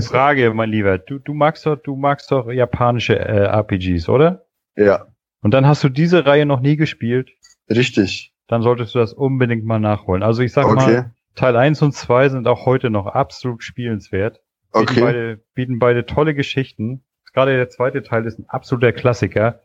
Frage, 0.00 0.52
mein 0.54 0.70
Lieber. 0.70 0.98
Du, 0.98 1.18
du 1.18 1.34
magst 1.34 1.66
doch, 1.66 1.76
du 1.76 1.96
magst 1.96 2.30
doch 2.30 2.50
japanische 2.50 3.18
äh, 3.18 3.44
RPGs, 3.44 4.08
oder? 4.08 4.46
Ja. 4.76 5.06
Und 5.42 5.52
dann 5.54 5.66
hast 5.66 5.84
du 5.84 5.88
diese 5.88 6.26
Reihe 6.26 6.46
noch 6.46 6.60
nie 6.60 6.76
gespielt? 6.76 7.30
Richtig. 7.70 8.32
Dann 8.48 8.62
solltest 8.62 8.94
du 8.94 8.98
das 8.98 9.12
unbedingt 9.12 9.64
mal 9.64 9.78
nachholen. 9.78 10.22
Also 10.22 10.42
ich 10.42 10.52
sag 10.52 10.66
okay. 10.66 10.74
mal, 10.74 11.14
Teil 11.34 11.56
1 11.56 11.82
und 11.82 11.92
2 11.92 12.30
sind 12.30 12.48
auch 12.48 12.66
heute 12.66 12.90
noch 12.90 13.06
absolut 13.06 13.62
spielenswert. 13.62 14.40
Bieten 14.72 14.88
okay. 14.90 15.00
Beide, 15.00 15.40
bieten 15.54 15.78
beide 15.78 16.06
tolle 16.06 16.34
Geschichten. 16.34 17.04
Gerade 17.32 17.56
der 17.56 17.68
zweite 17.68 18.02
Teil 18.02 18.24
ist 18.24 18.38
ein 18.38 18.48
absoluter 18.48 18.92
Klassiker. 18.92 19.60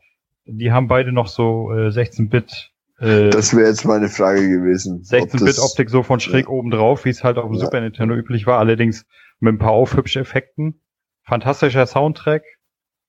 Die 0.45 0.71
haben 0.71 0.87
beide 0.87 1.11
noch 1.11 1.27
so 1.27 1.71
äh, 1.71 1.87
16-Bit 1.87 2.72
äh, 3.03 3.29
das 3.29 3.55
wäre 3.55 3.67
jetzt 3.67 3.85
meine 3.85 4.07
Frage 4.07 4.47
gewesen. 4.47 5.01
16-Bit-Optik 5.01 5.89
so 5.89 6.03
von 6.03 6.19
schräg 6.19 6.45
ja. 6.45 6.51
oben 6.51 6.71
drauf, 6.71 7.05
wie 7.05 7.09
es 7.09 7.23
halt 7.23 7.37
auf 7.37 7.49
dem 7.49 7.55
ja. 7.55 7.65
Super 7.65 7.81
Nintendo 7.81 8.15
üblich 8.15 8.47
war, 8.47 8.59
allerdings 8.59 9.05
mit 9.39 9.53
ein 9.53 9.59
paar 9.59 9.71
aufhübsche 9.71 10.21
Effekten. 10.21 10.81
Fantastischer 11.25 11.85
Soundtrack, 11.85 12.43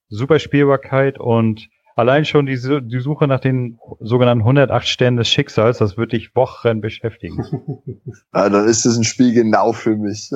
super 0.08 0.38
Spielbarkeit 0.38 1.18
und 1.18 1.68
allein 1.96 2.24
schon 2.24 2.46
die, 2.46 2.56
die 2.56 3.00
Suche 3.00 3.26
nach 3.26 3.40
den 3.40 3.78
sogenannten 4.00 4.42
108 4.42 4.86
Sternen 4.86 5.16
des 5.16 5.28
Schicksals, 5.28 5.78
das 5.78 5.96
wird 5.96 6.12
dich 6.12 6.34
Wochen 6.34 6.80
beschäftigen. 6.80 7.42
ah, 8.32 8.48
dann 8.48 8.66
ist 8.68 8.84
das 8.86 8.96
ein 8.96 9.04
Spiel 9.04 9.32
genau 9.32 9.72
für 9.72 9.96
mich. 9.96 10.30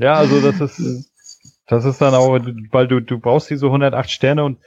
ja, 0.00 0.14
also 0.14 0.40
das 0.40 0.60
ist, 0.78 1.10
das 1.66 1.84
ist 1.84 2.00
dann 2.00 2.14
auch, 2.14 2.38
weil 2.72 2.88
du, 2.88 3.00
du 3.00 3.18
brauchst 3.18 3.50
diese 3.50 3.66
108 3.66 4.10
Sterne 4.10 4.44
und 4.44 4.58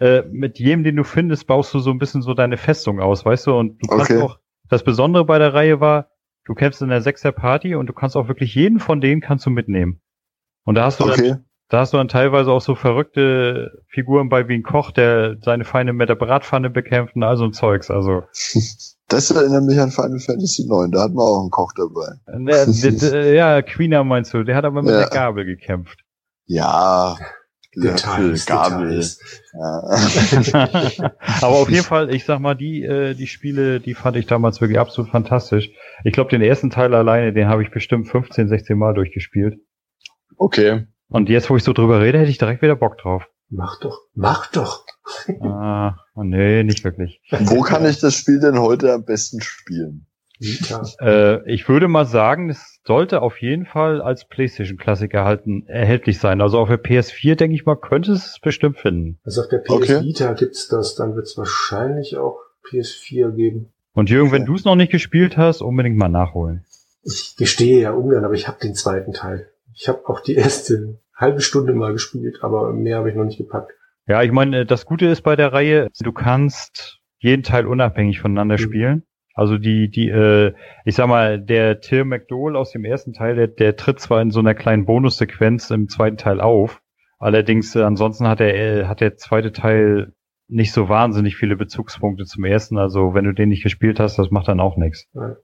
äh, 0.00 0.22
mit 0.30 0.58
jedem, 0.58 0.84
den 0.84 0.96
du 0.96 1.04
findest, 1.04 1.46
baust 1.46 1.72
du 1.74 1.78
so 1.78 1.90
ein 1.90 1.98
bisschen 1.98 2.22
so 2.22 2.34
deine 2.34 2.56
Festung 2.56 3.00
aus, 3.00 3.24
weißt 3.24 3.46
du? 3.46 3.54
Und 3.54 3.82
du 3.82 3.88
kannst 3.88 4.10
okay. 4.10 4.22
auch, 4.22 4.38
das 4.68 4.84
Besondere 4.84 5.24
bei 5.24 5.38
der 5.38 5.54
Reihe 5.54 5.80
war, 5.80 6.10
du 6.44 6.54
kämpfst 6.54 6.82
in 6.82 6.88
der 6.88 7.00
Sechser 7.00 7.32
Party 7.32 7.74
und 7.74 7.86
du 7.86 7.92
kannst 7.92 8.16
auch 8.16 8.28
wirklich 8.28 8.54
jeden 8.54 8.80
von 8.80 9.00
denen 9.00 9.20
kannst 9.20 9.46
du 9.46 9.50
mitnehmen. 9.50 10.00
Und 10.64 10.74
da 10.74 10.84
hast 10.84 11.00
du 11.00 11.04
okay. 11.04 11.28
dann, 11.30 11.44
da 11.68 11.80
hast 11.80 11.92
du 11.92 11.96
dann 11.96 12.08
teilweise 12.08 12.50
auch 12.50 12.60
so 12.60 12.74
verrückte 12.74 13.82
Figuren 13.88 14.28
bei 14.28 14.48
wie 14.48 14.54
ein 14.54 14.62
Koch, 14.62 14.90
der 14.90 15.36
seine 15.42 15.64
Feinde 15.64 15.92
mit 15.92 16.08
der 16.08 16.14
Bratpfanne 16.14 16.70
bekämpft 16.70 17.16
und 17.16 17.22
all 17.22 17.36
so 17.36 17.44
ein 17.44 17.52
Zeugs, 17.52 17.90
also. 17.90 18.22
Das 19.10 19.30
erinnert 19.30 19.64
mich 19.64 19.80
an 19.80 19.90
Final 19.90 20.18
Fantasy 20.18 20.66
9, 20.66 20.90
da 20.90 21.04
hat 21.04 21.14
man 21.14 21.24
auch 21.24 21.40
einen 21.40 21.50
Koch 21.50 21.72
dabei. 21.74 22.18
Der, 22.26 22.66
der, 22.66 22.92
der, 22.92 23.32
ja, 23.32 23.62
Queener 23.62 24.04
meinst 24.04 24.34
du, 24.34 24.44
der 24.44 24.54
hat 24.54 24.66
aber 24.66 24.82
mit 24.82 24.90
ja. 24.90 24.98
der 24.98 25.08
Gabel 25.08 25.46
gekämpft. 25.46 26.04
Ja, 26.44 27.16
Details, 27.80 28.46
Gabel. 28.46 29.02
Ja. 29.52 31.12
Aber 31.42 31.56
auf 31.56 31.70
jeden 31.70 31.84
Fall, 31.84 32.14
ich 32.14 32.24
sag 32.24 32.40
mal, 32.40 32.54
die, 32.54 32.82
äh, 32.82 33.14
die 33.14 33.26
Spiele, 33.26 33.80
die 33.80 33.94
fand 33.94 34.16
ich 34.16 34.26
damals 34.26 34.60
wirklich 34.60 34.78
absolut 34.78 35.10
fantastisch. 35.10 35.70
Ich 36.04 36.12
glaube, 36.12 36.30
den 36.30 36.42
ersten 36.42 36.70
Teil 36.70 36.94
alleine, 36.94 37.32
den 37.32 37.48
habe 37.48 37.62
ich 37.62 37.70
bestimmt 37.70 38.08
15, 38.08 38.48
16 38.48 38.78
Mal 38.78 38.94
durchgespielt. 38.94 39.58
Okay. 40.36 40.86
Und 41.08 41.28
jetzt, 41.28 41.48
wo 41.50 41.56
ich 41.56 41.64
so 41.64 41.72
drüber 41.72 42.00
rede, 42.00 42.18
hätte 42.18 42.30
ich 42.30 42.38
direkt 42.38 42.62
wieder 42.62 42.76
Bock 42.76 42.98
drauf. 42.98 43.26
Mach 43.50 43.80
doch, 43.80 44.02
mach 44.14 44.50
doch. 44.50 44.84
ah, 45.40 45.96
nee, 46.16 46.62
nicht 46.64 46.84
wirklich. 46.84 47.22
Wo 47.30 47.62
kann 47.62 47.86
ich 47.86 47.98
das 47.98 48.14
Spiel 48.14 48.40
denn 48.40 48.58
heute 48.58 48.92
am 48.92 49.04
besten 49.04 49.40
spielen? 49.40 50.07
Äh, 51.00 51.52
ich 51.52 51.68
würde 51.68 51.88
mal 51.88 52.04
sagen, 52.04 52.50
es 52.50 52.80
sollte 52.86 53.22
auf 53.22 53.40
jeden 53.40 53.66
Fall 53.66 54.00
als 54.00 54.26
PlayStation-Klassiker 54.26 55.24
halten, 55.24 55.66
erhältlich 55.66 56.18
sein. 56.18 56.40
Also 56.40 56.58
auf 56.58 56.68
der 56.68 56.82
PS4, 56.82 57.34
denke 57.34 57.54
ich 57.54 57.66
mal, 57.66 57.76
könnte 57.76 58.12
es 58.12 58.38
bestimmt 58.40 58.78
finden. 58.78 59.18
Also 59.24 59.42
auf 59.42 59.48
der 59.48 59.58
PS 59.58 59.70
okay. 59.70 60.00
Vita 60.02 60.32
gibt's 60.34 60.68
das, 60.68 60.94
dann 60.94 61.16
wird 61.16 61.26
es 61.26 61.36
wahrscheinlich 61.36 62.16
auch 62.16 62.38
PS4 62.70 63.32
geben. 63.32 63.72
Und 63.92 64.10
Jürgen, 64.10 64.30
wenn 64.30 64.44
du 64.44 64.54
es 64.54 64.64
noch 64.64 64.76
nicht 64.76 64.92
gespielt 64.92 65.36
hast, 65.36 65.60
unbedingt 65.60 65.96
mal 65.96 66.08
nachholen. 66.08 66.64
Ich 67.02 67.34
gestehe 67.36 67.80
ja 67.80 67.92
ungern, 67.92 68.24
aber 68.24 68.34
ich 68.34 68.46
habe 68.46 68.58
den 68.60 68.74
zweiten 68.74 69.12
Teil. 69.12 69.50
Ich 69.74 69.88
habe 69.88 70.08
auch 70.08 70.20
die 70.20 70.34
erste 70.34 70.98
halbe 71.16 71.40
Stunde 71.40 71.72
mal 71.72 71.92
gespielt, 71.92 72.38
aber 72.42 72.72
mehr 72.72 72.98
habe 72.98 73.10
ich 73.10 73.16
noch 73.16 73.24
nicht 73.24 73.38
gepackt. 73.38 73.72
Ja, 74.06 74.22
ich 74.22 74.32
meine, 74.32 74.64
das 74.64 74.86
Gute 74.86 75.06
ist 75.06 75.22
bei 75.22 75.36
der 75.36 75.52
Reihe, 75.52 75.88
du 76.00 76.12
kannst 76.12 77.00
jeden 77.18 77.42
Teil 77.42 77.66
unabhängig 77.66 78.20
voneinander 78.20 78.54
mhm. 78.54 78.62
spielen. 78.62 79.02
Also 79.38 79.56
die, 79.56 79.88
die, 79.88 80.08
äh, 80.08 80.52
ich 80.84 80.96
sag 80.96 81.06
mal, 81.06 81.40
der 81.40 81.80
Tim 81.80 82.08
McDowell 82.08 82.56
aus 82.56 82.72
dem 82.72 82.84
ersten 82.84 83.12
Teil, 83.12 83.36
der, 83.36 83.46
der 83.46 83.76
tritt 83.76 84.00
zwar 84.00 84.20
in 84.20 84.32
so 84.32 84.40
einer 84.40 84.52
kleinen 84.52 84.84
Bonussequenz 84.84 85.70
im 85.70 85.88
zweiten 85.88 86.16
Teil 86.16 86.40
auf, 86.40 86.82
allerdings 87.20 87.76
äh, 87.76 87.82
ansonsten 87.82 88.26
hat 88.26 88.40
der, 88.40 88.56
äh, 88.56 88.84
hat 88.86 89.00
der 89.00 89.16
zweite 89.16 89.52
Teil 89.52 90.12
nicht 90.48 90.72
so 90.72 90.88
wahnsinnig 90.88 91.36
viele 91.36 91.54
Bezugspunkte 91.54 92.24
zum 92.24 92.44
ersten. 92.44 92.78
Also 92.78 93.14
wenn 93.14 93.26
du 93.26 93.32
den 93.32 93.50
nicht 93.50 93.62
gespielt 93.62 94.00
hast, 94.00 94.18
das 94.18 94.32
macht 94.32 94.48
dann 94.48 94.58
auch 94.58 94.76
nichts. 94.76 95.08
Ja. 95.12 95.36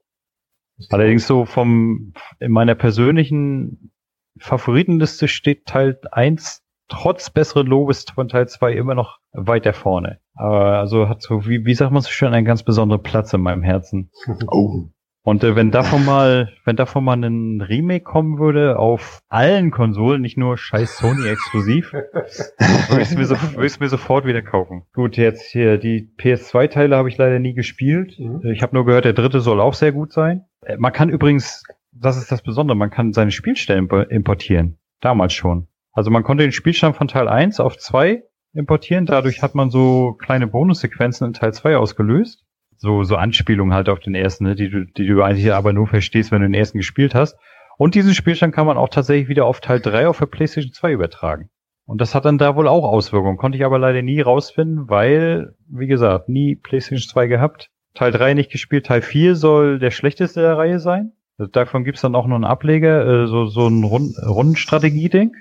Allerdings 0.91 1.29
so 1.29 1.45
vom 1.45 2.15
in 2.41 2.51
meiner 2.51 2.75
persönlichen 2.75 3.93
Favoritenliste 4.41 5.29
steht 5.29 5.67
Teil 5.67 6.01
1 6.11 6.65
trotz 6.89 7.31
besseren 7.31 7.69
Lobes 7.69 8.07
von 8.13 8.27
Teil 8.27 8.49
2 8.49 8.73
immer 8.73 8.97
noch 8.97 9.21
weiter 9.31 9.73
vorne. 9.73 10.19
Aber 10.35 10.79
also 10.79 11.09
hat 11.09 11.23
so, 11.23 11.47
wie, 11.47 11.65
wie 11.65 11.75
sagt 11.75 11.93
man 11.93 12.03
so 12.03 12.11
schön, 12.11 12.33
einen 12.33 12.45
ganz 12.45 12.63
besonderen 12.63 13.03
Platz 13.03 13.33
in 13.33 13.41
meinem 13.41 13.63
Herzen. 13.63 14.11
Oh. 14.49 14.89
Und 15.27 15.43
äh, 15.43 15.57
wenn 15.57 15.71
davon 15.71 16.05
mal, 16.05 16.53
wenn 16.67 16.77
davon 16.77 17.03
mal 17.03 17.17
ein 17.17 17.63
Remake 17.63 18.05
kommen 18.05 18.39
würde 18.39 18.79
auf 18.79 19.21
allen 19.31 19.71
Konsolen, 19.71 20.21
nicht 20.21 20.37
nur 20.37 20.59
scheiß 20.59 20.99
Sony 20.99 21.27
exklusiv, 21.27 21.93
würde 21.95 23.03
ich 23.03 23.17
mir, 23.17 23.25
so, 23.25 23.35
mir 23.57 23.89
sofort 23.89 24.27
wieder 24.27 24.43
kaufen. 24.43 24.83
Gut, 24.93 25.17
jetzt 25.17 25.51
hier, 25.51 25.79
die 25.79 26.13
PS2-Teile 26.19 26.95
habe 26.95 27.09
ich 27.09 27.17
leider 27.17 27.39
nie 27.39 27.55
gespielt. 27.55 28.19
Mhm. 28.19 28.43
Ich 28.53 28.61
habe 28.61 28.75
nur 28.75 28.85
gehört, 28.85 29.07
der 29.07 29.15
dritte 29.15 29.41
soll 29.41 29.63
auch 29.63 29.73
sehr 29.73 29.93
gut 29.93 30.13
sein. 30.13 30.45
Äh, 30.61 30.77
man 30.77 30.93
kann 30.93 31.09
übrigens, 31.09 31.65
das 31.91 32.19
ist 32.19 32.31
das 32.31 32.43
Besondere, 32.43 32.77
man 32.77 32.91
kann 32.91 33.15
seine 33.15 33.31
Spielstellen 33.31 33.89
importieren. 34.11 34.79
Damals 35.01 35.33
schon. 35.33 35.69
Also 35.93 36.11
man 36.11 36.23
konnte 36.23 36.45
den 36.45 36.53
Spielstand 36.53 36.97
von 36.97 37.09
Teil 37.09 37.29
1 37.29 37.61
auf 37.61 37.79
2 37.79 38.25
importieren. 38.55 39.07
Dadurch 39.07 39.43
hat 39.43 39.55
man 39.55 39.71
so 39.71 40.15
kleine 40.15 40.47
Bonussequenzen 40.47 41.27
in 41.27 41.33
Teil 41.33 41.53
2 41.53 41.77
ausgelöst. 41.77 42.45
So, 42.77 43.03
so 43.03 43.17
Anspielungen 43.17 43.75
halt 43.75 43.89
auf 43.89 44.01
den 44.01 44.15
ersten, 44.15 44.45
ne, 44.45 44.55
die 44.55 44.69
du, 44.69 44.85
die 44.85 45.07
du 45.07 45.23
eigentlich 45.23 45.53
aber 45.53 45.73
nur 45.73 45.87
verstehst, 45.87 46.33
wenn 46.33 46.41
du 46.41 46.49
den 46.49 46.55
ersten 46.55 46.79
gespielt 46.79 47.15
hast. 47.15 47.37
Und 47.77 47.95
diesen 47.95 48.15
Spielstand 48.15 48.55
kann 48.55 48.67
man 48.67 48.77
auch 48.77 48.89
tatsächlich 48.89 49.29
wieder 49.29 49.47
auf 49.47 49.61
Teil 49.61 49.81
3 49.81 50.09
auf 50.09 50.19
der 50.19 50.27
PlayStation 50.27 50.73
2 50.73 50.93
übertragen. 50.93 51.51
Und 51.87 52.01
das 52.01 52.15
hat 52.15 52.25
dann 52.25 52.39
da 52.39 52.57
wohl 52.57 52.69
auch 52.69 52.85
Auswirkungen. 52.85 53.37
Konnte 53.37 53.59
ich 53.59 53.65
aber 53.65 53.79
leider 53.79 54.03
nie 54.03 54.21
rausfinden, 54.21 54.89
weil, 54.89 55.55
wie 55.69 55.87
gesagt, 55.87 56.29
nie 56.29 56.57
PlayStation 56.57 57.09
2 57.09 57.27
gehabt. 57.27 57.71
Teil 57.95 58.11
3 58.11 58.35
nicht 58.35 58.51
gespielt. 58.51 58.87
Teil 58.87 59.03
4 59.03 59.37
soll 59.37 59.79
der 59.79 59.91
schlechteste 59.91 60.41
der 60.41 60.57
Reihe 60.57 60.81
sein. 60.81 61.13
Davon 61.37 61.85
gibt's 61.85 62.01
dann 62.01 62.15
auch 62.15 62.27
noch 62.27 62.37
einen 62.37 62.45
Ableger, 62.45 63.25
äh, 63.25 63.27
so, 63.27 63.47
so 63.47 63.67
ein 63.67 63.83
Rund 63.83 64.17
Rundenstrategie-Ding. 64.25 65.35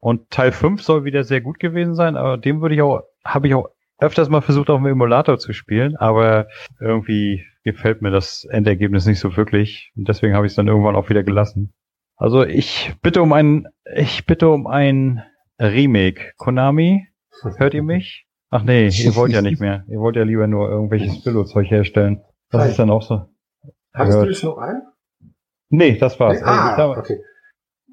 Und 0.00 0.30
Teil 0.30 0.52
5 0.52 0.82
soll 0.82 1.04
wieder 1.04 1.24
sehr 1.24 1.40
gut 1.40 1.58
gewesen 1.58 1.94
sein, 1.94 2.16
aber 2.16 2.36
dem 2.36 2.60
würde 2.60 2.74
ich 2.74 2.82
auch, 2.82 3.02
habe 3.24 3.48
ich 3.48 3.54
auch 3.54 3.68
öfters 3.98 4.28
mal 4.28 4.42
versucht, 4.42 4.70
auf 4.70 4.78
dem 4.78 4.86
Emulator 4.86 5.38
zu 5.38 5.52
spielen, 5.52 5.96
aber 5.96 6.48
irgendwie 6.80 7.44
gefällt 7.64 8.02
mir 8.02 8.10
das 8.10 8.44
Endergebnis 8.44 9.06
nicht 9.06 9.20
so 9.20 9.36
wirklich. 9.36 9.92
Und 9.96 10.08
deswegen 10.08 10.34
habe 10.34 10.46
ich 10.46 10.52
es 10.52 10.56
dann 10.56 10.68
irgendwann 10.68 10.96
auch 10.96 11.08
wieder 11.08 11.24
gelassen. 11.24 11.72
Also 12.16 12.44
ich 12.44 12.94
bitte 13.02 13.22
um 13.22 13.32
ein, 13.32 13.68
ich 13.94 14.26
bitte 14.26 14.48
um 14.48 14.66
ein 14.66 15.22
Remake. 15.58 16.32
Konami, 16.36 17.08
hört 17.56 17.74
ihr 17.74 17.82
mich? 17.82 18.26
Ach 18.50 18.62
nee, 18.62 18.88
ihr 18.88 19.16
wollt 19.16 19.32
ja 19.32 19.42
nicht 19.42 19.60
mehr. 19.60 19.84
Ihr 19.88 19.98
wollt 19.98 20.16
ja 20.16 20.22
lieber 20.22 20.46
nur 20.46 20.68
irgendwelches 20.68 21.22
Billo-Zeug 21.24 21.70
herstellen. 21.70 22.22
Das 22.50 22.62
Hi. 22.62 22.70
ist 22.70 22.78
dann 22.78 22.90
auch 22.90 23.02
so. 23.02 23.26
Hast 23.92 24.12
du 24.12 24.24
jetzt 24.24 24.44
noch 24.44 24.58
ein? 24.58 24.82
Nee, 25.68 25.98
das 25.98 26.20
war's. 26.20 26.38
Nee? 26.38 26.46
Ah, 26.46 26.74
also, 26.74 27.00
okay. 27.00 27.20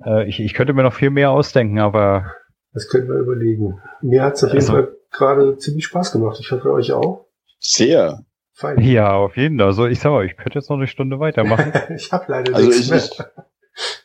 Äh, 0.05 0.27
ich, 0.27 0.39
ich 0.39 0.53
könnte 0.53 0.73
mir 0.73 0.83
noch 0.83 0.93
viel 0.93 1.09
mehr 1.09 1.31
ausdenken, 1.31 1.79
aber. 1.79 2.25
Das 2.73 2.87
können 2.87 3.07
wir 3.07 3.15
überlegen. 3.15 3.79
Mir 4.01 4.23
hat 4.23 4.35
es 4.35 4.43
auf 4.43 4.51
jeden 4.51 4.61
also, 4.61 4.73
Fall 4.73 4.95
gerade 5.11 5.57
ziemlich 5.57 5.85
Spaß 5.85 6.11
gemacht. 6.11 6.37
Ich 6.39 6.51
hoffe 6.51 6.71
euch 6.71 6.91
auch. 6.91 7.27
Sehr. 7.59 8.25
Fein. 8.51 8.79
Ja, 8.81 9.13
auf 9.13 9.35
jeden 9.35 9.57
Fall. 9.57 9.67
Also 9.67 9.87
ich 9.87 9.99
sag 9.99 10.11
mal, 10.11 10.25
ich 10.25 10.37
könnte 10.37 10.59
jetzt 10.59 10.69
noch 10.69 10.77
eine 10.77 10.87
Stunde 10.87 11.19
weitermachen. 11.19 11.73
ich 11.95 12.11
habe 12.11 12.25
leider 12.27 12.55
also 12.55 12.67
nichts 12.67 12.85
ich, 12.85 12.91
mehr. 12.91 13.31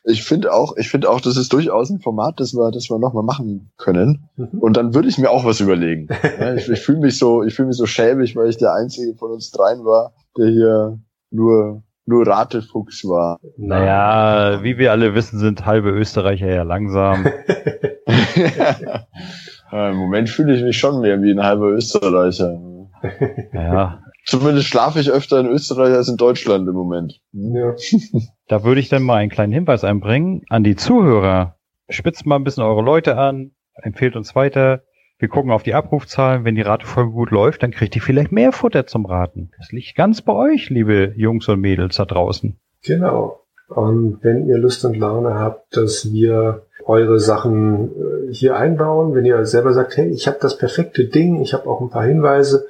Ich 0.04 0.24
finde 0.24 0.54
auch, 0.54 0.76
ich 0.78 0.88
finde 0.88 1.10
auch, 1.10 1.20
das 1.20 1.36
ist 1.36 1.52
durchaus 1.52 1.90
ein 1.90 2.00
Format, 2.00 2.40
das 2.40 2.54
wir, 2.54 2.70
das 2.70 2.88
wir 2.88 2.98
nochmal 2.98 3.24
machen 3.24 3.70
können. 3.76 4.30
Mhm. 4.36 4.58
Und 4.58 4.78
dann 4.78 4.94
würde 4.94 5.08
ich 5.08 5.18
mir 5.18 5.30
auch 5.30 5.44
was 5.44 5.60
überlegen. 5.60 6.08
ich, 6.56 6.68
ich 6.70 6.80
fühle 6.80 7.00
mich 7.00 7.18
so, 7.18 7.42
ich 7.42 7.54
fühle 7.54 7.68
mich 7.68 7.76
so 7.76 7.84
schäbig, 7.84 8.34
weil 8.34 8.48
ich 8.48 8.56
der 8.56 8.72
einzige 8.72 9.14
von 9.16 9.30
uns 9.30 9.50
dreien 9.50 9.84
war, 9.84 10.14
der 10.38 10.46
hier 10.46 10.98
nur 11.30 11.82
nur 12.08 12.26
Ratefuchs 12.26 13.04
war. 13.04 13.38
Naja, 13.56 14.62
wie 14.62 14.78
wir 14.78 14.90
alle 14.92 15.14
wissen, 15.14 15.38
sind 15.38 15.66
halbe 15.66 15.90
Österreicher 15.90 16.48
ja 16.48 16.62
langsam. 16.62 17.26
Im 19.70 19.96
Moment 19.96 20.30
fühle 20.30 20.54
ich 20.54 20.62
mich 20.62 20.78
schon 20.78 21.02
mehr 21.02 21.20
wie 21.22 21.30
ein 21.30 21.42
halber 21.42 21.66
Österreicher. 21.66 22.58
Ja. 23.52 24.02
Zumindest 24.24 24.68
schlafe 24.68 25.00
ich 25.00 25.10
öfter 25.10 25.40
in 25.40 25.46
Österreich 25.46 25.94
als 25.94 26.08
in 26.08 26.16
Deutschland 26.16 26.66
im 26.66 26.74
Moment. 26.74 27.20
Ja. 27.32 27.74
Da 28.48 28.64
würde 28.64 28.80
ich 28.80 28.88
dann 28.88 29.02
mal 29.02 29.16
einen 29.16 29.30
kleinen 29.30 29.52
Hinweis 29.52 29.84
einbringen 29.84 30.42
an 30.48 30.64
die 30.64 30.76
Zuhörer. 30.76 31.56
Spitzt 31.90 32.24
mal 32.26 32.36
ein 32.36 32.44
bisschen 32.44 32.62
eure 32.62 32.82
Leute 32.82 33.18
an, 33.18 33.52
empfehlt 33.74 34.16
uns 34.16 34.34
weiter. 34.34 34.82
Wir 35.18 35.28
gucken 35.28 35.50
auf 35.50 35.64
die 35.64 35.74
Abrufzahlen. 35.74 36.44
Wenn 36.44 36.54
die 36.54 36.62
Ratefolge 36.62 37.10
gut 37.10 37.30
läuft, 37.30 37.62
dann 37.62 37.72
kriegt 37.72 37.96
ihr 37.96 38.02
vielleicht 38.02 38.30
mehr 38.30 38.52
Futter 38.52 38.86
zum 38.86 39.04
Raten. 39.04 39.50
Das 39.58 39.72
liegt 39.72 39.96
ganz 39.96 40.22
bei 40.22 40.32
euch, 40.32 40.70
liebe 40.70 41.12
Jungs 41.16 41.48
und 41.48 41.60
Mädels 41.60 41.96
da 41.96 42.04
draußen. 42.04 42.56
Genau. 42.84 43.40
Und 43.68 44.18
wenn 44.22 44.46
ihr 44.46 44.58
Lust 44.58 44.84
und 44.84 44.96
Laune 44.96 45.34
habt, 45.34 45.76
dass 45.76 46.12
wir 46.12 46.62
eure 46.86 47.18
Sachen 47.18 47.90
äh, 47.90 48.32
hier 48.32 48.56
einbauen, 48.56 49.14
wenn 49.14 49.26
ihr 49.26 49.44
selber 49.44 49.74
sagt, 49.74 49.96
hey, 49.96 50.08
ich 50.08 50.26
habe 50.26 50.38
das 50.40 50.56
perfekte 50.56 51.04
Ding, 51.04 51.42
ich 51.42 51.52
habe 51.52 51.68
auch 51.68 51.80
ein 51.80 51.90
paar 51.90 52.04
Hinweise, 52.04 52.66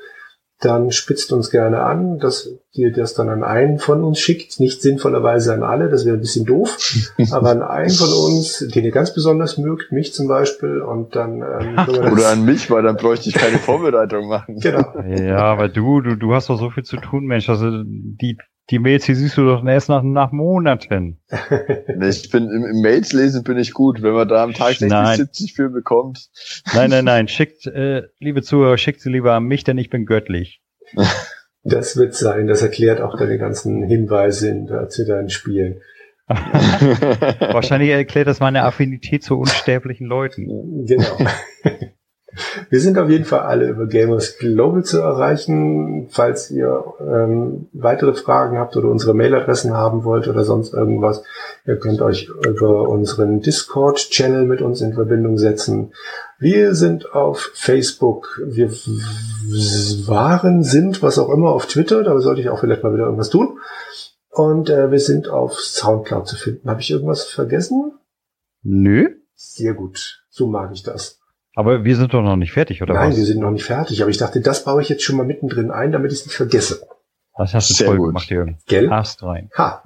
dann 0.61 0.90
spitzt 0.90 1.32
uns 1.32 1.50
gerne 1.50 1.82
an, 1.82 2.18
dass 2.18 2.50
ihr 2.72 2.92
das 2.92 3.14
dann 3.14 3.28
an 3.28 3.44
einen 3.44 3.78
von 3.78 4.02
uns 4.02 4.18
schickt, 4.18 4.59
nicht 4.59 4.82
sinnvollerweise 4.82 5.54
an 5.54 5.62
alle, 5.62 5.88
das 5.88 6.04
wäre 6.04 6.16
ein 6.16 6.20
bisschen 6.20 6.46
doof, 6.46 6.76
aber 7.30 7.50
an 7.50 7.62
einen 7.62 7.90
von 7.90 8.12
uns, 8.12 8.66
den 8.74 8.84
ihr 8.84 8.90
ganz 8.90 9.14
besonders 9.14 9.56
mögt, 9.56 9.92
mich 9.92 10.12
zum 10.12 10.26
Beispiel, 10.26 10.80
und 10.80 11.14
dann 11.14 11.42
ähm, 11.42 11.78
oder 12.12 12.30
an 12.30 12.44
mich, 12.44 12.70
weil 12.70 12.82
dann 12.82 12.96
bräuchte 12.96 13.28
ich 13.28 13.36
keine 13.36 13.59
Vorbereitung 13.59 14.28
machen. 14.28 14.59
Genau. 14.59 14.94
Ja, 15.06 15.44
aber 15.44 15.68
du, 15.68 16.00
du, 16.00 16.16
du 16.16 16.34
hast 16.34 16.48
doch 16.48 16.59
so 16.59 16.70
viel 16.70 16.84
zu 16.84 16.96
tun, 16.96 17.24
Mensch. 17.24 17.48
Also 17.48 17.70
die 17.84 18.36
die 18.70 18.78
Mails, 18.78 19.06
die 19.06 19.14
siehst 19.14 19.36
du 19.36 19.46
doch 19.46 19.64
erst 19.64 19.88
nach, 19.88 20.02
nach 20.02 20.30
Monaten. 20.30 21.20
ich 22.02 22.30
bin 22.30 22.50
im, 22.50 22.64
im, 22.64 22.82
Mails 22.82 23.12
lesen 23.12 23.42
bin 23.42 23.58
ich 23.58 23.72
gut, 23.72 24.02
wenn 24.02 24.12
man 24.12 24.28
da 24.28 24.42
am 24.42 24.52
Tag 24.52 24.68
60, 24.68 24.88
nein. 24.88 25.16
70 25.16 25.54
für 25.54 25.70
bekommt. 25.70 26.28
Nein, 26.74 26.90
nein, 26.90 27.04
nein. 27.04 27.28
Schickt, 27.28 27.66
äh, 27.66 28.02
liebe 28.18 28.42
Zuhörer, 28.42 28.76
schickt 28.76 29.00
sie 29.00 29.10
lieber 29.10 29.32
an 29.34 29.44
mich, 29.44 29.64
denn 29.64 29.78
ich 29.78 29.90
bin 29.90 30.06
göttlich. 30.06 30.62
Das 31.64 31.96
wird 31.98 32.14
sein. 32.14 32.46
Das 32.46 32.62
erklärt 32.62 33.00
auch 33.00 33.18
deine 33.18 33.36
ganzen 33.36 33.82
Hinweise 33.82 34.48
in, 34.48 34.70
zu 34.88 35.04
deinen 35.04 35.28
Spielen. 35.28 35.82
Wahrscheinlich 36.28 37.90
erklärt 37.90 38.28
das 38.28 38.40
meine 38.40 38.62
Affinität 38.62 39.22
zu 39.22 39.36
unsterblichen 39.36 40.06
Leuten. 40.06 40.86
Genau. 40.86 41.18
Wir 42.68 42.80
sind 42.80 42.98
auf 42.98 43.08
jeden 43.08 43.24
Fall 43.24 43.40
alle 43.40 43.68
über 43.68 43.86
Gamers 43.86 44.36
Global 44.36 44.84
zu 44.84 44.98
erreichen. 45.00 46.08
Falls 46.10 46.50
ihr 46.50 46.84
ähm, 47.00 47.68
weitere 47.72 48.12
Fragen 48.14 48.58
habt 48.58 48.76
oder 48.76 48.88
unsere 48.88 49.14
Mailadressen 49.14 49.72
haben 49.72 50.04
wollt 50.04 50.28
oder 50.28 50.44
sonst 50.44 50.74
irgendwas, 50.74 51.22
ihr 51.66 51.76
könnt 51.76 52.02
euch 52.02 52.28
über 52.46 52.88
unseren 52.88 53.40
Discord-Channel 53.40 54.44
mit 54.44 54.60
uns 54.60 54.82
in 54.82 54.92
Verbindung 54.92 55.38
setzen. 55.38 55.92
Wir 56.38 56.74
sind 56.74 57.14
auf 57.14 57.50
Facebook, 57.54 58.40
wir 58.44 58.70
waren, 60.06 60.62
sind, 60.62 61.02
was 61.02 61.18
auch 61.18 61.30
immer, 61.30 61.50
auf 61.50 61.66
Twitter, 61.66 62.02
da 62.02 62.18
sollte 62.20 62.42
ich 62.42 62.50
auch 62.50 62.60
vielleicht 62.60 62.82
mal 62.82 62.92
wieder 62.92 63.04
irgendwas 63.04 63.30
tun. 63.30 63.58
Und 64.30 64.70
äh, 64.70 64.90
wir 64.90 65.00
sind 65.00 65.28
auf 65.28 65.58
Soundcloud 65.58 66.28
zu 66.28 66.36
finden. 66.36 66.68
Habe 66.68 66.80
ich 66.80 66.90
irgendwas 66.90 67.24
vergessen? 67.24 67.92
Nö. 68.62 69.08
Sehr 69.34 69.74
gut. 69.74 70.22
So 70.28 70.46
mag 70.46 70.70
ich 70.72 70.82
das. 70.82 71.18
Aber 71.59 71.82
wir 71.82 71.96
sind 71.96 72.14
doch 72.14 72.22
noch 72.22 72.36
nicht 72.36 72.52
fertig, 72.52 72.82
oder 72.82 72.94
Nein, 72.94 73.11
was? 73.11 73.16
wir 73.16 73.24
sind 73.24 73.40
noch 73.40 73.50
nicht 73.50 73.64
fertig. 73.64 74.00
Aber 74.00 74.11
ich 74.12 74.16
dachte, 74.16 74.40
das 74.40 74.62
baue 74.62 74.80
ich 74.80 74.88
jetzt 74.88 75.02
schon 75.02 75.16
mal 75.16 75.26
mittendrin 75.26 75.72
ein, 75.72 75.90
damit 75.90 76.12
ich 76.12 76.20
es 76.20 76.26
nicht 76.26 76.36
vergesse. 76.36 76.86
Das 77.36 77.52
hast 77.52 77.68
du 77.68 77.74
Sehr 77.74 77.88
toll 77.88 77.96
gut. 77.96 78.06
gemacht, 78.11 78.30
Jürgen. 78.30 78.59
Gell? 78.66 78.88
Hast 78.90 79.24
rein. 79.24 79.50
Ha. 79.59 79.82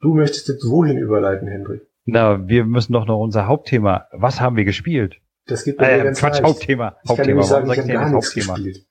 Du 0.00 0.14
möchtest 0.14 0.48
jetzt 0.48 0.68
wohin 0.68 0.98
überleiten, 0.98 1.46
Hendrik? 1.46 1.82
Na, 2.06 2.48
wir 2.48 2.64
müssen 2.64 2.92
doch 2.92 3.06
noch 3.06 3.20
unser 3.20 3.46
Hauptthema. 3.46 4.08
Was 4.10 4.40
haben 4.40 4.56
wir 4.56 4.64
gespielt? 4.64 5.20
Das 5.46 5.62
gibt 5.62 5.80
mir 5.80 5.88
äh, 5.88 6.02
ganz 6.02 6.18
Quatsch, 6.18 6.40
leicht. 6.40 6.44
Hauptthema. 6.44 6.96
Ich 7.04 7.10
Hauptthema. 7.10 7.40
Kann 7.40 7.48
sagen, 7.48 7.70
ich 7.70 7.78
habe 7.78 7.88
gar 7.92 8.10
nichts 8.10 8.26
Hauptthema? 8.26 8.54
gespielt. 8.54 8.86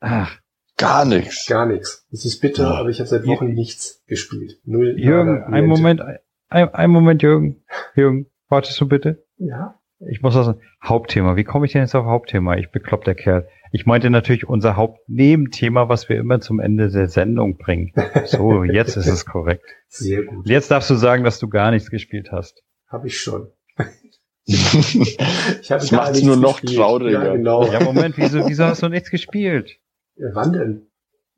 Ach. 0.00 0.36
Gar 0.76 1.04
nichts. 1.04 1.46
Gar 1.46 1.66
nichts. 1.66 2.04
Es 2.10 2.24
ist 2.24 2.40
bitter, 2.40 2.64
ja. 2.64 2.74
aber 2.80 2.88
ich 2.88 2.98
habe 2.98 3.08
seit 3.08 3.28
Wochen 3.28 3.50
ja. 3.50 3.54
nichts 3.54 4.02
gespielt. 4.08 4.58
Null. 4.64 4.96
Jürgen, 4.98 5.44
ein 5.44 5.66
Moment, 5.66 6.00
ein, 6.48 6.74
ein 6.74 6.90
Moment, 6.90 7.22
Jürgen. 7.22 7.62
Jürgen, 7.94 8.26
wartest 8.48 8.80
du 8.80 8.88
bitte? 8.88 9.24
Ja. 9.36 9.78
Ich 10.10 10.22
muss 10.22 10.36
also 10.36 10.54
Hauptthema. 10.82 11.36
Wie 11.36 11.44
komme 11.44 11.66
ich 11.66 11.72
denn 11.72 11.82
jetzt 11.82 11.94
auf 11.94 12.06
Hauptthema? 12.06 12.56
Ich 12.56 12.70
beklopp 12.70 13.04
der 13.04 13.14
Kerl. 13.14 13.48
Ich 13.72 13.86
meinte 13.86 14.10
natürlich 14.10 14.48
unser 14.48 14.76
Hauptnebenthema, 14.76 15.88
was 15.88 16.08
wir 16.08 16.16
immer 16.16 16.40
zum 16.40 16.60
Ende 16.60 16.90
der 16.90 17.08
Sendung 17.08 17.58
bringen. 17.58 17.92
So, 18.26 18.62
jetzt 18.64 18.96
ist 18.96 19.08
es 19.08 19.26
korrekt. 19.26 19.64
Sehr 19.88 20.22
gut. 20.22 20.48
Jetzt 20.48 20.70
darfst 20.70 20.90
du 20.90 20.94
sagen, 20.94 21.24
dass 21.24 21.38
du 21.38 21.48
gar 21.48 21.70
nichts 21.70 21.90
gespielt 21.90 22.28
hast. 22.30 22.62
Habe 22.88 23.08
ich 23.08 23.20
schon. 23.20 23.48
ich 24.46 25.70
habe 25.70 25.86
gar 25.88 26.10
nichts 26.10 26.22
nur 26.22 26.36
noch 26.36 26.60
gespielt. 26.60 26.80
trauriger. 26.80 27.24
Ja, 27.24 27.32
genau. 27.32 27.66
ja, 27.66 27.82
Moment, 27.82 28.16
wieso, 28.16 28.46
wieso 28.46 28.64
hast 28.64 28.82
du 28.82 28.88
nichts 28.88 29.10
gespielt? 29.10 29.78
Ja, 30.16 30.28
wann 30.34 30.52
denn? 30.52 30.86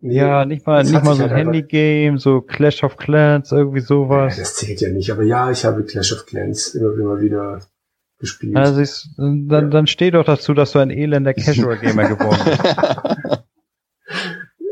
Nee, 0.01 0.17
ja, 0.17 0.45
nicht 0.45 0.67
mal, 0.67 0.85
nicht 0.85 0.93
mal 0.93 1.15
so 1.15 1.25
ein 1.25 1.31
halt 1.31 1.47
Handy-Game, 1.47 2.19
so 2.19 2.43
Clash 2.43 2.85
of 2.85 2.99
Clans, 2.99 3.51
irgendwie 3.51 3.81
sowas. 3.81 4.37
Ja, 4.37 4.43
das 4.43 4.57
zählt 4.57 4.81
ja 4.83 4.91
nicht, 4.91 5.11
aber 5.11 5.23
ja, 5.23 5.51
ich 5.51 5.65
habe 5.65 5.85
Clash 5.85 6.13
of 6.13 6.27
Clans 6.27 6.75
immer, 6.75 6.93
immer 6.93 7.21
wieder 7.21 7.61
gespielt. 8.19 8.57
Also 8.57 8.81
ich, 8.81 9.05
dann, 9.17 9.49
ja. 9.51 9.61
dann 9.63 9.87
steh 9.87 10.11
doch 10.11 10.25
dazu, 10.25 10.55
dass 10.55 10.73
du 10.73 10.79
ein 10.79 10.91
elender 10.91 11.35
Casual 11.35 11.79
Gamer 11.79 12.09
geworden 12.09 12.39
bist. 12.45 13.43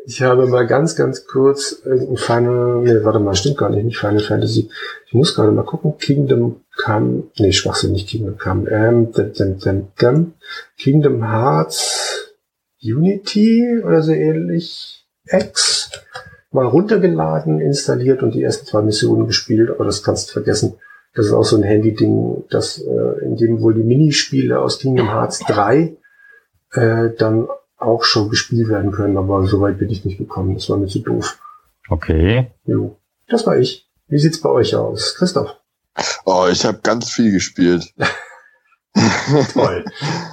Ich 0.07 0.21
habe 0.21 0.47
mal 0.47 0.67
ganz, 0.67 0.97
ganz 0.97 1.27
kurz 1.27 1.83
ein 1.87 2.19
Final, 2.19 2.83
nee, 2.83 3.05
warte 3.05 3.21
mal, 3.21 3.35
stimmt 3.35 3.57
gar 3.57 3.71
nicht, 3.71 3.85
nicht 3.85 3.97
Final 3.97 4.21
Fantasy. 4.21 4.69
Ich 5.07 5.15
muss 5.15 5.35
gerade 5.35 5.51
mal 5.51 5.65
gucken, 5.65 5.97
Kingdom 5.97 6.61
Come, 6.77 7.25
nee, 7.39 7.53
Schwachsinn, 7.53 7.93
nicht 7.93 8.09
Kingdom 8.09 8.37
Come, 8.37 8.71
ähm, 8.71 9.13
dem, 9.13 9.33
dem, 9.33 9.59
dem, 9.59 9.89
dem, 10.01 10.33
Kingdom 10.77 11.27
Hearts 11.27 12.35
Unity 12.83 13.81
oder 13.83 14.03
so 14.03 14.13
ähnlich, 14.13 15.07
X, 15.25 15.91
mal 16.51 16.67
runtergeladen, 16.67 17.61
installiert 17.61 18.23
und 18.23 18.35
die 18.35 18.43
ersten 18.43 18.67
zwei 18.67 18.83
Missionen 18.83 19.27
gespielt, 19.27 19.71
aber 19.71 19.87
das 19.87 20.03
kannst 20.03 20.29
du 20.29 20.33
vergessen. 20.35 20.75
Das 21.15 21.27
ist 21.27 21.33
auch 21.33 21.45
so 21.45 21.57
ein 21.57 21.63
Handy-Ding, 21.63 22.45
das, 22.51 22.79
äh, 22.79 23.25
in 23.25 23.37
dem 23.37 23.61
wohl 23.61 23.75
die 23.75 23.83
Minispiele 23.83 24.61
aus 24.61 24.79
Kingdom 24.79 25.11
Hearts 25.11 25.41
3 25.41 25.97
äh, 26.73 27.11
dann 27.17 27.47
auch 27.77 28.05
schon 28.05 28.31
gespielt 28.31 28.69
werden 28.69 28.91
können, 28.91 29.17
aber 29.17 29.47
so 29.47 29.61
weit 29.61 29.79
bin 29.79 29.91
ich 29.91 30.05
nicht 30.05 30.19
gekommen. 30.19 30.55
Das 30.55 30.69
war 30.71 30.77
mir 30.77 30.87
zu 30.87 31.01
doof. 31.01 31.39
Okay. 31.89 32.51
Jo. 32.65 32.97
Das 33.29 33.47
war 33.47 33.57
ich. 33.57 33.89
Wie 34.09 34.19
sieht's 34.19 34.41
bei 34.41 34.49
euch 34.49 34.75
aus, 34.75 35.15
Christoph? 35.17 35.57
Oh, 36.25 36.47
ich 36.51 36.65
habe 36.65 36.81
ganz 36.83 37.11
viel 37.11 37.31
gespielt. 37.31 37.95
Toll. 39.53 39.85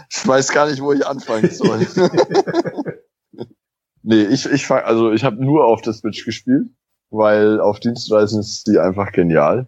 Ich 0.09 0.27
weiß 0.27 0.51
gar 0.51 0.69
nicht, 0.69 0.82
wo 0.82 0.93
ich 0.93 1.05
anfangen 1.05 1.49
soll. 1.49 1.79
nee, 4.03 4.23
ich, 4.23 4.45
ich 4.45 4.67
fang, 4.67 4.84
also 4.84 5.11
ich 5.11 5.23
habe 5.23 5.43
nur 5.43 5.65
auf 5.65 5.82
der 5.82 5.93
Switch 5.93 6.25
gespielt, 6.25 6.69
weil 7.09 7.59
auf 7.59 7.79
Dienstreisen 7.79 8.39
ist 8.39 8.67
die 8.67 8.77
einfach 8.77 9.11
genial. 9.11 9.67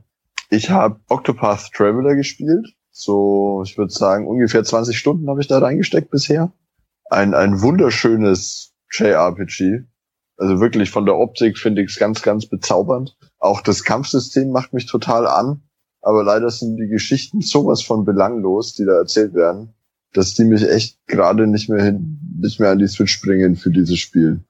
Ich 0.50 0.70
habe 0.70 1.00
Octopath 1.10 1.72
Traveler 1.74 2.16
gespielt. 2.16 2.76
So, 2.91 3.64
ich 3.66 3.78
würde 3.78 3.91
sagen, 3.91 4.28
ungefähr 4.28 4.64
20 4.64 4.98
Stunden 4.98 5.28
habe 5.30 5.41
ich 5.41 5.48
da 5.48 5.60
reingesteckt 5.60 6.12
bisher. 6.12 6.52
Ein, 7.10 7.34
ein 7.34 7.62
wunderschönes 7.62 8.74
JRPG. 8.91 9.86
Also 10.38 10.60
wirklich 10.60 10.91
von 10.91 11.06
der 11.06 11.16
Optik 11.16 11.58
finde 11.58 11.82
ich 11.82 11.91
es 11.91 11.98
ganz, 11.98 12.22
ganz 12.22 12.46
bezaubernd. 12.46 13.18
Auch 13.39 13.62
das 13.62 13.84
Kampfsystem 13.84 14.52
macht 14.52 14.74
mich 14.74 14.86
total 14.86 15.28
an. 15.28 15.64
Aber 16.02 16.24
leider 16.24 16.50
sind 16.50 16.78
die 16.78 16.88
Geschichten 16.88 17.41
sowas 17.41 17.82
von 17.82 18.04
belanglos, 18.04 18.76
die 18.76 18.86
da 18.86 18.98
erzählt 18.98 19.34
werden, 19.34 19.74
dass 20.12 20.34
die 20.34 20.44
mich 20.44 20.68
echt 20.68 20.98
gerade 21.08 21.48
nicht 21.48 21.70
mehr 21.70 21.84
hin, 21.84 22.20
nicht 22.39 22.60
mehr 22.60 22.72
an 22.72 22.80
die 22.80 22.88
Switch 22.88 23.22
bringen 23.22 23.56
für 23.56 23.72
dieses 23.72 23.98
Spiel. 24.00 24.44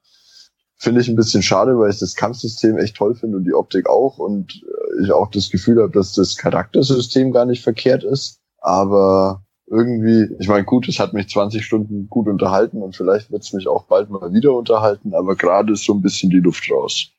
Finde 0.76 1.00
ich 1.00 1.08
ein 1.08 1.16
bisschen 1.16 1.42
schade, 1.42 1.78
weil 1.78 1.90
ich 1.90 1.98
das 1.98 2.14
Kampfsystem 2.14 2.78
echt 2.78 2.96
toll 2.96 3.14
finde 3.14 3.36
und 3.38 3.44
die 3.44 3.54
Optik 3.54 3.88
auch 3.88 4.18
und 4.18 4.62
äh, 4.62 5.04
ich 5.04 5.12
auch 5.12 5.30
das 5.30 5.50
Gefühl 5.50 5.80
habe, 5.80 5.92
dass 5.92 6.12
das 6.12 6.36
Charaktersystem 6.36 7.32
gar 7.32 7.46
nicht 7.46 7.62
verkehrt 7.62 8.04
ist. 8.04 8.40
Aber 8.58 9.44
irgendwie, 9.66 10.34
ich 10.38 10.48
meine, 10.48 10.64
gut, 10.64 10.88
es 10.88 10.98
hat 10.98 11.14
mich 11.14 11.28
20 11.28 11.64
Stunden 11.64 12.08
gut 12.08 12.28
unterhalten 12.28 12.82
und 12.82 12.96
vielleicht 12.96 13.30
wird 13.30 13.42
es 13.42 13.52
mich 13.52 13.66
auch 13.66 13.84
bald 13.84 14.10
mal 14.10 14.32
wieder 14.32 14.52
unterhalten, 14.52 15.14
aber 15.14 15.36
gerade 15.36 15.72
ist 15.72 15.84
so 15.84 15.94
ein 15.94 16.02
bisschen 16.02 16.30
die 16.30 16.40
Luft 16.40 16.70
raus. 16.70 17.10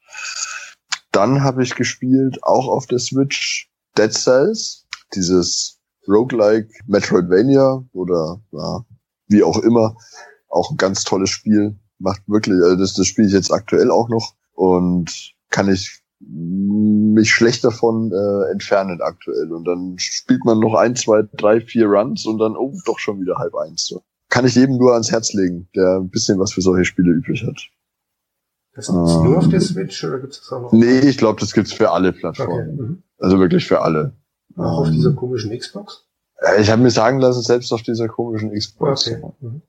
Dann 1.11 1.43
habe 1.43 1.63
ich 1.63 1.75
gespielt, 1.75 2.43
auch 2.43 2.67
auf 2.67 2.85
der 2.87 2.99
Switch, 2.99 3.71
Dead 3.97 4.13
Cells, 4.13 4.85
dieses 5.15 5.79
Roguelike 6.07 6.69
Metroidvania 6.87 7.83
oder 7.93 8.41
ja, 8.51 8.85
wie 9.27 9.43
auch 9.43 9.59
immer 9.59 9.95
auch 10.49 10.71
ein 10.71 10.77
ganz 10.77 11.03
tolles 11.03 11.29
Spiel. 11.29 11.79
Macht 11.99 12.21
wirklich, 12.27 12.61
also 12.61 12.75
das, 12.75 12.93
das 12.93 13.07
spiele 13.07 13.27
ich 13.27 13.33
jetzt 13.33 13.51
aktuell 13.51 13.89
auch 13.89 14.09
noch 14.09 14.33
und 14.53 15.33
kann 15.49 15.69
ich 15.69 16.01
mich 16.19 17.31
schlecht 17.31 17.63
davon 17.63 18.11
äh, 18.11 18.51
entfernen 18.51 19.01
aktuell. 19.01 19.51
Und 19.51 19.65
dann 19.65 19.95
spielt 19.97 20.45
man 20.45 20.59
noch 20.59 20.75
ein, 20.75 20.95
zwei, 20.95 21.23
drei, 21.33 21.61
vier 21.61 21.87
Runs 21.87 22.25
und 22.25 22.39
dann, 22.39 22.55
oh, 22.55 22.73
doch 22.85 22.99
schon 22.99 23.19
wieder 23.21 23.35
halb 23.37 23.55
eins. 23.55 23.85
So. 23.85 24.01
Kann 24.29 24.45
ich 24.45 24.55
jedem 24.55 24.77
nur 24.77 24.93
ans 24.93 25.11
Herz 25.11 25.33
legen, 25.33 25.69
der 25.75 25.99
ein 25.99 26.09
bisschen 26.09 26.39
was 26.39 26.53
für 26.53 26.61
solche 26.61 26.85
Spiele 26.85 27.11
übrig 27.11 27.43
hat. 27.45 27.59
Das 28.75 28.87
gibt's 28.87 29.13
ähm, 29.13 29.23
nur 29.23 29.37
auf 29.37 29.47
der 29.47 29.61
Switch 29.61 30.03
oder 30.03 30.19
gibt's 30.19 30.39
das 30.39 30.51
auch 30.51 30.61
noch? 30.61 30.71
Nee, 30.73 30.99
ich 30.99 31.17
glaube, 31.17 31.39
das 31.39 31.53
gibt's 31.53 31.73
für 31.73 31.91
alle 31.91 32.11
Plattformen. 32.11 32.73
Okay. 32.73 32.81
Mhm. 32.81 33.03
Also 33.19 33.39
wirklich 33.39 33.65
für 33.65 33.81
alle. 33.81 34.13
Auch 34.55 34.59
ähm, 34.59 34.65
auf 34.65 34.89
dieser 34.89 35.13
komischen 35.13 35.57
Xbox? 35.57 36.05
Ich 36.59 36.69
habe 36.69 36.81
mir 36.81 36.91
sagen 36.91 37.19
lassen, 37.19 37.41
selbst 37.41 37.71
auf 37.71 37.81
dieser 37.83 38.07
komischen 38.07 38.51
Xbox. 38.51 39.07
Okay. 39.07 39.21
Mhm. 39.39 39.61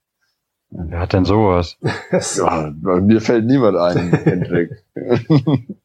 Wer 0.69 0.99
hat 0.99 1.13
denn 1.13 1.25
sowas? 1.25 1.77
ja, 2.37 2.73
mir 3.01 3.21
fällt 3.21 3.45
niemand 3.45 3.77
ein, 3.77 4.11
Hendrik. 4.11 4.83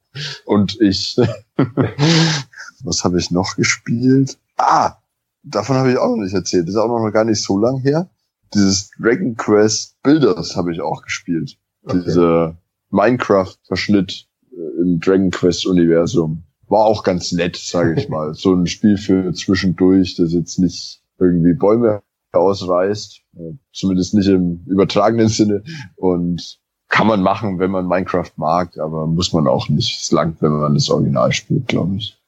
Und 0.44 0.80
ich. 0.80 1.16
Was 2.84 3.04
habe 3.04 3.18
ich 3.18 3.30
noch 3.30 3.56
gespielt? 3.56 4.38
Ah, 4.56 4.96
davon 5.42 5.76
habe 5.76 5.90
ich 5.90 5.98
auch 5.98 6.08
noch 6.08 6.22
nicht 6.22 6.34
erzählt. 6.34 6.64
Das 6.64 6.74
ist 6.74 6.80
auch 6.80 6.88
noch 6.88 7.10
gar 7.10 7.24
nicht 7.24 7.42
so 7.42 7.58
lang 7.58 7.78
her. 7.78 8.10
Dieses 8.54 8.90
Dragon 8.98 9.36
Quest 9.36 10.02
Builders 10.02 10.56
habe 10.56 10.72
ich 10.72 10.80
auch 10.80 11.02
gespielt. 11.02 11.56
Okay. 11.84 12.02
Diese 12.04 12.56
Minecraft-Verschnitt 12.90 14.26
äh, 14.50 14.82
im 14.82 15.00
Dragon 15.00 15.30
Quest-Universum. 15.30 16.42
War 16.68 16.84
auch 16.84 17.04
ganz 17.04 17.32
nett, 17.32 17.56
sage 17.56 17.94
ich 17.98 18.08
mal. 18.08 18.34
so 18.34 18.54
ein 18.54 18.66
Spiel 18.66 18.96
für 18.96 19.32
zwischendurch, 19.32 20.16
das 20.16 20.32
jetzt 20.32 20.58
nicht 20.58 21.02
irgendwie 21.18 21.54
Bäume 21.54 22.02
ausreißt. 22.32 23.21
Äh, 23.36 23.54
zumindest 23.72 24.14
nicht 24.14 24.28
im 24.28 24.64
übertragenen 24.66 25.28
Sinne. 25.28 25.62
Und 25.96 26.58
kann 26.88 27.06
man 27.06 27.22
machen, 27.22 27.58
wenn 27.58 27.70
man 27.70 27.86
Minecraft 27.86 28.30
mag, 28.36 28.78
aber 28.78 29.06
muss 29.06 29.32
man 29.32 29.46
auch 29.46 29.68
nicht. 29.68 30.00
Es 30.02 30.12
langt, 30.12 30.42
wenn 30.42 30.52
man 30.52 30.74
das 30.74 30.90
Original 30.90 31.32
spielt, 31.32 31.68
glaube 31.68 31.96
ich. 31.96 32.18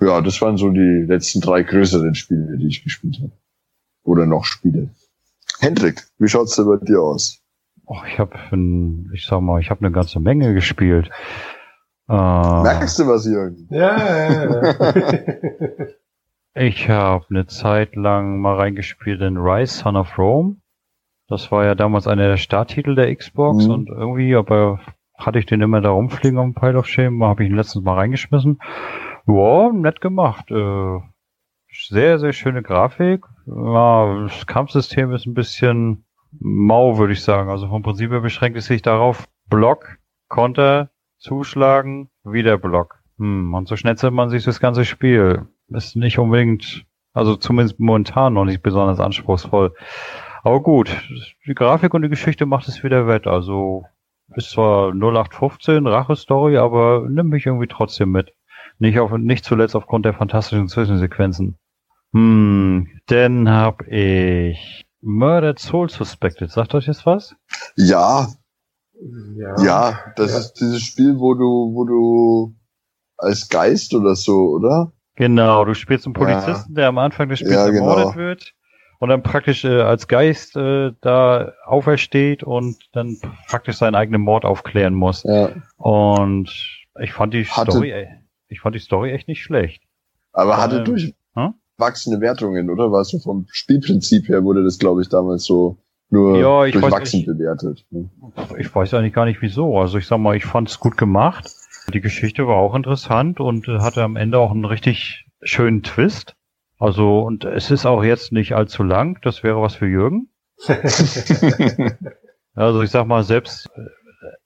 Ja, 0.00 0.20
das 0.20 0.42
waren 0.42 0.56
so 0.56 0.68
die 0.70 1.06
letzten 1.06 1.40
drei 1.40 1.62
größeren 1.62 2.14
Spiele, 2.14 2.58
die 2.58 2.66
ich 2.66 2.82
gespielt 2.84 3.18
habe. 3.22 3.32
Oder 4.04 4.26
noch 4.26 4.44
spiele. 4.44 4.90
Hendrik, 5.60 6.02
wie 6.18 6.28
schaut's 6.28 6.56
denn 6.56 6.66
bei 6.66 6.76
dir 6.84 7.00
aus? 7.00 7.38
Oh, 7.86 8.00
ich 8.06 8.18
habe, 8.18 8.36
ich 9.14 9.26
sag 9.26 9.40
mal, 9.40 9.60
ich 9.60 9.70
habe 9.70 9.84
eine 9.84 9.92
ganze 9.92 10.18
Menge 10.20 10.54
gespielt. 10.54 11.08
Äh, 12.08 12.12
Merkst 12.12 12.98
du 12.98 13.06
was, 13.06 13.24
Jürgen? 13.24 13.68
Ja, 13.70 13.96
ja, 13.96 14.62
ja. 14.62 15.86
ich 16.54 16.88
habe 16.88 17.24
eine 17.30 17.46
Zeit 17.46 17.96
lang 17.96 18.40
mal 18.40 18.56
reingespielt 18.56 19.20
in 19.20 19.36
Rise, 19.36 19.78
Son 19.78 19.96
of 19.96 20.18
Rome. 20.18 20.56
Das 21.28 21.50
war 21.50 21.64
ja 21.64 21.74
damals 21.74 22.06
einer 22.06 22.28
der 22.28 22.36
Starttitel 22.36 22.94
der 22.94 23.14
Xbox 23.14 23.66
mhm. 23.66 23.72
und 23.72 23.88
irgendwie, 23.88 24.34
aber 24.34 24.80
hatte 25.14 25.38
ich 25.38 25.46
den 25.46 25.62
immer 25.62 25.80
da 25.80 25.90
rumfliegen 25.90 26.38
am 26.38 26.54
Pile 26.54 26.78
of 26.78 26.86
Shame, 26.86 27.24
habe 27.24 27.44
ich 27.44 27.50
ihn 27.50 27.56
letztens 27.56 27.84
mal 27.84 27.94
reingeschmissen. 27.94 28.60
Ja, 29.26 29.70
nett 29.72 30.00
gemacht. 30.00 30.50
Äh, 30.50 30.98
sehr, 31.88 32.18
sehr 32.18 32.32
schöne 32.32 32.62
Grafik. 32.62 33.24
Ja, 33.46 34.24
das 34.24 34.46
Kampfsystem 34.46 35.12
ist 35.12 35.26
ein 35.26 35.34
bisschen 35.34 36.04
mau, 36.38 36.98
würde 36.98 37.12
ich 37.12 37.22
sagen. 37.22 37.50
Also 37.50 37.68
vom 37.68 37.82
Prinzip 37.82 38.10
her 38.10 38.20
beschränkt 38.20 38.58
es 38.58 38.66
sich 38.66 38.82
darauf, 38.82 39.26
Block, 39.48 39.98
Konter, 40.28 40.90
zuschlagen, 41.18 42.10
wieder 42.24 42.58
Block. 42.58 43.02
Hm, 43.18 43.54
und 43.54 43.68
so 43.68 43.76
schnetzelt 43.76 44.12
man 44.12 44.28
sich 44.28 44.44
das 44.44 44.60
ganze 44.60 44.84
Spiel. 44.84 45.46
Ist 45.74 45.96
nicht 45.96 46.18
unbedingt, 46.18 46.84
also 47.12 47.36
zumindest 47.36 47.80
momentan 47.80 48.34
noch 48.34 48.44
nicht 48.44 48.62
besonders 48.62 49.00
anspruchsvoll. 49.00 49.74
Aber 50.42 50.60
gut, 50.60 50.90
die 51.46 51.54
Grafik 51.54 51.94
und 51.94 52.02
die 52.02 52.08
Geschichte 52.08 52.46
macht 52.46 52.68
es 52.68 52.82
wieder 52.82 53.06
wett. 53.06 53.26
Also 53.26 53.84
ist 54.34 54.50
zwar 54.50 54.92
0815 54.92 55.86
Rache-Story, 55.86 56.56
aber 56.56 57.06
nimm 57.08 57.28
mich 57.28 57.46
irgendwie 57.46 57.68
trotzdem 57.68 58.10
mit. 58.10 58.32
Nicht, 58.78 58.98
auf, 58.98 59.12
nicht 59.12 59.44
zuletzt 59.44 59.76
aufgrund 59.76 60.04
der 60.04 60.14
fantastischen 60.14 60.68
Zwischensequenzen. 60.68 61.58
Hm, 62.12 62.88
dann 63.06 63.48
hab 63.48 63.86
ich 63.86 64.86
Murdered 65.00 65.58
Soul 65.58 65.88
Suspected. 65.88 66.50
Sagt 66.50 66.74
euch 66.74 66.86
jetzt 66.86 67.06
was? 67.06 67.34
Ja. 67.76 68.28
Ja, 69.36 69.62
ja 69.62 69.98
das 70.16 70.32
ja. 70.32 70.38
ist 70.38 70.54
dieses 70.54 70.82
Spiel, 70.82 71.18
wo 71.18 71.34
du, 71.34 71.74
wo 71.74 71.84
du 71.84 72.54
als 73.16 73.48
Geist 73.48 73.94
oder 73.94 74.14
so, 74.14 74.50
oder? 74.50 74.92
Genau, 75.22 75.64
du 75.64 75.74
spielst 75.74 76.04
einen 76.04 76.14
Polizisten, 76.14 76.72
ja. 76.72 76.76
der 76.76 76.88
am 76.88 76.98
Anfang 76.98 77.28
des 77.28 77.38
Spiels 77.38 77.54
ermordet 77.54 78.14
genau. 78.14 78.16
wird 78.16 78.54
und 78.98 79.08
dann 79.08 79.22
praktisch 79.22 79.64
äh, 79.64 79.80
als 79.80 80.08
Geist 80.08 80.56
äh, 80.56 80.90
da 81.00 81.52
aufersteht 81.64 82.42
und 82.42 82.76
dann 82.92 83.18
praktisch 83.46 83.76
seinen 83.76 83.94
eigenen 83.94 84.20
Mord 84.20 84.44
aufklären 84.44 84.94
muss. 84.94 85.22
Ja. 85.22 85.50
Und 85.76 86.50
ich 87.00 87.12
fand 87.12 87.34
die 87.34 87.44
hatte, 87.44 87.70
Story, 87.70 88.08
ich 88.48 88.60
fand 88.60 88.74
die 88.74 88.80
Story 88.80 89.12
echt 89.12 89.28
nicht 89.28 89.44
schlecht. 89.44 89.84
Aber 90.32 90.56
hatte 90.56 90.78
ähm, 90.78 91.12
durchwachsene 91.76 92.16
hm? 92.16 92.22
Wertungen, 92.22 92.68
oder? 92.68 92.90
War 92.90 93.02
es 93.02 93.10
so 93.10 93.20
vom 93.20 93.46
Spielprinzip 93.52 94.28
her 94.28 94.42
wurde 94.42 94.64
das, 94.64 94.80
glaube 94.80 95.02
ich, 95.02 95.08
damals 95.08 95.44
so 95.44 95.78
nur 96.10 96.36
ja, 96.36 96.70
durchwachsen 96.72 97.20
weiß, 97.20 97.26
bewertet. 97.26 97.86
Ne? 97.90 98.10
Ich 98.58 98.74
weiß 98.74 98.92
eigentlich 98.94 99.14
gar 99.14 99.26
nicht 99.26 99.40
wieso. 99.40 99.78
Also 99.78 99.98
ich 99.98 100.06
sag 100.08 100.18
mal, 100.18 100.34
ich 100.34 100.44
fand 100.46 100.68
es 100.68 100.80
gut 100.80 100.96
gemacht. 100.96 101.48
Die 101.88 102.00
Geschichte 102.00 102.46
war 102.46 102.56
auch 102.56 102.74
interessant 102.74 103.40
und 103.40 103.66
hatte 103.66 104.02
am 104.02 104.16
Ende 104.16 104.38
auch 104.38 104.50
einen 104.50 104.64
richtig 104.64 105.26
schönen 105.42 105.82
Twist. 105.82 106.36
Also, 106.78 107.20
und 107.20 107.44
es 107.44 107.70
ist 107.70 107.86
auch 107.86 108.02
jetzt 108.02 108.32
nicht 108.32 108.54
allzu 108.54 108.82
lang. 108.82 109.20
Das 109.22 109.42
wäre 109.42 109.62
was 109.62 109.76
für 109.76 109.86
Jürgen. 109.86 110.30
also, 112.54 112.82
ich 112.82 112.90
sag 112.90 113.06
mal, 113.06 113.22
selbst, 113.22 113.70
äh, 113.76 113.82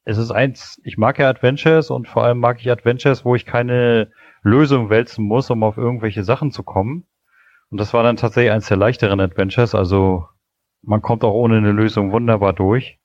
es 0.04 0.18
ist 0.18 0.30
eins, 0.30 0.80
ich 0.84 0.98
mag 0.98 1.18
ja 1.18 1.28
Adventures 1.28 1.90
und 1.90 2.08
vor 2.08 2.24
allem 2.24 2.38
mag 2.38 2.60
ich 2.60 2.70
Adventures, 2.70 3.24
wo 3.24 3.34
ich 3.34 3.46
keine 3.46 4.10
Lösung 4.42 4.90
wälzen 4.90 5.24
muss, 5.24 5.50
um 5.50 5.62
auf 5.62 5.76
irgendwelche 5.76 6.24
Sachen 6.24 6.50
zu 6.50 6.62
kommen. 6.62 7.06
Und 7.70 7.80
das 7.80 7.92
war 7.94 8.02
dann 8.02 8.16
tatsächlich 8.16 8.52
eins 8.52 8.68
der 8.68 8.76
leichteren 8.76 9.20
Adventures. 9.20 9.74
Also, 9.74 10.26
man 10.82 11.02
kommt 11.02 11.24
auch 11.24 11.34
ohne 11.34 11.56
eine 11.56 11.72
Lösung 11.72 12.12
wunderbar 12.12 12.52
durch. 12.52 12.98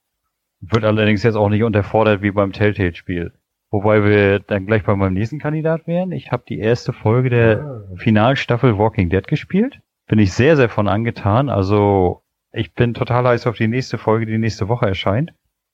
Wird 0.60 0.84
allerdings 0.84 1.24
jetzt 1.24 1.36
auch 1.36 1.50
nicht 1.50 1.64
unterfordert 1.64 2.22
wie 2.22 2.32
beim 2.32 2.52
Telltale-Spiel. 2.52 3.34
Wobei 3.72 4.04
wir 4.04 4.40
dann 4.40 4.66
gleich 4.66 4.84
bei 4.84 4.96
meinem 4.96 5.14
nächsten 5.14 5.40
Kandidat 5.40 5.88
wären. 5.88 6.12
Ich 6.12 6.32
habe 6.32 6.44
die 6.48 6.60
erste 6.60 6.94
Folge 6.94 7.30
der. 7.30 7.86
Finalstaffel 7.96 8.78
Walking 8.78 9.10
Dead 9.10 9.28
gespielt. 9.28 9.80
Bin 10.08 10.20
ich 10.20 10.34
sehr, 10.34 10.58
sehr 10.58 10.70
von 10.70 10.90
angetan. 10.90 11.50
Also 11.50 12.22
ich 12.52 12.74
bin 12.74 12.94
total 12.94 13.26
heiß 13.26 13.48
auf 13.48 13.56
die 13.56 13.70
nächste 13.70 13.98
Folge, 13.98 14.26
die 14.26 14.38
nächste 14.38 14.68
Woche 14.68 14.88
erscheint. 14.88 15.32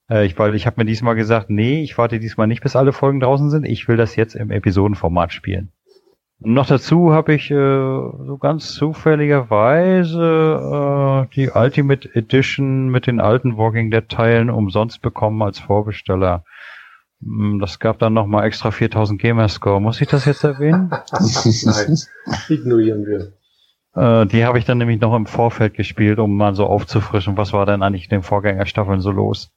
Äh, 0.08 0.26
ich, 0.26 0.38
weil 0.38 0.54
ich 0.54 0.64
habe 0.66 0.80
mir 0.80 0.84
diesmal 0.84 1.16
gesagt, 1.16 1.50
nee, 1.50 1.82
ich 1.82 1.98
warte 1.98 2.20
diesmal 2.20 2.46
nicht, 2.46 2.62
bis 2.62 2.76
alle 2.76 2.92
Folgen 2.92 3.18
draußen 3.20 3.50
sind. 3.50 3.66
Ich 3.66 3.88
will 3.88 3.96
das 3.96 4.14
jetzt 4.16 4.36
im 4.36 4.52
Episodenformat 4.52 5.32
spielen. 5.32 5.72
Und 6.40 6.54
noch 6.54 6.66
dazu 6.66 7.12
habe 7.12 7.34
ich 7.34 7.50
äh, 7.50 7.54
so 7.54 8.38
ganz 8.40 8.74
zufälligerweise 8.74 11.26
äh, 11.26 11.34
die 11.34 11.50
Ultimate 11.50 12.08
Edition 12.14 12.90
mit 12.90 13.08
den 13.08 13.20
alten 13.20 13.56
Walking 13.56 13.90
Dead 13.90 14.08
Teilen 14.08 14.50
umsonst 14.50 15.02
bekommen 15.02 15.42
als 15.42 15.58
Vorbesteller. 15.58 16.44
Hm, 17.22 17.58
das 17.60 17.78
gab 17.78 17.98
dann 17.98 18.14
nochmal 18.14 18.46
extra 18.46 18.70
4000 18.70 19.20
Gamerscore. 19.20 19.80
Muss 19.80 20.00
ich 20.00 20.08
das 20.08 20.24
jetzt 20.24 20.44
erwähnen? 20.44 20.90
Nein, 21.12 21.98
ignorieren 22.48 23.06
wir. 23.06 23.32
Äh, 23.94 24.26
die 24.26 24.44
habe 24.44 24.58
ich 24.58 24.64
dann 24.64 24.78
nämlich 24.78 25.00
noch 25.00 25.14
im 25.14 25.26
Vorfeld 25.26 25.74
gespielt, 25.74 26.18
um 26.18 26.36
mal 26.36 26.54
so 26.54 26.66
aufzufrischen, 26.66 27.36
was 27.36 27.52
war 27.52 27.66
denn 27.66 27.82
eigentlich 27.82 28.04
in 28.04 28.10
den 28.10 28.22
Vorgängerstaffeln 28.22 29.00
so 29.00 29.10
los. 29.10 29.52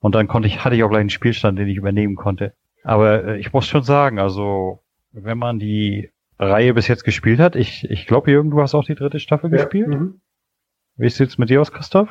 Und 0.00 0.14
dann 0.14 0.28
konnte 0.28 0.48
ich, 0.48 0.64
hatte 0.64 0.76
ich 0.76 0.84
auch 0.84 0.90
gleich 0.90 1.00
einen 1.00 1.10
Spielstand, 1.10 1.58
den 1.58 1.68
ich 1.68 1.76
übernehmen 1.76 2.16
konnte. 2.16 2.52
Aber 2.84 3.24
äh, 3.24 3.38
ich 3.38 3.52
muss 3.52 3.66
schon 3.66 3.82
sagen, 3.82 4.18
also 4.18 4.82
wenn 5.12 5.38
man 5.38 5.58
die 5.58 6.10
Reihe 6.38 6.74
bis 6.74 6.88
jetzt 6.88 7.04
gespielt 7.04 7.40
hat, 7.40 7.56
ich, 7.56 7.88
ich 7.90 8.06
glaube, 8.06 8.30
Jürgen, 8.30 8.50
du 8.50 8.60
hast 8.60 8.74
auch 8.74 8.84
die 8.84 8.94
dritte 8.94 9.20
Staffel 9.20 9.50
ja, 9.50 9.56
gespielt. 9.56 9.88
Mhm. 9.88 10.20
Wie 10.96 11.08
sieht's 11.08 11.38
mit 11.38 11.50
dir 11.50 11.60
aus, 11.60 11.72
Christoph? 11.72 12.08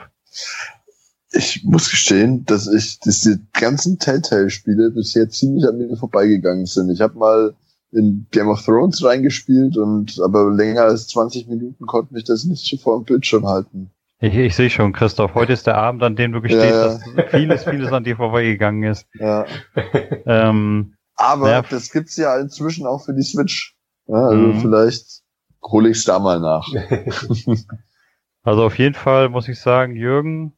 Ich 1.36 1.64
muss 1.64 1.90
gestehen, 1.90 2.46
dass 2.46 2.68
ich 2.68 3.00
diese 3.00 3.40
ganzen 3.54 4.00
Telltale-Spiele 4.00 4.92
bisher 4.92 5.30
ziemlich 5.30 5.68
an 5.68 5.78
mir 5.78 5.96
vorbeigegangen 5.98 6.66
sind. 6.66 6.90
Ich 6.90 7.02
habe 7.02 7.18
mal 7.18 7.56
in 7.92 8.28
Game 8.32 8.48
of 8.48 8.64
Thrones 8.64 9.04
reingespielt 9.04 9.78
und 9.78 10.20
aber 10.24 10.52
länger 10.52 10.84
als 10.84 11.08
20 11.08 11.48
Minuten 11.48 11.86
konnte 11.86 12.14
mich 12.14 12.24
das 12.24 12.46
nicht 12.46 12.80
vor 12.82 13.00
dem 13.00 13.06
Bildschirm 13.06 13.48
halten. 13.48 13.92
Ich, 14.20 14.34
ich 14.34 14.56
sehe 14.56 14.70
schon, 14.70 14.94
Christoph, 14.94 15.36
heute 15.36 15.54
ist 15.54 15.68
der 15.68 15.78
Abend, 15.78 16.02
an 16.04 16.16
dem 16.16 16.32
du 16.32 16.42
gestehst, 16.42 16.64
ja, 16.64 16.88
ja. 16.88 16.98
dass 17.16 17.32
vieles, 17.32 17.64
vieles 17.66 17.92
an 17.92 18.04
dir 18.04 18.16
vorbeigegangen 18.16 18.84
ist. 18.84 19.08
Ja. 19.20 19.46
ähm, 20.26 20.96
aber 21.16 21.50
ja. 21.50 21.62
das 21.62 21.92
gibt's 21.92 22.16
ja 22.18 22.38
inzwischen 22.40 22.86
auch 22.86 23.06
für 23.06 23.14
die 23.14 23.24
Switch. 23.24 23.76
Also 24.08 24.36
mhm. 24.36 24.62
vielleicht 24.62 25.22
hole 25.64 25.90
ich's 25.90 26.06
da 26.06 26.20
mal 26.20 26.40
nach. 26.40 26.68
also 28.44 28.64
auf 28.64 28.78
jeden 28.78 28.96
Fall 28.96 29.30
muss 29.30 29.48
ich 29.48 29.60
sagen, 29.60 29.96
Jürgen, 29.96 30.54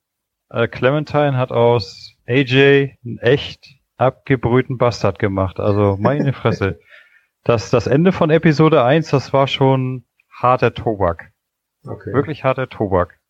äh, 0.49 0.67
Clementine 0.67 1.37
hat 1.37 1.51
aus 1.51 2.15
AJ 2.27 2.97
einen 3.03 3.17
echt 3.19 3.77
abgebrühten 3.97 4.77
Bastard 4.77 5.19
gemacht. 5.19 5.59
Also 5.59 5.97
meine 5.99 6.33
Fresse. 6.33 6.79
Das, 7.43 7.69
das 7.69 7.87
Ende 7.87 8.11
von 8.11 8.29
Episode 8.29 8.83
1, 8.83 9.09
das 9.09 9.31
war 9.31 9.47
schon 9.47 10.03
harter 10.29 10.73
Tobak. 10.73 11.31
Okay. 11.85 12.11
Wirklich 12.11 12.43
harter 12.43 12.67
Tobak. 12.67 13.21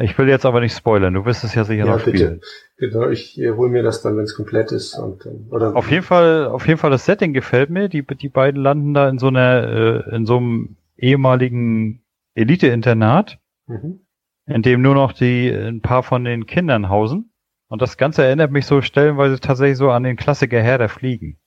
Ich 0.00 0.16
will 0.16 0.28
jetzt 0.28 0.46
aber 0.46 0.60
nicht 0.60 0.76
spoilern, 0.76 1.14
du 1.14 1.24
wirst 1.24 1.42
es 1.42 1.54
ja 1.54 1.64
sicher 1.64 1.84
ja, 1.84 1.92
noch 1.92 2.00
spielen. 2.00 2.40
Bitte. 2.76 2.92
Genau, 2.92 3.08
ich 3.08 3.36
äh, 3.40 3.50
hole 3.50 3.70
mir 3.70 3.82
das 3.82 4.02
dann, 4.02 4.16
wenn 4.16 4.24
es 4.24 4.36
komplett 4.36 4.70
ist. 4.70 4.96
Und, 4.96 5.26
oder 5.50 5.74
auf 5.74 5.90
jeden 5.90 6.04
Fall, 6.04 6.46
auf 6.46 6.68
jeden 6.68 6.78
Fall 6.78 6.90
das 6.90 7.04
Setting 7.04 7.32
gefällt 7.32 7.70
mir. 7.70 7.88
Die, 7.88 8.02
die 8.04 8.28
beiden 8.28 8.62
landen 8.62 8.94
da 8.94 9.08
in 9.08 9.18
so 9.18 9.28
einer, 9.28 10.04
äh, 10.08 10.14
in 10.14 10.26
so 10.26 10.36
einem 10.36 10.76
ehemaligen 10.96 12.04
Elite-Internat, 12.34 13.38
mhm. 13.66 14.03
In 14.46 14.62
dem 14.62 14.82
nur 14.82 14.94
noch 14.94 15.12
die 15.12 15.48
ein 15.48 15.80
paar 15.80 16.02
von 16.02 16.24
den 16.24 16.46
Kindern 16.46 16.88
hausen. 16.88 17.32
Und 17.68 17.82
das 17.82 17.96
Ganze 17.96 18.24
erinnert 18.24 18.50
mich 18.50 18.66
so 18.66 18.82
stellenweise 18.82 19.40
tatsächlich 19.40 19.78
so 19.78 19.90
an 19.90 20.02
den 20.02 20.16
Klassiker 20.16 20.60
Herr 20.60 20.78
der 20.78 20.88
Fliegen. 20.88 21.38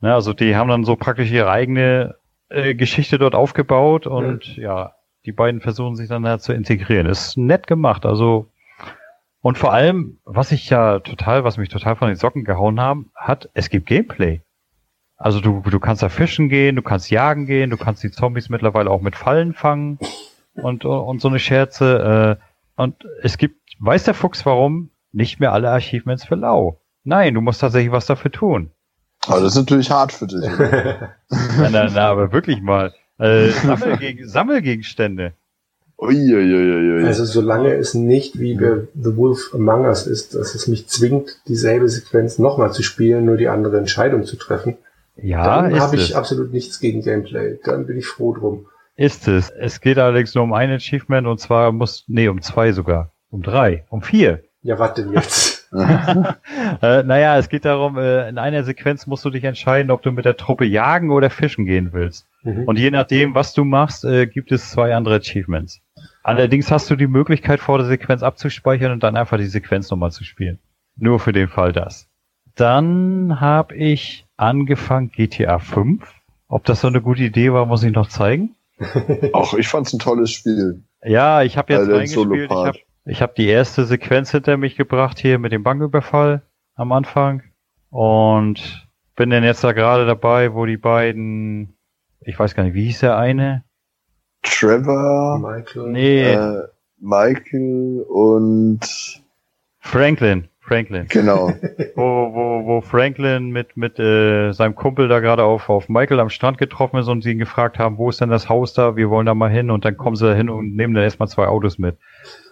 Ne, 0.00 0.14
also 0.14 0.32
die 0.32 0.56
haben 0.56 0.68
dann 0.68 0.84
so 0.84 0.96
praktisch 0.96 1.30
ihre 1.30 1.50
eigene 1.50 2.16
äh, 2.48 2.74
Geschichte 2.74 3.18
dort 3.18 3.34
aufgebaut 3.34 4.06
und 4.06 4.56
ja. 4.56 4.62
ja, 4.62 4.92
die 5.26 5.32
beiden 5.32 5.60
versuchen 5.60 5.96
sich 5.96 6.08
dann 6.08 6.22
da 6.22 6.38
zu 6.38 6.52
integrieren. 6.52 7.06
Ist 7.06 7.36
nett 7.36 7.66
gemacht, 7.66 8.06
also 8.06 8.50
und 9.40 9.58
vor 9.58 9.74
allem, 9.74 10.20
was 10.24 10.52
ich 10.52 10.70
ja 10.70 11.00
total, 11.00 11.44
was 11.44 11.58
mich 11.58 11.68
total 11.68 11.96
von 11.96 12.08
den 12.08 12.16
Socken 12.16 12.44
gehauen 12.44 12.80
haben, 12.80 13.10
hat, 13.14 13.50
es 13.52 13.68
gibt 13.68 13.84
Gameplay. 13.84 14.40
Also 15.16 15.40
du, 15.40 15.60
du 15.60 15.80
kannst 15.80 16.02
da 16.02 16.08
fischen 16.08 16.48
gehen, 16.48 16.76
du 16.76 16.82
kannst 16.82 17.10
jagen 17.10 17.44
gehen, 17.44 17.68
du 17.68 17.76
kannst 17.76 18.02
die 18.02 18.10
Zombies 18.10 18.48
mittlerweile 18.48 18.90
auch 18.90 19.02
mit 19.02 19.16
Fallen 19.16 19.52
fangen 19.52 19.98
und, 20.54 20.84
und 20.84 21.20
so 21.20 21.28
eine 21.28 21.38
Scherze. 21.38 22.38
Äh, 22.40 22.82
und 22.82 22.96
es 23.22 23.38
gibt, 23.38 23.60
weiß 23.78 24.04
der 24.04 24.14
Fuchs 24.14 24.44
warum, 24.46 24.90
nicht 25.12 25.40
mehr 25.40 25.52
alle 25.52 25.70
Achievements 25.70 26.24
für 26.24 26.34
Lau. 26.34 26.80
Nein, 27.04 27.34
du 27.34 27.40
musst 27.40 27.60
tatsächlich 27.60 27.92
was 27.92 28.06
dafür 28.06 28.32
tun. 28.32 28.70
Aber 29.26 29.40
das 29.40 29.52
ist 29.52 29.58
natürlich 29.58 29.90
hart 29.90 30.12
für 30.12 30.26
dich. 30.26 30.44
na, 31.28 31.68
na, 31.70 31.90
na, 31.92 32.08
aber 32.08 32.32
wirklich 32.32 32.60
mal. 32.60 32.92
Äh, 33.18 33.48
Sammelgeg 33.50 34.24
Sammelgegenstände. 34.26 35.34
Uiuiuiui. 35.96 37.06
Also 37.06 37.24
solange 37.24 37.72
es 37.74 37.94
nicht 37.94 38.38
wie 38.38 38.54
bei 38.54 38.88
The 38.94 39.16
Wolf 39.16 39.50
Among 39.54 39.84
Us 39.84 40.06
ist, 40.06 40.34
dass 40.34 40.54
es 40.54 40.66
mich 40.66 40.88
zwingt, 40.88 41.40
dieselbe 41.46 41.88
Sequenz 41.88 42.38
nochmal 42.38 42.72
zu 42.72 42.82
spielen, 42.82 43.24
nur 43.24 43.36
die 43.36 43.48
andere 43.48 43.78
Entscheidung 43.78 44.24
zu 44.24 44.36
treffen, 44.36 44.76
ja, 45.16 45.44
dann 45.44 45.80
habe 45.80 45.96
ich 45.96 46.16
absolut 46.16 46.52
nichts 46.52 46.80
gegen 46.80 47.02
Gameplay. 47.02 47.58
Dann 47.64 47.86
bin 47.86 47.96
ich 47.96 48.06
froh 48.06 48.34
drum. 48.34 48.66
Ist 48.96 49.26
es. 49.26 49.50
Es 49.50 49.80
geht 49.80 49.98
allerdings 49.98 50.34
nur 50.34 50.44
um 50.44 50.52
ein 50.52 50.70
Achievement 50.70 51.26
und 51.26 51.40
zwar 51.40 51.72
muss, 51.72 52.04
nee, 52.06 52.28
um 52.28 52.40
zwei 52.40 52.72
sogar. 52.72 53.12
Um 53.30 53.42
drei. 53.42 53.84
Um 53.88 54.02
vier. 54.02 54.44
Ja, 54.62 54.78
was 54.78 54.94
denn 54.94 55.12
jetzt? 55.12 55.68
äh, 55.74 57.02
naja, 57.02 57.36
es 57.36 57.48
geht 57.48 57.64
darum, 57.64 57.98
äh, 57.98 58.28
in 58.28 58.38
einer 58.38 58.62
Sequenz 58.62 59.06
musst 59.06 59.24
du 59.24 59.30
dich 59.30 59.42
entscheiden, 59.42 59.90
ob 59.90 60.02
du 60.02 60.12
mit 60.12 60.24
der 60.24 60.36
Truppe 60.36 60.64
jagen 60.64 61.10
oder 61.10 61.30
fischen 61.30 61.66
gehen 61.66 61.92
willst. 61.92 62.26
Mhm. 62.44 62.64
Und 62.64 62.78
je 62.78 62.90
nachdem, 62.90 63.34
was 63.34 63.52
du 63.52 63.64
machst, 63.64 64.04
äh, 64.04 64.26
gibt 64.26 64.52
es 64.52 64.70
zwei 64.70 64.94
andere 64.94 65.16
Achievements. 65.16 65.80
Allerdings 66.22 66.70
hast 66.70 66.88
du 66.90 66.96
die 66.96 67.08
Möglichkeit, 67.08 67.60
vor 67.60 67.78
der 67.78 67.88
Sequenz 67.88 68.22
abzuspeichern 68.22 68.92
und 68.92 69.02
dann 69.02 69.16
einfach 69.16 69.36
die 69.36 69.46
Sequenz 69.46 69.90
nochmal 69.90 70.12
zu 70.12 70.22
spielen. 70.24 70.60
Nur 70.96 71.18
für 71.18 71.32
den 71.32 71.48
Fall 71.48 71.72
das. 71.72 72.08
Dann 72.54 73.40
habe 73.40 73.74
ich 73.74 74.26
angefangen 74.36 75.10
GTA 75.10 75.58
5. 75.58 76.08
Ob 76.48 76.64
das 76.64 76.80
so 76.80 76.88
eine 76.88 77.02
gute 77.02 77.24
Idee 77.24 77.52
war, 77.52 77.66
muss 77.66 77.82
ich 77.82 77.92
noch 77.92 78.08
zeigen. 78.08 78.54
Ach, 79.32 79.54
ich 79.54 79.68
fand's 79.68 79.92
ein 79.92 79.98
tolles 79.98 80.30
Spiel. 80.30 80.82
Ja, 81.02 81.42
ich 81.42 81.56
habe 81.56 81.72
jetzt 81.72 81.88
reingespielt. 81.88 82.50
Ich 82.50 82.56
habe 82.56 82.78
ich 83.06 83.22
hab 83.22 83.34
die 83.34 83.48
erste 83.48 83.84
Sequenz 83.84 84.30
hinter 84.30 84.56
mich 84.56 84.76
gebracht 84.76 85.18
hier 85.18 85.38
mit 85.38 85.52
dem 85.52 85.62
Banküberfall 85.62 86.42
am 86.74 86.92
Anfang 86.92 87.42
und 87.90 88.88
bin 89.14 89.30
dann 89.30 89.44
jetzt 89.44 89.62
da 89.62 89.72
gerade 89.72 90.06
dabei, 90.06 90.54
wo 90.54 90.66
die 90.66 90.78
beiden, 90.78 91.76
ich 92.20 92.38
weiß 92.38 92.54
gar 92.54 92.64
nicht, 92.64 92.74
wie 92.74 92.86
hieß 92.86 93.00
der 93.00 93.18
eine? 93.18 93.64
Trevor, 94.42 95.38
Michael, 95.38 95.90
nee, 95.90 96.32
äh, 96.32 96.62
Michael 96.98 98.04
und 98.08 98.80
Franklin. 99.78 100.48
Franklin. 100.66 101.06
Genau. 101.08 101.48
wo, 101.94 102.34
wo, 102.34 102.66
wo 102.66 102.80
Franklin 102.80 103.50
mit, 103.50 103.76
mit 103.76 103.98
äh, 103.98 104.52
seinem 104.52 104.74
Kumpel 104.74 105.08
da 105.08 105.20
gerade 105.20 105.44
auf, 105.44 105.68
auf 105.68 105.88
Michael 105.88 106.20
am 106.20 106.30
Strand 106.30 106.58
getroffen 106.58 106.98
ist 106.98 107.08
und 107.08 107.22
sie 107.22 107.32
ihn 107.32 107.38
gefragt 107.38 107.78
haben, 107.78 107.98
wo 107.98 108.08
ist 108.08 108.20
denn 108.20 108.30
das 108.30 108.48
Haus 108.48 108.72
da? 108.72 108.96
Wir 108.96 109.10
wollen 109.10 109.26
da 109.26 109.34
mal 109.34 109.50
hin 109.50 109.70
und 109.70 109.84
dann 109.84 109.96
kommen 109.96 110.16
sie 110.16 110.26
da 110.26 110.34
hin 110.34 110.48
und 110.48 110.74
nehmen 110.74 110.94
dann 110.94 111.04
erstmal 111.04 111.28
zwei 111.28 111.46
Autos 111.46 111.78
mit. 111.78 111.98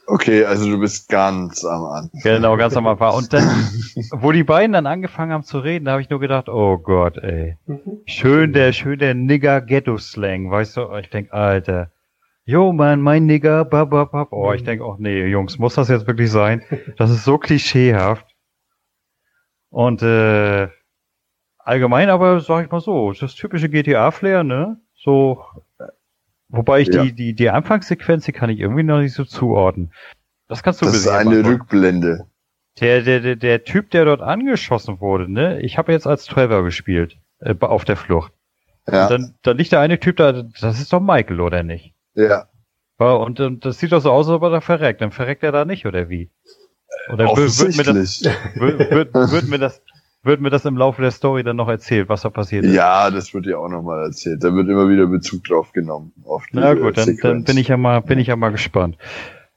Okay, 0.06 0.44
also 0.44 0.68
du 0.68 0.78
bist 0.80 1.08
ganz 1.08 1.64
am 1.64 1.84
Anfang. 1.84 2.20
Genau, 2.22 2.56
ganz 2.56 2.76
am 2.76 2.86
Anfang. 2.86 3.14
Und 3.14 3.32
dann, 3.32 3.44
wo 4.10 4.32
die 4.32 4.44
beiden 4.44 4.72
dann 4.72 4.86
angefangen 4.86 5.32
haben 5.32 5.44
zu 5.44 5.60
reden, 5.60 5.84
da 5.84 5.92
habe 5.92 6.02
ich 6.02 6.10
nur 6.10 6.20
gedacht, 6.20 6.48
oh 6.48 6.76
Gott, 6.78 7.16
ey. 7.18 7.56
Schön 8.04 8.52
der, 8.52 8.72
schön 8.72 8.98
der 8.98 9.14
Nigger-Ghetto-Slang, 9.14 10.50
weißt 10.50 10.76
du? 10.76 10.94
Ich 11.00 11.08
denk, 11.08 11.32
Alter. 11.32 11.90
Yo, 12.45 12.72
man, 12.72 13.01
mein 13.01 13.26
Nigger, 13.26 13.64
bab, 13.64 13.90
bab, 13.90 14.12
bab. 14.12 14.32
Oh, 14.32 14.53
ich 14.53 14.64
denk, 14.64 14.82
oh 14.82 14.97
nee, 14.99 15.26
Jungs, 15.26 15.59
muss 15.59 15.74
das 15.74 15.88
jetzt 15.88 16.07
wirklich 16.07 16.30
sein? 16.30 16.62
Das 16.97 17.11
ist 17.11 17.24
so 17.24 17.38
klischeehaft. 17.38 18.26
Und 19.70 20.03
äh, 20.03 20.68
allgemein 21.59 22.11
aber, 22.11 22.40
sag 22.40 22.64
ich 22.64 22.70
mal 22.70 22.80
so, 22.80 23.12
das 23.12 23.34
typische 23.34 23.68
GTA-Flair, 23.68 24.43
ne? 24.43 24.80
So 24.95 25.45
Wobei 26.53 26.80
ich 26.80 26.88
ja. 26.88 27.03
die, 27.03 27.12
die, 27.12 27.34
die 27.34 27.49
Anfangssequenz, 27.49 28.26
die 28.26 28.32
kann 28.32 28.51
ich 28.51 28.61
irgendwie 28.61 28.82
noch 28.82 29.01
nicht 29.01 29.14
so 29.14 29.24
zuordnen. 29.24 29.90
Das 30.49 30.62
kannst 30.62 30.82
du 30.82 30.86
Das 30.86 30.95
ist 30.95 31.09
eine 31.09 31.36
machen. 31.36 31.47
Rückblende. 31.47 32.26
Der, 32.78 33.01
der, 33.01 33.20
der, 33.20 33.36
der 33.36 33.64
Typ, 33.64 33.90
der 33.90 34.05
dort 34.05 34.20
angeschossen 34.20 35.01
wurde, 35.01 35.32
ne? 35.32 35.61
Ich 35.62 35.78
habe 35.78 35.93
jetzt 35.93 36.07
als 36.07 36.26
Trevor 36.26 36.62
gespielt, 36.62 37.18
äh, 37.40 37.55
auf 37.61 37.86
der 37.86 37.97
Flucht. 37.97 38.32
Ja. 38.86 39.05
Und 39.05 39.11
dann, 39.11 39.34
dann 39.43 39.57
liegt 39.57 39.72
der 39.72 39.80
eine 39.80 39.99
Typ 39.99 40.16
da, 40.16 40.32
das 40.43 40.78
ist 40.78 40.93
doch 40.93 41.01
Michael, 41.01 41.40
oder 41.40 41.62
nicht? 41.62 41.95
Ja. 42.14 42.48
Und, 42.98 43.40
und 43.40 43.64
das 43.64 43.78
sieht 43.78 43.92
doch 43.92 44.00
so 44.00 44.10
aus, 44.10 44.28
als 44.28 44.36
ob 44.36 44.42
er 44.42 44.50
da 44.50 44.60
verreckt. 44.60 45.00
Dann 45.00 45.10
verreckt 45.10 45.42
er 45.42 45.52
da 45.52 45.64
nicht, 45.64 45.86
oder 45.86 46.08
wie? 46.08 46.30
Oder 47.12 47.26
wird 47.26 47.76
mir 47.76 47.84
das, 47.84 48.22
wird, 48.54 48.90
wird, 48.90 49.14
wird 49.14 49.48
mir 49.48 49.58
das, 49.58 49.82
wird 50.22 50.40
mir 50.40 50.50
das 50.50 50.64
im 50.64 50.76
Laufe 50.76 51.02
der 51.02 51.10
Story 51.10 51.42
dann 51.42 51.56
noch 51.56 51.68
erzählt, 51.68 52.08
was 52.08 52.22
da 52.22 52.30
passiert 52.30 52.64
ist. 52.64 52.74
Ja, 52.74 53.10
das 53.10 53.34
wird 53.34 53.46
ja 53.46 53.58
auch 53.58 53.68
nochmal 53.68 54.04
erzählt. 54.04 54.44
Da 54.44 54.54
wird 54.54 54.68
immer 54.68 54.88
wieder 54.88 55.06
Bezug 55.06 55.42
drauf 55.44 55.72
genommen. 55.72 56.12
Auf 56.24 56.44
Na 56.52 56.74
gut, 56.74 56.96
dann, 56.96 57.16
dann 57.20 57.44
bin 57.44 57.56
ich 57.56 57.68
ja 57.68 57.76
mal, 57.76 58.00
bin 58.02 58.18
ich 58.18 58.28
ja 58.28 58.36
mal 58.36 58.50
gespannt. 58.50 58.96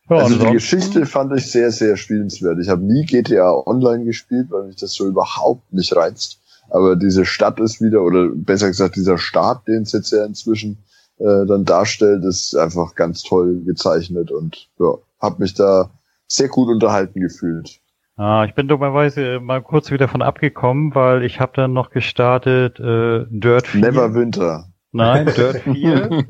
Ja, 0.10 0.18
also 0.18 0.38
die 0.38 0.52
Geschichte 0.52 1.06
fand 1.06 1.36
ich 1.36 1.52
sehr, 1.52 1.72
sehr 1.72 1.98
spielenswert. 1.98 2.60
Ich 2.60 2.70
habe 2.70 2.84
nie 2.84 3.06
GTA 3.06 3.52
Online 3.52 4.06
gespielt, 4.06 4.48
weil 4.50 4.68
mich 4.68 4.76
das 4.76 4.94
so 4.94 5.08
überhaupt 5.08 5.72
nicht 5.74 5.96
reizt. 5.96 6.42
Aber 6.70 6.96
diese 6.96 7.26
Stadt 7.26 7.60
ist 7.60 7.82
wieder, 7.82 8.02
oder 8.02 8.30
besser 8.34 8.68
gesagt, 8.68 8.96
dieser 8.96 9.18
Staat, 9.18 9.68
den 9.68 9.84
es 9.84 9.92
jetzt 9.92 10.12
ja 10.12 10.26
inzwischen 10.26 10.78
äh, 11.18 11.46
dann 11.46 11.66
darstellt, 11.66 12.24
ist 12.26 12.56
einfach 12.56 12.96
ganz 12.96 13.24
toll 13.24 13.62
gezeichnet 13.66 14.32
und 14.32 14.70
ja, 14.80 14.96
habe 15.20 15.42
mich 15.42 15.54
da 15.54 15.92
sehr 16.28 16.50
gut 16.50 16.70
unterhalten 16.70 17.20
gefühlt. 17.20 17.80
Ah, 18.18 18.46
ich 18.48 18.56
bin 18.56 18.68
dummerweise 18.68 19.40
mal 19.42 19.62
kurz 19.62 19.92
wieder 19.92 20.08
von 20.08 20.22
abgekommen, 20.22 20.96
weil 20.96 21.24
ich 21.24 21.42
habe 21.42 21.52
dann 21.54 21.74
noch 21.74 21.90
gestartet 21.90 22.80
äh, 22.80 23.26
Dirt 23.30 23.68
4. 23.68 23.82
Never 23.82 24.14
Winter. 24.14 24.70
Nein, 24.92 25.26
Dirt 25.26 25.58
4 25.64 26.24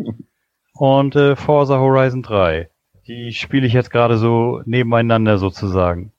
und 0.73 1.15
äh, 1.15 1.35
Forza 1.35 1.77
Horizon 1.77 2.23
3. 2.23 2.69
Die 3.07 3.33
spiele 3.33 3.67
ich 3.67 3.73
jetzt 3.73 3.91
gerade 3.91 4.17
so 4.17 4.61
nebeneinander 4.65 5.37
sozusagen. 5.37 6.11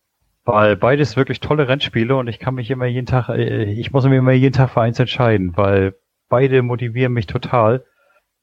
Weil 0.45 0.77
beides 0.77 1.17
wirklich 1.17 1.41
tolle 1.41 1.67
Rennspiele 1.67 2.15
und 2.15 2.29
ich 2.29 2.39
kann 2.39 2.55
mich 2.55 2.71
immer 2.71 2.87
jeden 2.87 3.07
Tag, 3.07 3.29
äh, 3.31 3.65
ich 3.65 3.93
muss 3.93 4.05
mir 4.05 4.19
immer 4.19 4.33
jeden 4.33 4.55
Tag 4.55 4.71
für 4.71 4.81
eins 4.81 5.01
entscheiden, 5.01 5.57
weil 5.57 5.97
beide 6.29 6.63
motivieren 6.63 7.13
mich 7.13 7.27
total. 7.27 7.85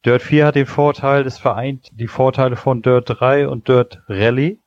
Dirt 0.05 0.21
4 0.21 0.45
hat 0.45 0.55
den 0.55 0.65
Vorteil, 0.65 1.25
es 1.25 1.37
vereint 1.37 1.89
die 1.93 2.07
Vorteile 2.07 2.55
von 2.55 2.81
Dirt 2.81 3.05
3 3.07 3.47
und 3.47 3.67
Dirt 3.67 4.01
Rally. 4.07 4.59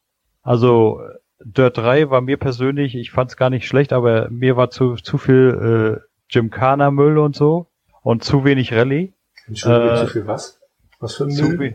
Also 0.43 1.01
Dirt 1.41 1.77
3 1.77 2.11
war 2.11 2.21
mir 2.21 2.39
persönlich, 2.39 2.95
ich 2.95 3.11
fand 3.11 3.31
es 3.31 3.37
gar 3.37 3.51
nicht 3.51 3.67
schlecht, 3.67 3.93
aber 3.93 4.31
mir 4.31 4.57
war 4.57 4.71
zu, 4.71 4.95
zu 4.95 5.19
viel 5.19 6.01
äh, 6.01 6.07
Gymkhana-Müll 6.33 7.19
und 7.19 7.37
so 7.37 7.67
und 8.03 8.25
zu 8.25 8.45
wenig 8.45 8.73
Rallye. 8.73 9.13
Entschuldigung, 9.47 9.95
äh, 9.95 9.97
zu 9.99 10.07
viel 10.07 10.27
was? 10.27 10.61
Was 11.01 11.17
für 11.17 11.25
ein 11.25 11.35
Müll? 11.35 11.75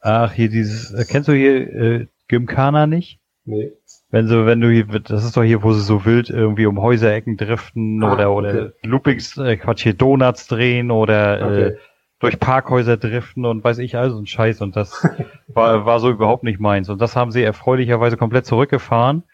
Ach, 0.00 0.32
hier 0.32 0.48
dieses, 0.48 0.92
äh, 0.92 1.04
kennst 1.04 1.28
du 1.28 1.32
hier 1.32 1.74
äh, 1.74 2.06
Gymkhana 2.28 2.86
nicht? 2.86 3.20
Nee. 3.44 3.72
Wenn 4.10 4.28
so, 4.28 4.46
wenn 4.46 4.60
du 4.60 4.70
hier, 4.70 4.86
das 4.86 5.24
ist 5.24 5.36
doch 5.36 5.42
hier, 5.42 5.62
wo 5.62 5.72
sie 5.72 5.82
so 5.82 6.04
wild 6.04 6.30
irgendwie 6.30 6.66
um 6.66 6.80
Häuserecken 6.80 7.36
driften 7.36 8.02
ah, 8.02 8.12
oder, 8.12 8.32
oder 8.32 8.48
okay. 8.48 8.70
Loopings, 8.82 9.36
äh, 9.38 9.56
Quatsch, 9.56 9.82
hier 9.82 9.94
Donuts 9.94 10.46
drehen 10.46 10.90
oder 10.90 11.40
äh, 11.40 11.44
okay. 11.44 11.62
äh, 11.62 11.78
durch 12.22 12.38
Parkhäuser 12.38 12.96
driften 12.96 13.44
und 13.44 13.64
weiß 13.64 13.78
ich 13.78 13.96
also 13.96 14.16
ein 14.16 14.26
Scheiß 14.26 14.60
und 14.60 14.76
das 14.76 15.08
war, 15.48 15.84
war 15.84 15.98
so 15.98 16.08
überhaupt 16.08 16.44
nicht 16.44 16.60
meins. 16.60 16.88
Und 16.88 17.00
das 17.00 17.16
haben 17.16 17.32
sie 17.32 17.42
erfreulicherweise 17.42 18.16
komplett 18.16 18.46
zurückgefahren. 18.46 19.24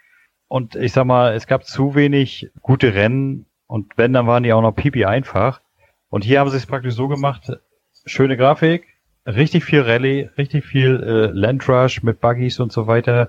Und 0.48 0.74
ich 0.74 0.92
sag 0.92 1.04
mal, 1.04 1.34
es 1.34 1.46
gab 1.46 1.66
zu 1.66 1.94
wenig 1.94 2.50
gute 2.62 2.94
Rennen 2.94 3.44
und 3.66 3.92
wenn, 3.98 4.14
dann 4.14 4.26
waren 4.26 4.42
die 4.42 4.54
auch 4.54 4.62
noch 4.62 4.72
pipi 4.72 5.04
einfach. 5.04 5.60
Und 6.08 6.24
hier 6.24 6.40
haben 6.40 6.48
sie 6.48 6.56
es 6.56 6.64
praktisch 6.64 6.94
so 6.94 7.08
gemacht, 7.08 7.52
schöne 8.06 8.38
Grafik, 8.38 8.86
richtig 9.26 9.66
viel 9.66 9.82
Rallye, 9.82 10.30
richtig 10.38 10.64
viel 10.64 11.02
äh, 11.02 11.26
Landrush 11.38 12.02
mit 12.02 12.20
Buggies 12.20 12.58
und 12.58 12.72
so 12.72 12.86
weiter. 12.86 13.28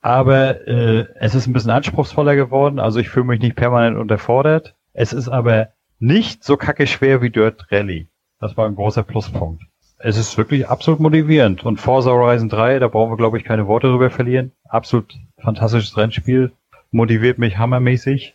Aber 0.00 0.68
äh, 0.68 1.06
es 1.16 1.34
ist 1.34 1.48
ein 1.48 1.52
bisschen 1.52 1.72
anspruchsvoller 1.72 2.36
geworden, 2.36 2.78
also 2.78 3.00
ich 3.00 3.08
fühle 3.08 3.26
mich 3.26 3.40
nicht 3.40 3.56
permanent 3.56 3.98
unterfordert. 3.98 4.76
Es 4.92 5.12
ist 5.12 5.28
aber 5.28 5.70
nicht 5.98 6.44
so 6.44 6.56
kacke 6.56 6.86
schwer 6.86 7.20
wie 7.20 7.30
Dirt 7.30 7.66
Rally. 7.72 8.11
Das 8.42 8.56
war 8.56 8.66
ein 8.66 8.74
großer 8.74 9.04
Pluspunkt. 9.04 9.62
es 9.98 10.16
ist 10.16 10.36
wirklich 10.36 10.68
absolut 10.68 10.98
motivierend. 10.98 11.64
Und 11.64 11.76
Forza 11.80 12.10
Horizon 12.10 12.48
3, 12.48 12.80
da 12.80 12.88
brauchen 12.88 13.12
wir, 13.12 13.16
glaube 13.16 13.38
ich, 13.38 13.44
keine 13.44 13.68
Worte 13.68 13.86
drüber 13.86 14.10
verlieren. 14.10 14.50
Absolut 14.68 15.14
fantastisches 15.38 15.96
Rennspiel. 15.96 16.50
Motiviert 16.90 17.38
mich 17.38 17.56
hammermäßig. 17.56 18.34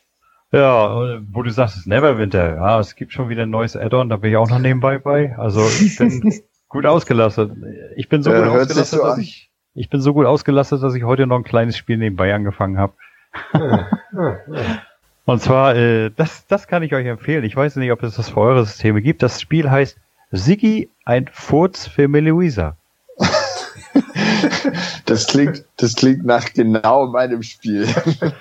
Ja, 0.53 1.19
wo 1.29 1.43
du 1.43 1.49
sagst, 1.49 1.75
es 1.75 1.81
ist 1.81 1.87
Neverwinter. 1.87 2.55
Ja, 2.55 2.79
es 2.79 2.95
gibt 2.95 3.11
schon 3.11 3.27
wieder 3.27 3.43
ein 3.43 3.49
neues 3.49 3.75
Add-on, 3.75 4.07
da 4.07 4.15
bin 4.15 4.31
ich 4.31 4.37
auch 4.37 4.49
noch 4.49 4.59
nebenbei 4.59 4.97
bei. 4.97 5.37
Also 5.37 5.67
ich 5.67 5.97
bin 5.97 6.33
gut 6.69 6.85
ausgelastet. 6.85 7.51
Ich 7.97 8.07
bin 8.07 8.23
so 8.23 8.31
ja, 8.31 8.39
gut 8.39 8.61
ausgelastet, 8.61 8.99
so 8.99 9.05
dass 9.05 9.17
ich, 9.17 9.51
ich 9.73 9.89
bin 9.89 9.99
so 9.99 10.13
gut 10.13 10.25
ausgelastet, 10.25 10.81
dass 10.81 10.95
ich 10.95 11.03
heute 11.03 11.27
noch 11.27 11.35
ein 11.35 11.43
kleines 11.43 11.75
Spiel 11.75 11.97
nebenbei 11.97 12.33
angefangen 12.33 12.77
habe. 12.77 12.93
Und 15.27 15.41
zwar, 15.41 15.75
äh, 15.75 16.09
das, 16.15 16.47
das 16.47 16.67
kann 16.67 16.83
ich 16.83 16.93
euch 16.93 17.05
empfehlen. 17.05 17.43
Ich 17.43 17.53
weiß 17.53 17.75
nicht, 17.75 17.91
ob 17.91 18.01
es 18.01 18.15
das 18.15 18.29
für 18.29 18.39
eure 18.39 18.65
Systeme 18.65 19.01
gibt. 19.01 19.21
Das 19.21 19.41
Spiel 19.41 19.69
heißt 19.69 19.97
Siggi, 20.31 20.89
ein 21.03 21.29
Furz 21.31 21.85
für 21.85 22.07
Meluisa. 22.07 22.77
Das 25.05 25.25
klingt, 25.27 25.63
das 25.77 25.95
klingt 25.95 26.25
nach 26.25 26.53
genau 26.53 27.07
meinem 27.07 27.41
Spiel. 27.41 27.87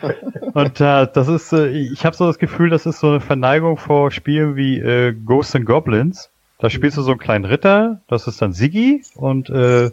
Und 0.53 0.81
äh, 0.81 1.07
das 1.13 1.29
ist, 1.29 1.53
äh, 1.53 1.69
ich 1.69 2.05
habe 2.05 2.17
so 2.17 2.27
das 2.27 2.39
Gefühl, 2.39 2.71
das 2.71 2.87
ist 2.87 2.99
so 2.99 3.09
eine 3.09 3.21
Verneigung 3.21 3.77
vor 3.77 4.11
Spielen 4.11 4.57
wie 4.57 4.81
äh, 4.81 5.13
Ghosts 5.13 5.55
and 5.55 5.65
Goblins. 5.65 6.29
Da 6.59 6.69
spielst 6.69 6.99
du 6.99 7.03
so 7.03 7.13
einen 7.13 7.21
kleinen 7.21 7.45
Ritter, 7.45 8.01
das 8.09 8.27
ist 8.27 8.43
dann 8.43 8.53
Siggi 8.53 9.05
und 9.15 9.49
äh, 9.49 9.93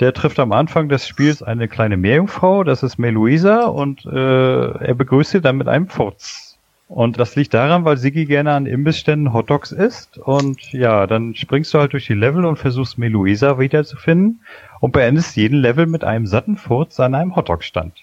der 0.00 0.14
trifft 0.14 0.38
am 0.38 0.52
Anfang 0.52 0.88
des 0.88 1.06
Spiels 1.06 1.42
eine 1.42 1.68
kleine 1.68 1.96
Meerjungfrau, 1.96 2.64
das 2.64 2.82
ist 2.82 2.98
Meluisa 2.98 3.66
und 3.66 4.04
äh, 4.06 4.70
er 4.70 4.94
begrüßt 4.94 5.30
sie 5.32 5.40
dann 5.40 5.56
mit 5.56 5.68
einem 5.68 5.88
Furz. 5.88 6.50
Und 6.88 7.20
das 7.20 7.36
liegt 7.36 7.54
daran, 7.54 7.84
weil 7.84 7.98
Sigi 7.98 8.24
gerne 8.24 8.52
an 8.52 8.66
Imbissständen 8.66 9.32
Hotdogs 9.32 9.70
isst. 9.70 10.18
Und 10.18 10.72
ja, 10.72 11.06
dann 11.06 11.36
springst 11.36 11.72
du 11.72 11.78
halt 11.78 11.92
durch 11.92 12.06
die 12.06 12.14
Level 12.14 12.44
und 12.44 12.56
versuchst 12.56 12.98
Meluisa 12.98 13.60
wiederzufinden 13.60 14.40
und 14.80 14.90
beendest 14.90 15.36
jeden 15.36 15.60
Level 15.60 15.86
mit 15.86 16.02
einem 16.02 16.26
satten 16.26 16.56
Furz 16.56 16.98
an 16.98 17.14
einem 17.14 17.36
Hotdog-Stand. 17.36 17.94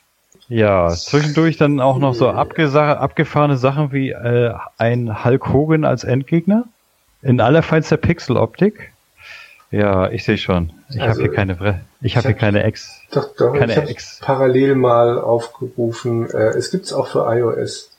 Ja, 0.48 0.88
zwischendurch 0.88 1.58
dann 1.58 1.82
auch 1.82 1.98
noch 1.98 2.14
so 2.14 2.30
abgefahrene 2.30 3.58
Sachen 3.58 3.92
wie 3.92 4.12
äh, 4.12 4.54
ein 4.78 5.26
Hulk 5.26 5.52
Hogan 5.52 5.84
als 5.84 6.06
Endgegner 6.06 6.64
in 7.22 7.42
allerfeinster 7.42 7.98
Pixeloptik. 7.98 8.94
Ja, 9.72 10.10
ich 10.10 10.24
sehe 10.24 10.38
schon. 10.38 10.72
Ich 10.90 11.02
also, 11.02 11.10
habe 11.10 11.22
hier 11.22 11.32
keine, 11.32 11.82
ich 12.02 12.16
habe 12.16 12.28
hier 12.28 12.38
keine 12.38 12.64
Ex. 12.64 13.02
Doch, 13.12 13.36
doch, 13.36 13.54
keine 13.54 13.74
ich 13.84 13.90
Ex. 13.90 14.20
parallel 14.22 14.76
mal 14.76 15.20
aufgerufen. 15.20 16.30
Äh, 16.30 16.50
es 16.56 16.72
gibt's 16.72 16.94
auch 16.94 17.08
für 17.08 17.26
iOS. 17.30 17.92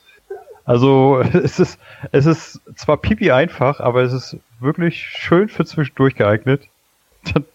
Also 0.65 1.21
es 1.43 1.59
ist, 1.59 1.77
es 2.11 2.25
ist 2.25 2.59
zwar 2.75 2.97
pipi 2.97 3.31
einfach, 3.31 3.79
aber 3.79 4.01
es 4.01 4.13
ist 4.13 4.37
wirklich 4.59 4.99
schön 4.99 5.49
für 5.49 5.65
zwischendurch 5.65 6.15
geeignet. 6.15 6.63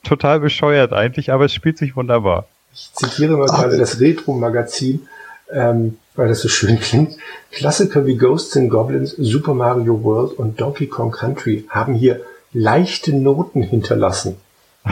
Total 0.04 0.40
bescheuert 0.40 0.92
eigentlich, 0.92 1.32
aber 1.32 1.46
es 1.46 1.54
spielt 1.54 1.78
sich 1.78 1.96
wunderbar. 1.96 2.46
Ich 2.72 2.92
zitiere 2.92 3.36
mal 3.36 3.46
gerade 3.46 3.78
das 3.78 4.00
Retro-Magazin, 4.00 5.08
ähm, 5.50 5.96
weil 6.16 6.28
das 6.28 6.40
so 6.40 6.48
schön 6.48 6.78
klingt. 6.80 7.16
Klassiker 7.50 8.04
wie 8.04 8.16
Ghosts 8.16 8.56
and 8.56 8.68
Goblins, 8.68 9.12
Super 9.12 9.54
Mario 9.54 10.02
World 10.02 10.32
und 10.32 10.60
Donkey 10.60 10.86
Kong 10.86 11.12
Country 11.12 11.64
haben 11.68 11.94
hier 11.94 12.20
leichte 12.54 13.14
Noten 13.14 13.62
hinterlassen. 13.62 14.36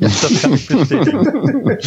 das 0.00 0.42
kann 0.42 0.54
ich 0.54 0.66
bestätigen. 0.66 1.78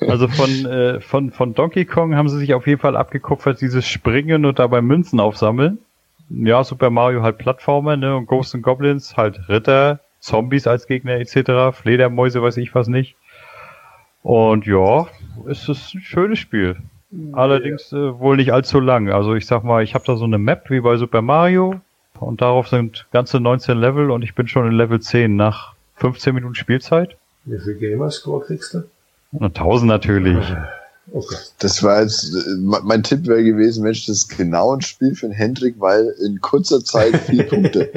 Also 0.00 0.28
von, 0.28 0.66
äh, 0.66 1.00
von, 1.00 1.32
von 1.32 1.54
Donkey 1.54 1.84
Kong 1.84 2.14
haben 2.14 2.28
sie 2.28 2.38
sich 2.38 2.54
auf 2.54 2.66
jeden 2.66 2.80
Fall 2.80 2.96
abgekupfert, 2.96 3.60
dieses 3.60 3.86
Springen 3.86 4.44
und 4.44 4.58
dabei 4.58 4.80
Münzen 4.80 5.18
aufsammeln. 5.18 5.78
Ja, 6.30 6.62
Super 6.62 6.90
Mario 6.90 7.22
halt 7.22 7.38
Plattformer, 7.38 7.96
ne? 7.96 8.14
Und 8.14 8.26
Ghosts 8.26 8.54
and 8.54 8.62
Goblins 8.62 9.16
halt 9.16 9.48
Ritter, 9.48 10.00
Zombies 10.20 10.66
als 10.66 10.86
Gegner 10.86 11.14
etc., 11.14 11.74
Fledermäuse, 11.76 12.42
weiß 12.42 12.58
ich 12.58 12.74
was 12.74 12.88
nicht. 12.88 13.16
Und 14.22 14.66
ja, 14.66 15.06
es 15.48 15.68
ist 15.68 15.94
ein 15.94 16.00
schönes 16.00 16.38
Spiel. 16.38 16.76
Allerdings 17.32 17.90
äh, 17.92 18.18
wohl 18.18 18.36
nicht 18.36 18.52
allzu 18.52 18.80
lang. 18.80 19.10
Also 19.10 19.34
ich 19.34 19.46
sag 19.46 19.64
mal, 19.64 19.82
ich 19.82 19.94
habe 19.94 20.04
da 20.06 20.16
so 20.16 20.24
eine 20.24 20.38
Map 20.38 20.68
wie 20.68 20.80
bei 20.80 20.96
Super 20.96 21.22
Mario 21.22 21.80
und 22.18 22.40
darauf 22.40 22.68
sind 22.68 23.06
ganze 23.12 23.40
19 23.40 23.78
Level 23.78 24.10
und 24.10 24.22
ich 24.22 24.34
bin 24.34 24.48
schon 24.48 24.66
in 24.66 24.72
Level 24.72 25.00
10 25.00 25.36
nach 25.36 25.74
15 25.96 26.34
Minuten 26.34 26.54
Spielzeit. 26.54 27.16
Wie 27.44 27.58
viel 27.58 27.74
Gamerscore 27.74 28.44
kriegst 28.44 28.74
du? 28.74 28.82
1000 29.40 29.88
natürlich. 29.88 30.44
Okay. 31.12 31.36
Das 31.58 31.82
war 31.82 32.02
jetzt, 32.02 32.34
mein 32.58 33.02
Tipp 33.02 33.26
wäre 33.26 33.42
gewesen, 33.42 33.82
Mensch, 33.82 34.06
das 34.06 34.18
ist 34.18 34.36
genau 34.36 34.74
ein 34.74 34.82
Spiel 34.82 35.14
für 35.14 35.26
den 35.26 35.32
Hendrik, 35.32 35.76
weil 35.78 36.14
in 36.24 36.40
kurzer 36.40 36.84
Zeit 36.84 37.16
vier 37.16 37.44
Punkte. 37.48 37.90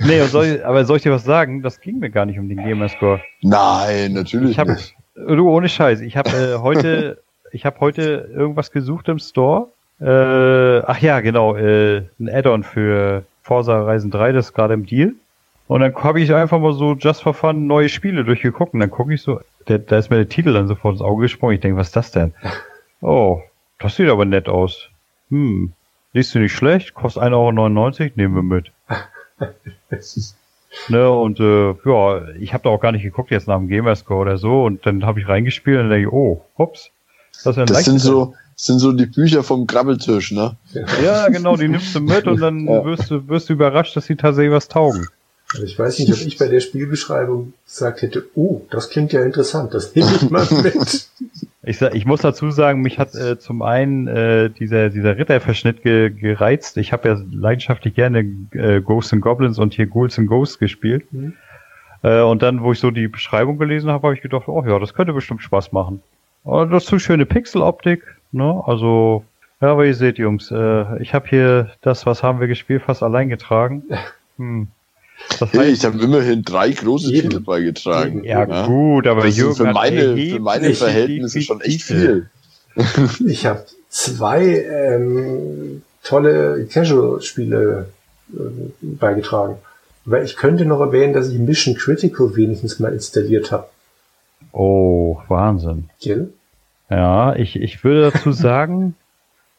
nee, 0.00 0.22
soll 0.24 0.46
ich, 0.46 0.64
aber 0.64 0.84
soll 0.84 0.98
ich 0.98 1.02
dir 1.02 1.12
was 1.12 1.24
sagen? 1.24 1.62
Das 1.62 1.80
ging 1.80 1.98
mir 1.98 2.10
gar 2.10 2.26
nicht 2.26 2.38
um 2.38 2.48
den 2.48 2.58
Gamerscore. 2.58 3.22
Nein, 3.40 4.12
natürlich 4.12 4.50
ich 4.50 4.58
hab, 4.58 4.68
nicht. 4.68 4.94
Du, 5.14 5.48
ohne 5.48 5.68
Scheiß. 5.68 6.00
Ich 6.00 6.16
habe 6.16 6.30
äh, 6.30 6.58
heute, 6.58 7.22
ich 7.52 7.64
habe 7.64 7.80
heute 7.80 8.30
irgendwas 8.34 8.70
gesucht 8.70 9.08
im 9.08 9.18
Store. 9.18 9.68
Äh, 10.00 10.84
ach 10.86 10.98
ja, 11.00 11.20
genau, 11.20 11.56
äh, 11.56 12.02
ein 12.20 12.28
Add-on 12.28 12.62
für 12.62 13.24
Forza 13.48 13.82
Reisen 13.82 14.10
3, 14.10 14.32
das 14.32 14.48
ist 14.48 14.52
gerade 14.52 14.74
im 14.74 14.84
Deal. 14.84 15.14
Und 15.68 15.80
dann 15.80 15.94
habe 15.94 16.20
ich 16.20 16.34
einfach 16.34 16.60
mal 16.60 16.74
so 16.74 16.94
just 16.94 17.22
for 17.22 17.32
fun 17.32 17.66
neue 17.66 17.88
Spiele 17.88 18.22
durchgeguckt 18.22 18.74
und 18.74 18.80
dann 18.80 18.90
gucke 18.90 19.14
ich 19.14 19.22
so, 19.22 19.40
der, 19.68 19.78
da 19.78 19.96
ist 19.96 20.10
mir 20.10 20.16
der 20.16 20.28
Titel 20.28 20.52
dann 20.52 20.68
sofort 20.68 20.94
ins 20.94 21.02
Auge 21.02 21.22
gesprungen. 21.22 21.54
Ich 21.54 21.60
denke, 21.60 21.78
was 21.78 21.88
ist 21.88 21.96
das 21.96 22.12
denn? 22.12 22.34
Oh, 23.00 23.40
das 23.78 23.94
sieht 23.94 24.08
aber 24.08 24.24
nett 24.24 24.48
aus. 24.48 24.88
Hm, 25.30 25.72
siehst 26.14 26.34
du 26.34 26.40
nicht 26.40 26.52
schlecht, 26.52 26.94
kostet 26.94 27.22
1,99 27.22 28.00
Euro, 28.00 28.10
nehmen 28.16 28.34
wir 28.34 28.42
mit. 28.42 28.72
ne, 30.88 31.08
und 31.08 31.38
äh, 31.38 31.74
ja, 31.84 32.28
ich 32.40 32.52
habe 32.52 32.64
da 32.64 32.70
auch 32.70 32.80
gar 32.80 32.90
nicht 32.90 33.04
geguckt 33.04 33.30
jetzt 33.30 33.46
nach 33.46 33.56
dem 33.56 33.68
Gamerscore 33.68 34.20
oder 34.20 34.36
so 34.36 34.64
und 34.64 34.84
dann 34.84 35.06
habe 35.06 35.20
ich 35.20 35.28
reingespielt 35.28 35.78
und 35.78 35.90
denke, 35.90 36.12
oh, 36.12 36.44
hops. 36.58 36.90
Das, 37.44 37.56
ist 37.56 37.70
das 37.70 37.84
sind 37.84 38.00
so, 38.00 38.34
sind 38.60 38.80
so 38.80 38.92
die 38.92 39.06
Bücher 39.06 39.44
vom 39.44 39.66
Grabbeltisch, 39.66 40.32
ne? 40.32 40.56
Ja, 41.02 41.28
genau, 41.28 41.56
die 41.56 41.68
nimmst 41.68 41.94
du 41.94 42.00
mit 42.00 42.26
und 42.26 42.40
dann 42.40 42.66
ja. 42.68 42.84
wirst, 42.84 43.10
du, 43.10 43.26
wirst 43.28 43.48
du 43.48 43.52
überrascht, 43.52 43.96
dass 43.96 44.06
die 44.06 44.16
tatsächlich 44.16 44.52
was 44.52 44.68
taugen. 44.68 45.06
Also 45.52 45.64
ich 45.64 45.78
weiß 45.78 46.00
nicht, 46.00 46.12
ob 46.12 46.20
ich 46.20 46.36
bei 46.36 46.48
der 46.48 46.60
Spielbeschreibung 46.60 47.54
gesagt 47.64 48.02
hätte, 48.02 48.26
oh, 48.34 48.62
das 48.70 48.90
klingt 48.90 49.12
ja 49.12 49.24
interessant, 49.24 49.72
das 49.72 49.94
nehme 49.94 50.10
ich 50.14 50.28
mal 50.28 50.46
mit. 50.62 51.08
Ich, 51.62 51.80
ich 51.80 52.04
muss 52.04 52.20
dazu 52.20 52.50
sagen, 52.50 52.82
mich 52.82 52.98
hat 52.98 53.14
äh, 53.14 53.38
zum 53.38 53.62
einen 53.62 54.08
äh, 54.08 54.50
dieser, 54.50 54.90
dieser 54.90 55.16
Ritterverschnitt 55.16 55.82
ge, 55.82 56.10
gereizt. 56.10 56.76
Ich 56.76 56.92
habe 56.92 57.08
ja 57.08 57.20
leidenschaftlich 57.30 57.94
gerne 57.94 58.26
äh, 58.52 58.80
Ghosts 58.80 59.12
and 59.12 59.22
Goblins 59.22 59.58
und 59.58 59.72
hier 59.72 59.86
Ghouls 59.86 60.18
and 60.18 60.28
Ghosts 60.28 60.58
gespielt. 60.58 61.10
Mhm. 61.12 61.34
Äh, 62.02 62.20
und 62.22 62.42
dann, 62.42 62.62
wo 62.62 62.72
ich 62.72 62.80
so 62.80 62.90
die 62.90 63.08
Beschreibung 63.08 63.58
gelesen 63.58 63.90
habe, 63.90 64.08
habe 64.08 64.14
ich 64.14 64.22
gedacht, 64.22 64.48
oh 64.48 64.64
ja, 64.66 64.78
das 64.78 64.94
könnte 64.94 65.12
bestimmt 65.12 65.42
Spaß 65.42 65.72
machen. 65.72 66.02
Und 66.42 66.70
das 66.70 66.84
ist 66.84 66.90
so 66.90 66.98
schöne 66.98 67.26
Pixeloptik, 67.26 68.02
ne? 68.32 68.62
Also, 68.66 69.24
ja, 69.60 69.72
aber 69.72 69.86
ihr 69.86 69.94
seht, 69.94 70.18
Jungs, 70.18 70.50
äh, 70.50 71.02
ich 71.02 71.14
habe 71.14 71.28
hier 71.28 71.70
das, 71.80 72.06
was 72.06 72.22
haben 72.22 72.40
wir 72.40 72.48
gespielt, 72.48 72.82
fast 72.82 73.02
allein 73.02 73.28
getragen. 73.28 73.84
Hm. 74.36 74.68
Das 75.30 75.40
heißt, 75.40 75.54
hey, 75.54 75.72
ich 75.72 75.84
habe 75.84 75.98
immerhin 75.98 76.44
drei 76.44 76.70
große 76.70 77.12
eben. 77.12 77.30
Titel 77.30 77.40
beigetragen. 77.40 78.22
Ja, 78.22 78.46
ja, 78.46 78.66
gut, 78.68 79.08
aber 79.08 79.22
das 79.22 79.36
Jürgen 79.36 79.56
für 79.56 79.72
meine, 79.72 80.16
für 80.16 80.38
meine 80.38 80.72
Verhältnisse 80.74 81.42
schon 81.42 81.60
echt 81.60 81.82
viel. 81.82 82.30
Ich 83.26 83.44
habe 83.44 83.64
zwei 83.88 84.44
ähm, 84.44 85.82
tolle 86.04 86.64
Casual-Spiele 86.66 87.88
äh, 88.32 88.36
beigetragen. 88.80 89.56
Weil 90.04 90.24
ich 90.24 90.36
könnte 90.36 90.64
noch 90.64 90.80
erwähnen, 90.80 91.12
dass 91.12 91.28
ich 91.28 91.38
Mission 91.38 91.74
Critical 91.74 92.36
wenigstens 92.36 92.78
mal 92.78 92.92
installiert 92.92 93.50
habe. 93.50 93.66
Oh, 94.52 95.18
Wahnsinn. 95.28 95.90
Gell? 96.00 96.32
Ja, 96.90 97.34
ich, 97.36 97.60
ich 97.60 97.84
würde 97.84 98.10
dazu 98.10 98.32
sagen, 98.32 98.94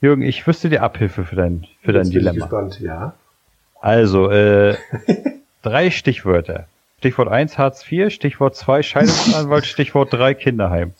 Jürgen, 0.02 0.22
ich 0.22 0.46
wüsste 0.48 0.70
dir 0.70 0.84
Abhilfe 0.84 1.26
für 1.26 1.36
dein, 1.36 1.68
für 1.82 1.92
dein 1.92 2.10
Dilemma. 2.10 2.32
Ich 2.32 2.42
gespannt, 2.42 2.80
ja. 2.80 3.14
Also, 3.82 4.30
äh, 4.30 4.76
Drei 5.62 5.92
Stichwörter. 5.92 6.66
Stichwort 7.00 7.28
1 7.30 7.58
Hartz 7.58 7.90
IV, 7.90 8.14
Stichwort 8.14 8.56
2 8.56 8.84
Scheidungsanwalt, 8.84 9.66
Stichwort 9.68 10.14
3 10.14 10.34
Kinderheim. 10.34 10.94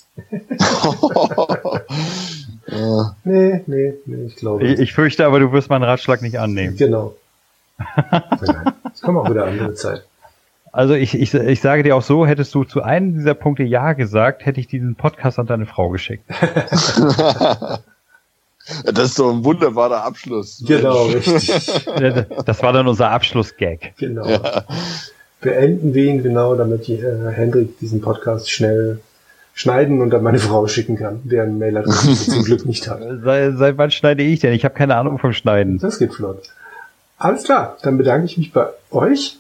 nee, 3.24 3.62
nee, 3.66 3.94
nee, 4.06 4.26
ich 4.28 4.36
glaube 4.36 4.64
nicht. 4.64 4.74
Ich, 4.76 4.80
ich 4.80 4.94
fürchte 4.94 5.26
aber, 5.26 5.40
du 5.40 5.52
wirst 5.52 5.70
meinen 5.70 5.84
Ratschlag 5.84 6.22
nicht 6.22 6.40
annehmen. 6.40 6.76
Genau. 6.78 7.16
Es 8.94 9.02
kommt 9.02 9.18
auch 9.18 9.30
wieder 9.30 9.46
andere 9.46 9.74
Zeit. 9.74 10.06
Also 10.80 10.94
ich, 10.94 11.14
ich, 11.14 11.34
ich 11.34 11.60
sage 11.60 11.84
dir 11.84 11.94
auch 11.94 12.02
so, 12.02 12.26
hättest 12.26 12.56
du 12.56 12.64
zu 12.64 12.82
einem 12.82 13.14
dieser 13.14 13.34
Punkte 13.34 13.64
Ja 13.64 13.92
gesagt, 13.92 14.46
hätte 14.46 14.62
ich 14.62 14.68
diesen 14.68 14.96
Podcast 14.96 15.38
an 15.38 15.46
deine 15.46 15.66
Frau 15.66 15.90
geschickt. 15.90 16.24
Das 18.86 19.06
ist 19.06 19.16
so 19.16 19.32
ein 19.32 19.44
wunderbarer 19.44 20.04
Abschluss. 20.04 20.64
Genau, 20.66 21.06
richtig. 21.08 21.60
Das 22.46 22.62
war 22.62 22.72
dann 22.72 22.88
unser 22.88 23.10
Abschlussgag. 23.10 23.94
Genau. 23.98 24.28
Ja. 24.28 24.64
Beenden 25.42 25.96
wir 25.96 26.06
ihn 26.06 26.22
genau, 26.22 26.54
damit 26.54 26.86
die, 26.86 27.00
äh, 27.00 27.32
Hendrik 27.32 27.80
diesen 27.80 28.00
Podcast 28.00 28.52
schnell 28.52 29.00
schneiden 29.56 30.02
und 30.02 30.12
dann 30.12 30.22
meine 30.22 30.38
Frau 30.38 30.68
schicken 30.68 30.98
kann, 30.98 31.22
deren 31.24 31.58
Mailadresse 31.58 32.14
sie 32.14 32.32
zum 32.32 32.44
Glück 32.44 32.66
nicht 32.68 32.88
hat. 32.88 33.02
Seit, 33.24 33.58
seit 33.58 33.78
wann 33.80 33.90
schneide 33.90 34.22
ich 34.22 34.40
denn? 34.42 34.54
Ich 34.54 34.64
habe 34.66 34.76
keine 34.76 34.98
Ahnung 34.98 35.18
vom 35.18 35.34
Schneiden. 35.34 35.80
Das 35.80 35.98
geht 35.98 36.14
flott. 36.14 36.44
Alles 37.18 37.46
klar, 37.46 37.76
dann 37.82 37.98
bedanke 37.98 38.28
ich 38.28 38.38
mich 38.38 38.54
bei 38.54 38.68
euch 38.92 39.40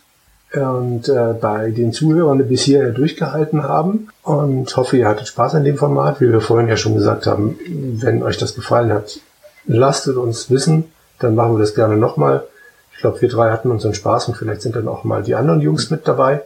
und 0.53 1.07
äh, 1.09 1.33
bei 1.39 1.69
den 1.69 1.93
Zuhörern, 1.93 2.39
die 2.39 2.43
bis 2.43 2.63
hierher 2.63 2.91
durchgehalten 2.91 3.63
haben. 3.63 4.09
Und 4.23 4.75
hoffe, 4.75 4.97
ihr 4.97 5.07
hattet 5.07 5.27
Spaß 5.27 5.55
an 5.55 5.63
dem 5.63 5.77
Format. 5.77 6.21
Wie 6.21 6.31
wir 6.31 6.41
vorhin 6.41 6.67
ja 6.67 6.77
schon 6.77 6.95
gesagt 6.95 7.27
haben, 7.27 7.59
wenn 7.67 8.23
euch 8.23 8.37
das 8.37 8.55
gefallen 8.55 8.91
hat, 8.91 9.19
lasst 9.65 10.07
es 10.07 10.15
uns 10.15 10.49
wissen. 10.49 10.91
Dann 11.19 11.35
machen 11.35 11.53
wir 11.53 11.59
das 11.59 11.75
gerne 11.75 11.97
nochmal. 11.97 12.45
Ich 12.93 12.99
glaube, 12.99 13.21
wir 13.21 13.29
drei 13.29 13.51
hatten 13.51 13.71
unseren 13.71 13.93
Spaß 13.93 14.27
und 14.27 14.35
vielleicht 14.35 14.61
sind 14.61 14.75
dann 14.75 14.87
auch 14.87 15.03
mal 15.03 15.21
die 15.21 15.35
anderen 15.35 15.61
Jungs 15.61 15.89
mit 15.91 16.07
dabei. 16.07 16.41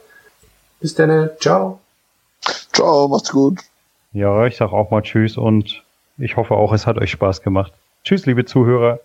Bis 0.79 0.95
dann, 0.95 1.29
ciao. 1.39 1.79
Ciao, 2.73 3.07
macht's 3.07 3.31
gut. 3.31 3.59
Ja, 4.11 4.45
ich 4.45 4.57
sag 4.57 4.73
auch 4.73 4.91
mal 4.91 5.01
Tschüss 5.01 5.37
und 5.37 5.83
ich 6.17 6.35
hoffe 6.35 6.55
auch, 6.55 6.73
es 6.73 6.85
hat 6.85 6.97
euch 6.97 7.11
Spaß 7.11 7.41
gemacht. 7.41 7.73
Tschüss, 8.03 8.25
liebe 8.25 8.45
Zuhörer. 8.45 8.99